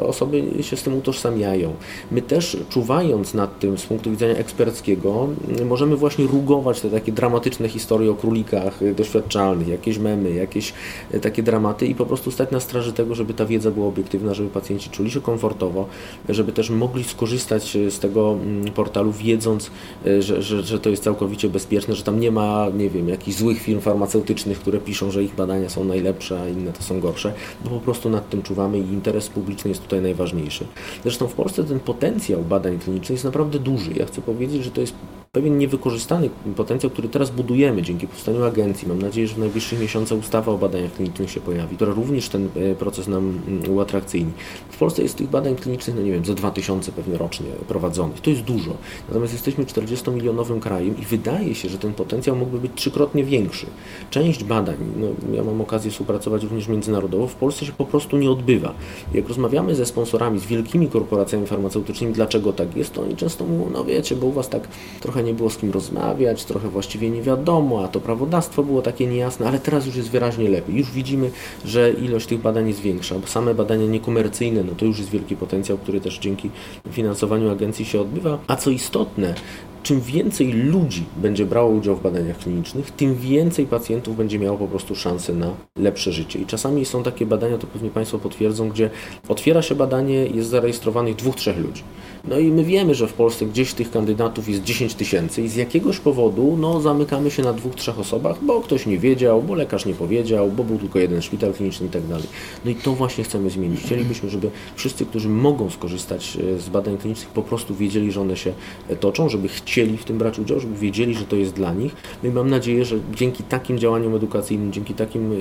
Osoby 0.07 0.43
się 0.61 0.77
z 0.77 0.83
tym 0.83 0.97
utożsamiają. 0.97 1.73
My 2.11 2.21
też 2.21 2.57
czuwając 2.69 3.33
nad 3.33 3.59
tym 3.59 3.77
z 3.77 3.85
punktu 3.85 4.11
widzenia 4.11 4.35
eksperckiego, 4.35 5.27
możemy 5.65 5.95
właśnie 5.95 6.27
rugować 6.27 6.81
te 6.81 6.89
takie 6.89 7.11
dramatyczne 7.11 7.69
historie 7.69 8.11
o 8.11 8.15
królikach 8.15 8.79
doświadczalnych, 8.95 9.67
jakieś 9.67 9.97
memy, 9.97 10.31
jakieś 10.31 10.73
e, 11.11 11.19
takie 11.19 11.43
dramaty 11.43 11.87
i 11.87 11.95
po 11.95 12.05
prostu 12.05 12.31
stać 12.31 12.51
na 12.51 12.59
straży 12.59 12.93
tego, 12.93 13.15
żeby 13.15 13.33
ta 13.33 13.45
wiedza 13.45 13.71
była 13.71 13.87
obiektywna, 13.87 14.33
żeby 14.33 14.49
pacjenci 14.49 14.89
czuli 14.89 15.11
się 15.11 15.21
komfortowo, 15.21 15.87
żeby 16.29 16.51
też 16.51 16.69
mogli 16.69 17.03
skorzystać 17.03 17.75
e, 17.75 17.91
z 17.91 17.99
tego 17.99 18.31
mm, 18.31 18.73
portalu, 18.73 19.11
wiedząc, 19.11 19.71
że, 20.19 20.41
że, 20.41 20.63
że 20.63 20.79
to 20.79 20.89
jest 20.89 21.03
całkowicie 21.03 21.49
bezpieczne, 21.49 21.95
że 21.95 22.03
tam 22.03 22.19
nie 22.19 22.31
ma, 22.31 22.67
nie 22.77 22.89
wiem, 22.89 23.09
jakichś 23.09 23.37
złych 23.37 23.61
firm 23.61 23.81
farmaceutycznych, 23.81 24.59
które 24.59 24.79
piszą, 24.79 25.11
że 25.11 25.23
ich 25.23 25.35
badania 25.35 25.69
są 25.69 25.83
najlepsze, 25.83 26.41
a 26.41 26.47
inne 26.47 26.73
to 26.73 26.83
są 26.83 26.99
gorsze, 26.99 27.33
bo 27.63 27.69
po 27.69 27.79
prostu 27.79 28.09
nad 28.09 28.29
tym 28.29 28.41
czuwamy 28.41 28.79
i 28.79 28.81
interes 28.81 29.29
publiczny 29.29 29.69
jest 29.69 29.81
tutaj 29.81 29.90
najważniejszy. 29.99 30.65
Zresztą 31.03 31.27
w 31.27 31.33
Polsce 31.33 31.63
ten 31.63 31.79
potencjał 31.79 32.41
badań 32.41 32.79
klinicznych 32.79 33.15
jest 33.15 33.25
naprawdę 33.25 33.59
duży. 33.59 33.91
Ja 33.93 34.05
chcę 34.05 34.21
powiedzieć, 34.21 34.63
że 34.63 34.71
to 34.71 34.81
jest 34.81 34.93
pewien 35.31 35.57
niewykorzystany 35.57 36.29
potencjał, 36.55 36.89
który 36.89 37.09
teraz 37.09 37.29
budujemy 37.29 37.81
dzięki 37.81 38.07
powstaniu 38.07 38.43
agencji. 38.43 38.87
Mam 38.87 39.01
nadzieję, 39.01 39.27
że 39.27 39.35
w 39.35 39.37
najbliższych 39.37 39.79
miesiącach 39.79 40.19
ustawa 40.19 40.51
o 40.51 40.57
badaniach 40.57 40.93
klinicznych 40.93 41.31
się 41.31 41.39
pojawi, 41.39 41.75
która 41.75 41.93
również 41.93 42.29
ten 42.29 42.49
e, 42.55 42.75
proces 42.75 43.07
nam 43.07 43.39
mm, 43.47 43.71
uatrakcyjni. 43.71 44.31
W 44.69 44.77
Polsce 44.77 45.03
jest 45.03 45.15
tych 45.15 45.29
badań 45.29 45.55
klinicznych, 45.55 45.95
no 45.95 46.01
nie 46.01 46.11
wiem, 46.11 46.25
za 46.25 46.33
2000 46.33 46.91
pewnie 46.91 47.17
rocznie 47.17 47.47
prowadzonych. 47.67 48.21
To 48.21 48.29
jest 48.29 48.41
dużo. 48.41 48.71
Natomiast 49.07 49.33
jesteśmy 49.33 49.65
40-milionowym 49.65 50.59
krajem 50.59 50.97
i 51.01 51.05
wydaje 51.05 51.55
się, 51.55 51.69
że 51.69 51.77
ten 51.77 51.93
potencjał 51.93 52.35
mógłby 52.35 52.59
być 52.59 52.71
trzykrotnie 52.75 53.23
większy. 53.23 53.65
Część 54.09 54.43
badań, 54.43 54.77
no, 54.97 55.07
ja 55.35 55.43
mam 55.43 55.61
okazję 55.61 55.91
współpracować 55.91 56.43
również 56.43 56.67
międzynarodowo, 56.67 57.27
w 57.27 57.35
Polsce 57.35 57.65
się 57.65 57.71
po 57.71 57.85
prostu 57.85 58.17
nie 58.17 58.31
odbywa. 58.31 58.73
Jak 59.13 59.27
rozmawiamy 59.27 59.75
ze 59.75 59.85
sponsorami, 59.85 60.39
z 60.39 60.45
wielkimi 60.45 60.87
korporacjami 60.87 61.47
farmaceutycznymi, 61.47 62.13
dlaczego 62.13 62.53
tak 62.53 62.75
jest, 62.75 62.93
to 62.93 63.01
oni 63.01 63.15
często 63.15 63.45
mówią, 63.45 63.69
no 63.73 63.83
wiecie, 63.83 64.15
bo 64.15 64.27
u 64.27 64.31
Was 64.31 64.49
tak 64.49 64.67
trochę 64.99 65.20
trochę 65.21 65.31
nie 65.31 65.37
było 65.37 65.49
z 65.49 65.57
kim 65.57 65.71
rozmawiać, 65.71 66.45
trochę 66.45 66.69
właściwie 66.69 67.09
nie 67.09 67.21
wiadomo, 67.21 67.83
a 67.83 67.87
to 67.87 67.99
prawodawstwo 67.99 68.63
było 68.63 68.81
takie 68.81 69.07
niejasne, 69.07 69.47
ale 69.47 69.59
teraz 69.59 69.85
już 69.85 69.95
jest 69.95 70.09
wyraźnie 70.09 70.49
lepiej. 70.49 70.75
Już 70.75 70.91
widzimy, 70.91 71.31
że 71.65 71.91
ilość 71.91 72.27
tych 72.27 72.41
badań 72.41 72.67
jest 72.67 72.81
większa. 72.81 73.15
Same 73.25 73.53
badania 73.53 73.85
niekomercyjne, 73.85 74.63
no 74.63 74.73
to 74.77 74.85
już 74.85 74.97
jest 74.97 75.09
wielki 75.09 75.35
potencjał, 75.35 75.77
który 75.77 76.01
też 76.01 76.19
dzięki 76.19 76.49
finansowaniu 76.91 77.51
agencji 77.51 77.85
się 77.85 78.01
odbywa. 78.01 78.39
A 78.47 78.55
co 78.55 78.69
istotne, 78.69 79.35
czym 79.83 80.01
więcej 80.01 80.53
ludzi 80.53 81.03
będzie 81.17 81.45
brało 81.45 81.69
udział 81.69 81.95
w 81.95 82.01
badaniach 82.01 82.37
klinicznych, 82.37 82.91
tym 82.91 83.15
więcej 83.15 83.65
pacjentów 83.65 84.17
będzie 84.17 84.39
miało 84.39 84.57
po 84.57 84.67
prostu 84.67 84.95
szansę 84.95 85.33
na 85.33 85.51
lepsze 85.75 86.11
życie. 86.11 86.39
I 86.39 86.45
czasami 86.45 86.85
są 86.85 87.03
takie 87.03 87.25
badania, 87.25 87.57
to 87.57 87.67
pewnie 87.67 87.89
Państwo 87.89 88.19
potwierdzą, 88.19 88.69
gdzie 88.69 88.89
otwiera 89.27 89.61
się 89.61 89.75
badanie, 89.75 90.25
jest 90.25 90.49
zarejestrowanych 90.49 91.15
dwóch, 91.15 91.35
trzech 91.35 91.57
ludzi. 91.57 91.83
No 92.23 92.39
i 92.39 92.51
my 92.51 92.63
wiemy, 92.63 92.95
że 92.95 93.07
w 93.07 93.13
Polsce 93.13 93.45
gdzieś 93.45 93.73
tych 93.73 93.91
kandydatów 93.91 94.49
jest 94.49 94.63
10 94.63 94.95
tysięcy 94.95 95.41
i 95.41 95.47
z 95.47 95.55
jakiegoś 95.55 95.99
powodu 95.99 96.57
no, 96.59 96.81
zamykamy 96.81 97.31
się 97.31 97.43
na 97.43 97.53
dwóch, 97.53 97.75
trzech 97.75 97.99
osobach, 97.99 98.43
bo 98.43 98.61
ktoś 98.61 98.85
nie 98.85 98.97
wiedział, 98.97 99.43
bo 99.43 99.55
lekarz 99.55 99.85
nie 99.85 99.93
powiedział, 99.93 100.51
bo 100.51 100.63
był 100.63 100.77
tylko 100.77 100.99
jeden 100.99 101.21
szpital 101.21 101.53
kliniczny 101.53 101.87
i 101.87 101.89
tak 101.89 102.07
dalej. 102.07 102.27
No 102.65 102.71
i 102.71 102.75
to 102.75 102.93
właśnie 102.93 103.23
chcemy 103.23 103.49
zmienić. 103.49 103.79
Chcielibyśmy, 103.79 104.29
żeby 104.29 104.49
wszyscy, 104.75 105.05
którzy 105.05 105.29
mogą 105.29 105.69
skorzystać 105.69 106.37
e, 106.55 106.59
z 106.59 106.69
badań 106.69 106.97
klinicznych, 106.97 107.29
po 107.29 107.41
prostu 107.41 107.75
wiedzieli, 107.75 108.11
że 108.11 108.21
one 108.21 108.37
się 108.37 108.53
e, 108.89 108.95
toczą, 108.95 109.29
żeby 109.29 109.47
chcieli 109.47 109.97
w 109.97 110.03
tym 110.03 110.17
brać 110.17 110.39
udział, 110.39 110.59
żeby 110.59 110.75
wiedzieli, 110.75 111.15
że 111.15 111.25
to 111.25 111.35
jest 111.35 111.53
dla 111.53 111.73
nich. 111.73 111.95
No 112.23 112.29
i 112.29 112.31
mam 112.31 112.49
nadzieję, 112.49 112.85
że 112.85 112.99
dzięki 113.15 113.43
takim 113.43 113.79
działaniom 113.79 114.15
edukacyjnym, 114.15 114.73
dzięki 114.73 114.93
takim 114.93 115.31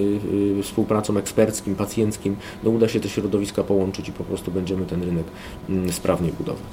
y, 0.59 0.63
współpracom 0.63 1.17
eksperckim, 1.17 1.75
pacjenckim, 1.75 2.37
no 2.65 2.71
uda 2.71 2.89
się 2.89 3.01
te 3.01 3.09
środowiska 3.09 3.65
połączyć 3.65 4.09
i 4.09 4.13
po 4.13 4.25
prostu 4.25 4.51
będziemy 4.51 4.87
ten 4.87 5.03
rynek 5.03 5.27
y, 5.89 5.93
sprawniej 5.93 6.33
budować. 6.33 6.70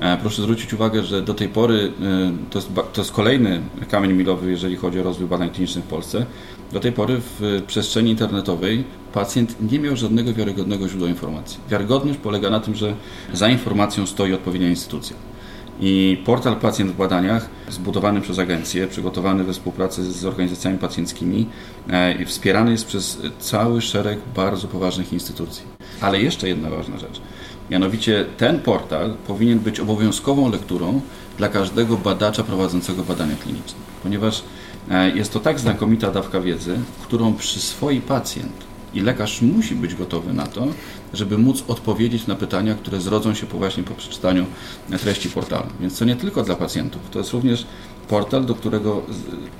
E, 0.00 0.16
proszę 0.16 0.42
zwrócić 0.42 0.74
uwagę, 0.74 1.02
że 1.02 1.22
do 1.22 1.34
tej 1.34 1.48
pory 1.48 1.92
e, 2.02 2.50
to 2.50 2.58
jest, 2.58 2.70
to 2.92 3.00
jest 3.00 3.12
kolejny 3.12 3.60
kamień 3.90 4.12
milowy, 4.12 4.50
jeżeli 4.50 4.76
chodzi 4.76 5.00
o 5.00 5.02
rozwój 5.02 5.26
badań 5.26 5.50
klinicznych 5.50 5.84
w 5.84 5.88
Polsce. 5.88 6.26
Do 6.72 6.80
tej 6.80 6.92
pory 6.92 7.20
w 7.20 7.62
przestrzeni 7.66 8.10
internetowej 8.10 8.84
pacjent 9.12 9.72
nie 9.72 9.78
miał 9.78 9.96
żadnego 9.96 10.32
wiarygodnego 10.32 10.88
źródła 10.88 11.08
informacji. 11.08 11.60
Wiarygodność 11.70 12.18
polega 12.18 12.50
na 12.50 12.60
tym, 12.60 12.74
że 12.74 12.94
za 13.32 13.48
informacją 13.48 14.06
stoi 14.06 14.32
odpowiednia 14.32 14.68
instytucja. 14.68 15.16
I 15.80 16.22
portal 16.24 16.56
Pacjent 16.56 16.90
w 16.92 16.96
Badaniach, 16.96 17.48
zbudowany 17.68 18.20
przez 18.20 18.38
agencję, 18.38 18.86
przygotowany 18.86 19.44
we 19.44 19.52
współpracy 19.52 20.12
z 20.12 20.24
organizacjami 20.24 20.78
pacjenckimi, 20.78 21.46
e, 21.88 22.24
wspierany 22.24 22.70
jest 22.70 22.86
przez 22.86 23.18
cały 23.38 23.82
szereg 23.82 24.18
bardzo 24.36 24.68
poważnych 24.68 25.12
instytucji. 25.12 25.62
Ale 26.00 26.20
jeszcze 26.20 26.48
jedna 26.48 26.70
ważna 26.70 26.98
rzecz. 26.98 27.20
Mianowicie 27.70 28.24
ten 28.36 28.60
portal 28.60 29.14
powinien 29.26 29.58
być 29.58 29.80
obowiązkową 29.80 30.50
lekturą 30.50 31.00
dla 31.38 31.48
każdego 31.48 31.96
badacza 31.96 32.42
prowadzącego 32.42 33.02
badania 33.02 33.36
kliniczne, 33.36 33.78
ponieważ 34.02 34.42
e, 34.90 35.10
jest 35.10 35.32
to 35.32 35.40
tak 35.40 35.60
znakomita 35.60 36.10
dawka 36.10 36.40
wiedzy, 36.40 36.78
którą 37.02 37.34
przyswoi 37.34 38.00
pacjent 38.00 38.66
i 38.94 39.00
lekarz 39.00 39.42
musi 39.42 39.74
być 39.74 39.94
gotowy 39.94 40.32
na 40.32 40.46
to, 40.46 40.66
żeby 41.12 41.38
móc 41.38 41.64
odpowiedzieć 41.68 42.26
na 42.26 42.34
pytania, 42.34 42.74
które 42.74 43.00
zrodzą 43.00 43.34
się 43.34 43.46
po 43.46 43.58
właśnie 43.58 43.82
po 43.82 43.94
przeczytaniu 43.94 44.46
treści 45.00 45.30
portalu. 45.30 45.66
Więc 45.80 45.98
to 45.98 46.04
nie 46.04 46.16
tylko 46.16 46.42
dla 46.42 46.56
pacjentów, 46.56 47.02
to 47.10 47.18
jest 47.18 47.32
również 47.32 47.66
portal, 48.08 48.44
do 48.44 48.54
którego 48.54 49.02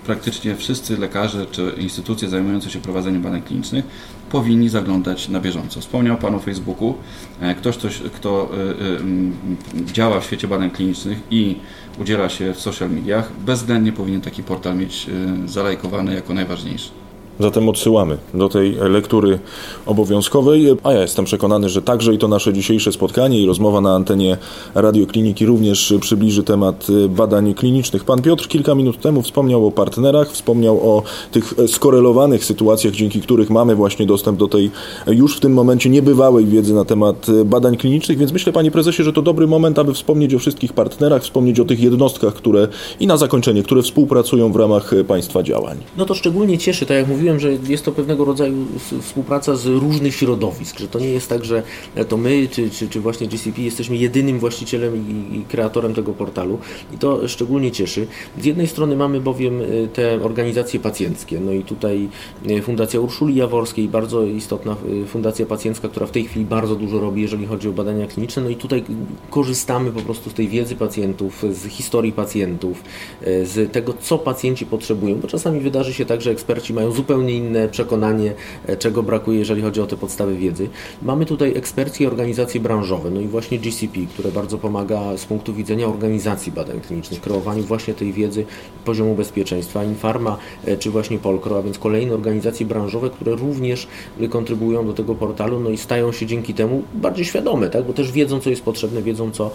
praktycznie 0.07 0.57
wszyscy 0.57 0.99
lekarze 0.99 1.47
czy 1.47 1.73
instytucje 1.79 2.29
zajmujące 2.29 2.71
się 2.71 2.81
prowadzeniem 2.81 3.23
badań 3.23 3.43
klinicznych 3.43 3.85
powinni 4.31 4.69
zaglądać 4.69 5.29
na 5.29 5.41
bieżąco. 5.41 5.81
Wspomniał 5.81 6.17
Pan 6.17 6.35
o 6.35 6.39
Facebooku. 6.39 6.95
E, 7.41 7.55
ktoś, 7.55 7.77
ktoś 7.77 7.99
kto 7.99 8.51
e, 8.51 9.81
e, 9.81 9.93
działa 9.93 10.21
w 10.21 10.25
świecie 10.25 10.49
badań 10.49 10.71
klinicznych 10.71 11.19
i 11.31 11.57
udziela 12.01 12.29
się 12.29 12.55
w 12.55 12.61
social 12.61 12.91
mediach, 12.91 13.33
bezwzględnie 13.47 13.93
powinien 13.93 14.21
taki 14.21 14.43
portal 14.43 14.77
mieć 14.77 15.07
zalajkowany 15.47 16.15
jako 16.15 16.35
najważniejszy. 16.35 17.06
Zatem 17.41 17.69
odsyłamy 17.69 18.19
do 18.35 18.49
tej 18.49 18.75
lektury 18.75 19.39
obowiązkowej, 19.87 20.67
a 20.83 20.93
ja 20.93 21.01
jestem 21.01 21.25
przekonany, 21.25 21.69
że 21.69 21.83
także 21.83 22.15
i 22.15 22.19
to 22.19 22.29
nasze 22.29 22.53
dzisiejsze 22.53 22.93
spotkanie 22.93 23.41
i 23.41 23.47
rozmowa 23.47 23.81
na 23.81 23.95
antenie 23.95 24.37
radiokliniki 24.75 25.47
również 25.47 25.95
przybliży 26.01 26.43
temat 26.43 26.87
badań 27.09 27.55
klinicznych. 27.55 28.05
Pan 28.05 28.23
Piotr 28.23 28.49
kilka 28.49 28.75
minut 28.75 29.01
temu 29.01 29.23
wspomniał 29.23 29.67
o 29.67 29.71
partnerach, 29.71 30.33
wspomniał 30.33 30.91
o 30.91 31.03
tych 31.33 31.55
skorelowanych 31.67 32.45
sytuacjach, 32.45 32.95
dzięki 32.95 33.21
których 33.21 33.51
mamy 33.51 33.75
właśnie 33.75 34.07
dostęp 34.07 34.39
do 34.39 34.49
tej 34.49 34.71
już 35.07 35.37
w 35.37 35.41
tym 35.41 35.53
momencie 35.53 35.91
niebywałej 35.91 36.47
wiedzy 36.47 36.75
na 36.75 36.85
temat 36.85 37.27
badań 37.45 37.77
klinicznych, 37.77 38.19
więc 38.19 38.33
myślę, 38.33 38.53
panie 38.53 38.71
prezesie, 38.71 39.05
że 39.05 39.13
to 39.13 39.23
dobry 39.23 39.47
moment, 39.47 39.79
aby 39.79 39.95
wspomnieć 39.95 40.35
o 40.35 40.39
wszystkich 40.39 40.73
partnerach, 40.73 41.23
wspomnieć 41.23 41.61
o 41.61 41.65
tych 41.65 41.81
jednostkach, 41.81 42.35
które 42.35 42.69
i 43.01 43.07
na 43.07 43.17
zakończenie, 43.17 43.63
które 43.63 43.83
współpracują 43.83 44.53
w 44.53 44.57
ramach 44.57 44.91
państwa 45.09 45.43
działań. 45.43 45.77
No 45.97 46.05
to 46.05 46.15
szczególnie 46.15 46.59
cieszy, 46.59 46.87
tak 46.87 46.97
jak 46.97 47.09
mówiłem, 47.09 47.26
mówiłem, 47.33 47.41
że 47.41 47.71
jest 47.73 47.85
to 47.85 47.93
pewnego 47.93 48.25
rodzaju 48.25 48.67
współpraca 49.01 49.57
z 49.57 49.67
różnych 49.67 50.15
środowisk, 50.15 50.79
że 50.79 50.89
to 50.89 50.99
nie 50.99 51.09
jest 51.09 51.29
tak, 51.29 51.45
że 51.45 51.63
to 52.09 52.17
my, 52.17 52.49
czy, 52.51 52.71
czy, 52.71 52.89
czy 52.89 53.01
właśnie 53.01 53.29
GCP 53.29 53.63
jesteśmy 53.63 53.97
jedynym 53.97 54.39
właścicielem 54.39 54.97
i, 54.97 55.37
i 55.37 55.45
kreatorem 55.45 55.95
tego 55.95 56.13
portalu 56.13 56.59
i 56.95 56.99
to 56.99 57.29
szczególnie 57.29 57.71
cieszy. 57.71 58.07
Z 58.41 58.45
jednej 58.45 58.67
strony 58.67 58.97
mamy 58.97 59.21
bowiem 59.21 59.61
e, 59.61 59.89
te 59.89 60.23
organizacje 60.23 60.81
pacjenckie, 60.81 61.41
no 61.41 61.53
i 61.53 61.63
tutaj 61.63 62.09
e, 62.49 62.63
Fundacja 62.63 63.01
Urszuli 63.01 63.35
Jaworskiej, 63.35 63.89
bardzo 63.89 64.25
istotna 64.25 64.77
e, 65.03 65.07
fundacja 65.07 65.47
pacjencka, 65.47 65.89
która 65.89 66.07
w 66.07 66.11
tej 66.11 66.25
chwili 66.25 66.45
bardzo 66.45 66.77
dużo 66.77 67.01
robi, 67.01 67.23
jeżeli 67.23 67.47
chodzi 67.47 67.69
o 67.69 67.73
badania 67.73 68.07
kliniczne, 68.07 68.43
no 68.43 68.49
i 68.49 68.57
tutaj 68.57 68.85
korzystamy 69.31 69.93
po 69.93 70.01
prostu 70.01 70.31
z 70.31 70.35
tej 70.35 70.49
wiedzy 70.49 70.77
pacjentów, 70.77 71.45
z 71.53 71.67
historii 71.67 72.13
pacjentów, 72.13 72.83
z 73.23 73.73
tego, 73.73 73.95
co 74.01 74.19
pacjenci 74.19 74.67
potrzebują, 74.67 75.15
bo 75.15 75.29
czasami 75.29 75.61
wydarzy 75.61 75.95
się 75.95 76.05
tak, 76.05 76.21
że 76.23 76.31
eksperci 76.31 76.75
mają 76.75 76.91
zupełnie 76.91 77.16
zupełnie 77.17 77.37
inne 77.37 77.69
przekonanie, 77.69 78.33
czego 78.79 79.03
brakuje, 79.03 79.39
jeżeli 79.39 79.63
chodzi 79.63 79.81
o 79.81 79.87
te 79.87 79.97
podstawy 79.97 80.37
wiedzy. 80.37 80.69
Mamy 81.03 81.27
tutaj 81.27 81.57
eksperckie 81.57 82.09
organizacje 82.09 82.61
branżowe, 82.61 83.11
no 83.11 83.21
i 83.21 83.27
właśnie 83.27 83.59
GCP, 83.59 84.01
które 84.15 84.33
bardzo 84.33 84.59
pomaga 84.59 85.17
z 85.17 85.25
punktu 85.25 85.55
widzenia 85.55 85.87
organizacji 85.87 86.53
badań 86.53 86.81
klinicznych, 86.81 87.21
kreowaniu 87.21 87.63
właśnie 87.63 87.95
tej 87.95 88.13
wiedzy 88.13 88.45
poziomu 88.85 89.15
bezpieczeństwa, 89.15 89.85
Infarma 89.85 90.37
czy 90.79 90.91
właśnie 90.91 91.19
Polkro, 91.19 91.59
a 91.59 91.63
więc 91.63 91.79
kolejne 91.79 92.15
organizacje 92.15 92.67
branżowe, 92.67 93.11
które 93.11 93.37
również 93.37 93.87
kontrybują 94.31 94.87
do 94.87 94.93
tego 94.93 95.15
portalu, 95.15 95.61
no 95.61 95.71
i 95.71 95.77
stają 95.77 96.13
się 96.13 96.27
dzięki 96.27 96.55
temu 96.55 96.83
bardziej 96.95 97.25
świadome, 97.25 97.71
tak? 97.71 97.85
bo 97.85 97.93
też 97.93 98.13
wiedzą, 98.13 98.41
co 98.41 98.51
jest 98.51 98.63
potrzebne, 98.63 99.03
wiedzą, 99.03 99.31
co 99.31 99.51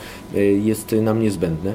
jest 0.64 0.95
nam 1.01 1.22
niezbędne. 1.22 1.74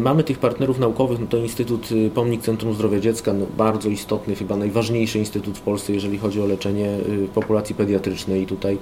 Mamy 0.00 0.24
tych 0.24 0.38
partnerów 0.38 0.78
naukowych, 0.78 1.20
no 1.20 1.26
to 1.26 1.36
Instytut 1.36 1.88
Pomnik 2.14 2.42
Centrum 2.42 2.74
Zdrowia 2.74 3.00
Dziecka, 3.00 3.32
no 3.32 3.46
bardzo 3.56 3.88
istotny, 3.88 4.34
chyba 4.34 4.56
najważniejszy 4.56 5.17
instytut 5.18 5.58
w 5.58 5.60
Polsce, 5.60 5.92
jeżeli 5.92 6.18
chodzi 6.18 6.40
o 6.40 6.46
leczenie 6.46 6.96
populacji 7.34 7.74
pediatrycznej 7.74 8.42
i 8.42 8.46
tutaj 8.46 8.78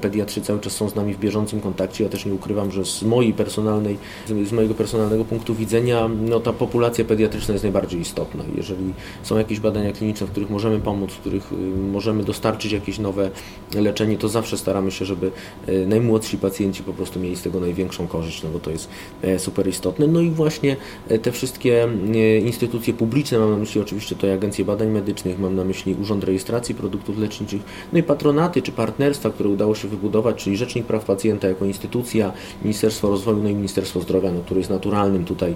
pediatrzy 0.00 0.40
cały 0.40 0.60
czas 0.60 0.72
są 0.72 0.88
z 0.88 0.94
nami 0.94 1.14
w 1.14 1.18
bieżącym 1.18 1.60
kontakcie. 1.60 2.04
Ja 2.04 2.10
też 2.10 2.26
nie 2.26 2.34
ukrywam, 2.34 2.70
że 2.70 2.84
z 2.84 3.02
mojej 3.02 3.32
personalnej, 3.32 3.98
z 4.44 4.52
mojego 4.52 4.74
personalnego 4.74 5.24
punktu 5.24 5.54
widzenia, 5.54 6.10
no 6.28 6.40
ta 6.40 6.52
populacja 6.52 7.04
pediatryczna 7.04 7.52
jest 7.52 7.64
najbardziej 7.64 8.00
istotna. 8.00 8.44
Jeżeli 8.56 8.92
są 9.22 9.38
jakieś 9.38 9.60
badania 9.60 9.92
kliniczne, 9.92 10.26
w 10.26 10.30
których 10.30 10.50
możemy 10.50 10.80
pomóc, 10.80 11.12
w 11.12 11.18
których 11.18 11.50
możemy 11.92 12.24
dostarczyć 12.24 12.72
jakieś 12.72 12.98
nowe 12.98 13.30
leczenie, 13.74 14.18
to 14.18 14.28
zawsze 14.28 14.58
staramy 14.58 14.90
się, 14.90 15.04
żeby 15.04 15.30
najmłodsi 15.86 16.38
pacjenci 16.38 16.82
po 16.82 16.92
prostu 16.92 17.20
mieli 17.20 17.36
z 17.36 17.42
tego 17.42 17.60
największą 17.60 18.06
korzyść, 18.06 18.42
no 18.42 18.50
bo 18.50 18.58
to 18.60 18.70
jest 18.70 18.88
super 19.38 19.68
istotne. 19.68 20.06
No 20.06 20.20
i 20.20 20.30
właśnie 20.30 20.76
te 21.22 21.32
wszystkie 21.32 21.88
instytucje 22.44 22.94
publiczne, 22.94 23.38
mam 23.38 23.50
na 23.50 23.56
myśli 23.56 23.80
oczywiście 23.80 24.16
to 24.16 24.32
Agencje 24.32 24.64
Badań 24.64 24.88
Medycznych, 24.90 25.38
mam 25.38 25.56
na 25.56 25.64
myśli 25.64 25.79
Urząd 26.02 26.24
Rejestracji 26.24 26.74
Produktów 26.74 27.18
Leczniczych, 27.18 27.62
no 27.92 27.98
i 27.98 28.02
patronaty 28.02 28.62
czy 28.62 28.72
partnerstwa, 28.72 29.30
które 29.30 29.48
udało 29.48 29.74
się 29.74 29.88
wybudować, 29.88 30.36
czyli 30.44 30.56
Rzecznik 30.56 30.86
Praw 30.86 31.04
Pacjenta 31.04 31.48
jako 31.48 31.64
instytucja, 31.64 32.32
Ministerstwo 32.62 33.08
Rozwoju, 33.08 33.42
no 33.42 33.48
i 33.48 33.54
Ministerstwo 33.54 34.00
Zdrowia, 34.00 34.32
no, 34.32 34.40
które 34.40 34.60
jest 34.60 34.70
naturalnym 34.70 35.24
tutaj 35.24 35.54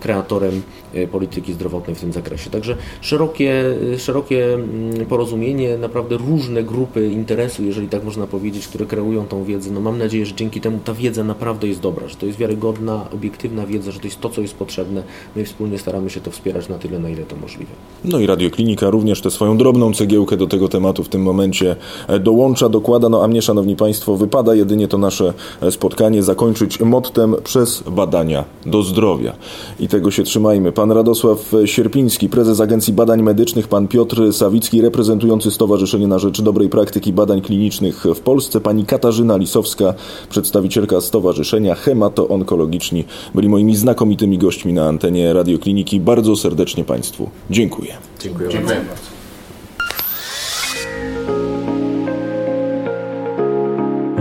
kreatorem 0.00 0.62
polityki 1.10 1.52
zdrowotnej 1.52 1.96
w 1.96 2.00
tym 2.00 2.12
zakresie. 2.12 2.50
Także 2.50 2.76
szerokie, 3.00 3.64
szerokie 3.98 4.54
mm, 4.54 5.06
porozumienie, 5.06 5.78
naprawdę 5.78 6.16
różne 6.16 6.62
grupy 6.62 7.06
interesu, 7.06 7.64
jeżeli 7.64 7.88
tak 7.88 8.04
można 8.04 8.26
powiedzieć, 8.26 8.68
które 8.68 8.86
kreują 8.86 9.26
tą 9.26 9.44
wiedzę. 9.44 9.70
No 9.70 9.80
mam 9.80 9.98
nadzieję, 9.98 10.26
że 10.26 10.34
dzięki 10.34 10.60
temu 10.60 10.78
ta 10.84 10.94
wiedza 10.94 11.24
naprawdę 11.24 11.68
jest 11.68 11.80
dobra, 11.80 12.08
że 12.08 12.16
to 12.16 12.26
jest 12.26 12.38
wiarygodna, 12.38 13.10
obiektywna 13.14 13.66
wiedza, 13.66 13.90
że 13.90 14.00
to 14.00 14.06
jest 14.06 14.20
to, 14.20 14.28
co 14.28 14.40
jest 14.40 14.54
potrzebne. 14.54 15.02
My 15.36 15.44
wspólnie 15.44 15.78
staramy 15.78 16.10
się 16.10 16.20
to 16.20 16.30
wspierać 16.30 16.68
na 16.68 16.78
tyle, 16.78 16.98
na 16.98 17.08
ile 17.08 17.22
to 17.22 17.36
możliwe. 17.36 17.72
No 18.04 18.18
i 18.18 18.26
Radioklinika 18.26 18.90
również 18.90 19.20
tę 19.20 19.30
swoją 19.42 19.56
drobną 19.56 19.92
cegiełkę 19.92 20.36
do 20.36 20.46
tego 20.46 20.68
tematu 20.68 21.04
w 21.04 21.08
tym 21.08 21.22
momencie 21.22 21.76
e, 22.08 22.20
dołącza, 22.20 22.68
dokłada. 22.68 23.08
No 23.08 23.24
a 23.24 23.28
mnie, 23.28 23.42
Szanowni 23.42 23.76
Państwo, 23.76 24.16
wypada 24.16 24.54
jedynie 24.54 24.88
to 24.88 24.98
nasze 24.98 25.32
e, 25.60 25.70
spotkanie 25.70 26.22
zakończyć 26.22 26.80
mottem 26.80 27.34
przez 27.44 27.82
badania 27.90 28.44
do 28.66 28.82
zdrowia. 28.82 29.32
I 29.80 29.88
tego 29.88 30.10
się 30.10 30.22
trzymajmy. 30.22 30.72
Pan 30.72 30.92
Radosław 30.92 31.52
Sierpiński, 31.64 32.28
prezes 32.28 32.60
Agencji 32.60 32.92
Badań 32.92 33.22
Medycznych, 33.22 33.68
pan 33.68 33.88
Piotr 33.88 34.32
Sawicki, 34.32 34.80
reprezentujący 34.80 35.50
Stowarzyszenie 35.50 36.06
na 36.06 36.18
Rzecz 36.18 36.42
Dobrej 36.42 36.68
Praktyki 36.68 37.12
Badań 37.12 37.40
Klinicznych 37.40 38.04
w 38.14 38.20
Polsce, 38.20 38.60
pani 38.60 38.86
Katarzyna 38.86 39.36
Lisowska, 39.36 39.94
przedstawicielka 40.30 41.00
Stowarzyszenia 41.00 41.74
Hemato-Onkologiczni, 41.74 43.04
byli 43.34 43.48
moimi 43.48 43.76
znakomitymi 43.76 44.38
gośćmi 44.38 44.72
na 44.72 44.88
antenie 44.88 45.32
Radiokliniki. 45.32 46.00
Bardzo 46.00 46.36
serdecznie 46.36 46.84
Państwu 46.84 47.30
dziękuję. 47.50 47.92
Dziękuję, 48.20 48.48
Dziękuję 48.48 48.76
bardzo. 48.76 49.11